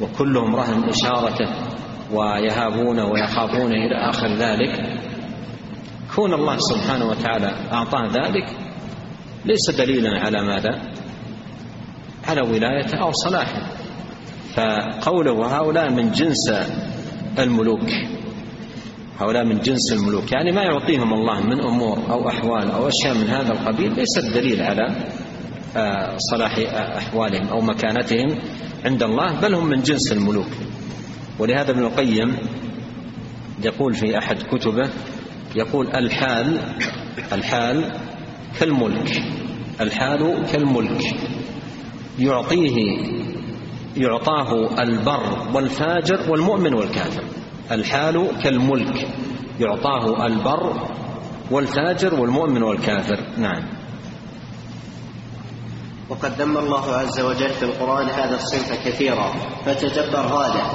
وكلهم 0.00 0.56
رهن 0.56 0.84
إشارته. 0.88 1.48
ويهابونه 2.12 3.04
ويخافونه 3.04 3.74
إلى 3.74 3.96
آخر 4.10 4.28
ذلك. 4.34 4.98
كون 6.16 6.34
الله 6.34 6.56
سبحانه 6.58 7.04
وتعالى 7.04 7.52
أعطاه 7.72 8.06
ذلك 8.06 8.56
ليس 9.44 9.70
دليلا 9.78 10.20
على 10.20 10.42
ماذا؟ 10.46 10.82
على 12.28 12.40
ولايته 12.40 12.98
أو 13.02 13.12
صلاحه 13.12 13.62
فقوله 14.54 15.32
وهؤلاء 15.32 15.92
من 15.92 16.12
جنس 16.12 16.52
الملوك 17.38 17.90
هؤلاء 19.20 19.44
من 19.44 19.58
جنس 19.58 19.92
الملوك 19.92 20.32
يعني 20.32 20.52
ما 20.52 20.62
يعطيهم 20.62 21.14
الله 21.14 21.40
من 21.40 21.60
أمور 21.60 21.98
أو 22.10 22.28
أحوال 22.28 22.70
أو 22.70 22.88
أشياء 22.88 23.14
من 23.14 23.28
هذا 23.28 23.52
القبيل 23.52 23.94
ليس 23.94 24.18
الدليل 24.18 24.62
على 24.62 24.96
آه، 25.76 26.16
صلاح 26.30 26.58
أحوالهم 26.96 27.48
أو 27.48 27.60
مكانتهم 27.60 28.38
عند 28.84 29.02
الله 29.02 29.40
بل 29.40 29.54
هم 29.54 29.66
من 29.66 29.82
جنس 29.82 30.12
الملوك. 30.12 30.46
ولهذا 31.38 31.70
ابن 31.70 31.82
القيم 31.82 32.36
يقول 33.64 33.94
في 33.94 34.18
أحد 34.18 34.36
كتبه 34.42 34.90
يقول 35.56 35.86
الحال 35.86 36.60
الحال 37.32 37.92
كالملك 38.60 39.22
الحال 39.80 40.42
كالملك. 40.52 41.02
يعطيه 42.18 42.76
يعطاه 43.96 44.82
البر 44.82 45.38
والفاجر 45.54 46.30
والمؤمن 46.30 46.74
والكافر. 46.74 47.22
الحال 47.70 48.28
كالملك. 48.42 49.08
يعطاه 49.60 50.26
البر 50.26 50.88
والفاجر 51.50 52.20
والمؤمن 52.20 52.62
والكافر. 52.62 53.20
نعم. 53.38 53.62
وقد 56.10 56.40
ذم 56.40 56.58
الله 56.58 56.92
عز 56.92 57.20
وجل 57.20 57.50
في 57.50 57.62
القرآن 57.62 58.08
هذا 58.08 58.34
الصنف 58.34 58.88
كثيرا 58.88 59.32
فتدبر 59.64 60.26
هذا 60.26 60.72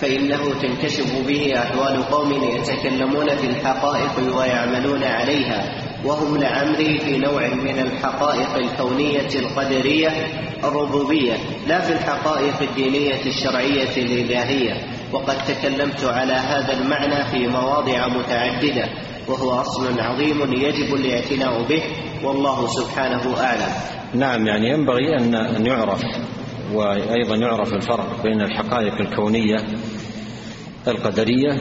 فإنه 0.00 0.60
تنكشف 0.62 1.26
به 1.26 1.58
أحوال 1.58 2.02
قوم 2.02 2.32
يتكلمون 2.32 3.36
في 3.36 3.46
الحقائق 3.46 4.36
ويعملون 4.36 5.04
عليها 5.04 5.90
وهم 6.04 6.36
لعمري 6.36 6.98
في 6.98 7.18
نوع 7.18 7.48
من 7.48 7.78
الحقائق 7.78 8.54
الكونية 8.54 9.28
القدرية 9.34 10.08
الربوبية 10.64 11.32
لا 11.68 11.80
في 11.80 11.92
الحقائق 11.92 12.54
الدينية 12.62 13.20
الشرعية 13.26 13.96
الإلهية. 13.96 14.74
وقد 15.12 15.36
تكلمت 15.44 16.04
على 16.04 16.32
هذا 16.32 16.72
المعنى 16.72 17.24
في 17.24 17.46
مواضع 17.46 18.08
متعددة 18.08 18.88
وهو 19.28 19.50
أصل 19.50 20.00
عظيم 20.00 20.52
يجب 20.52 20.94
الاعتناء 20.94 21.62
به 21.68 21.82
والله 22.24 22.66
سبحانه 22.66 23.40
أعلم. 23.40 23.72
نعم 24.14 24.46
يعني 24.46 24.68
ينبغي 24.68 25.16
أن 25.56 25.66
يعرف 25.66 26.02
وأيضا 26.74 27.36
يعرف 27.36 27.74
الفرق 27.74 28.22
بين 28.22 28.40
الحقائق 28.42 28.94
الكونية 29.00 29.56
القدرية 30.88 31.60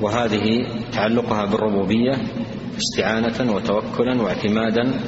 وهذه 0.00 0.66
تعلقها 0.92 1.44
بالربوبية 1.44 2.12
استعانة 2.78 3.52
وتوكلا 3.54 4.22
واعتمادا 4.22 5.00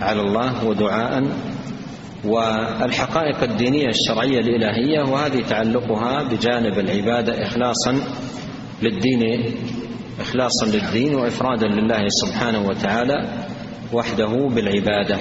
على 0.00 0.20
الله 0.20 0.66
ودعاء. 0.66 1.24
والحقائق 2.24 3.42
الدينية 3.42 3.88
الشرعية 3.88 4.38
الإلهية 4.40 5.00
وهذه 5.12 5.42
تعلقها 5.48 6.22
بجانب 6.22 6.78
العبادة 6.78 7.42
إخلاصا 7.42 7.96
للدين 8.82 9.44
إخلاصا 10.20 10.66
للدين 10.66 11.14
وإفرادا 11.14 11.66
لله 11.66 12.08
سبحانه 12.08 12.66
وتعالى 12.68 13.28
وحده 13.92 14.48
بالعبادة. 14.54 15.18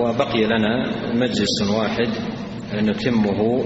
وبقي 0.00 0.44
لنا 0.44 0.90
مجلس 1.14 1.62
واحد 1.70 2.08
نتمه 2.74 3.64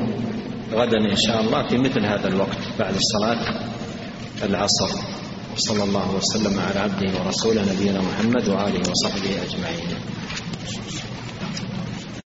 غدا 0.72 0.98
إن 0.98 1.16
شاء 1.16 1.40
الله 1.40 1.68
في 1.68 1.78
مثل 1.78 2.06
هذا 2.06 2.28
الوقت 2.28 2.58
بعد 2.78 2.94
صلاة 2.98 3.42
العصر. 4.42 4.90
وصلى 5.56 5.84
الله 5.84 6.14
وسلم 6.16 6.60
على 6.60 6.78
عبده 6.80 7.10
ورسوله 7.18 7.72
نبينا 7.72 8.00
محمد 8.00 8.48
وآله 8.48 8.82
وصحبه 8.90 9.32
أجمعين. 9.46 9.90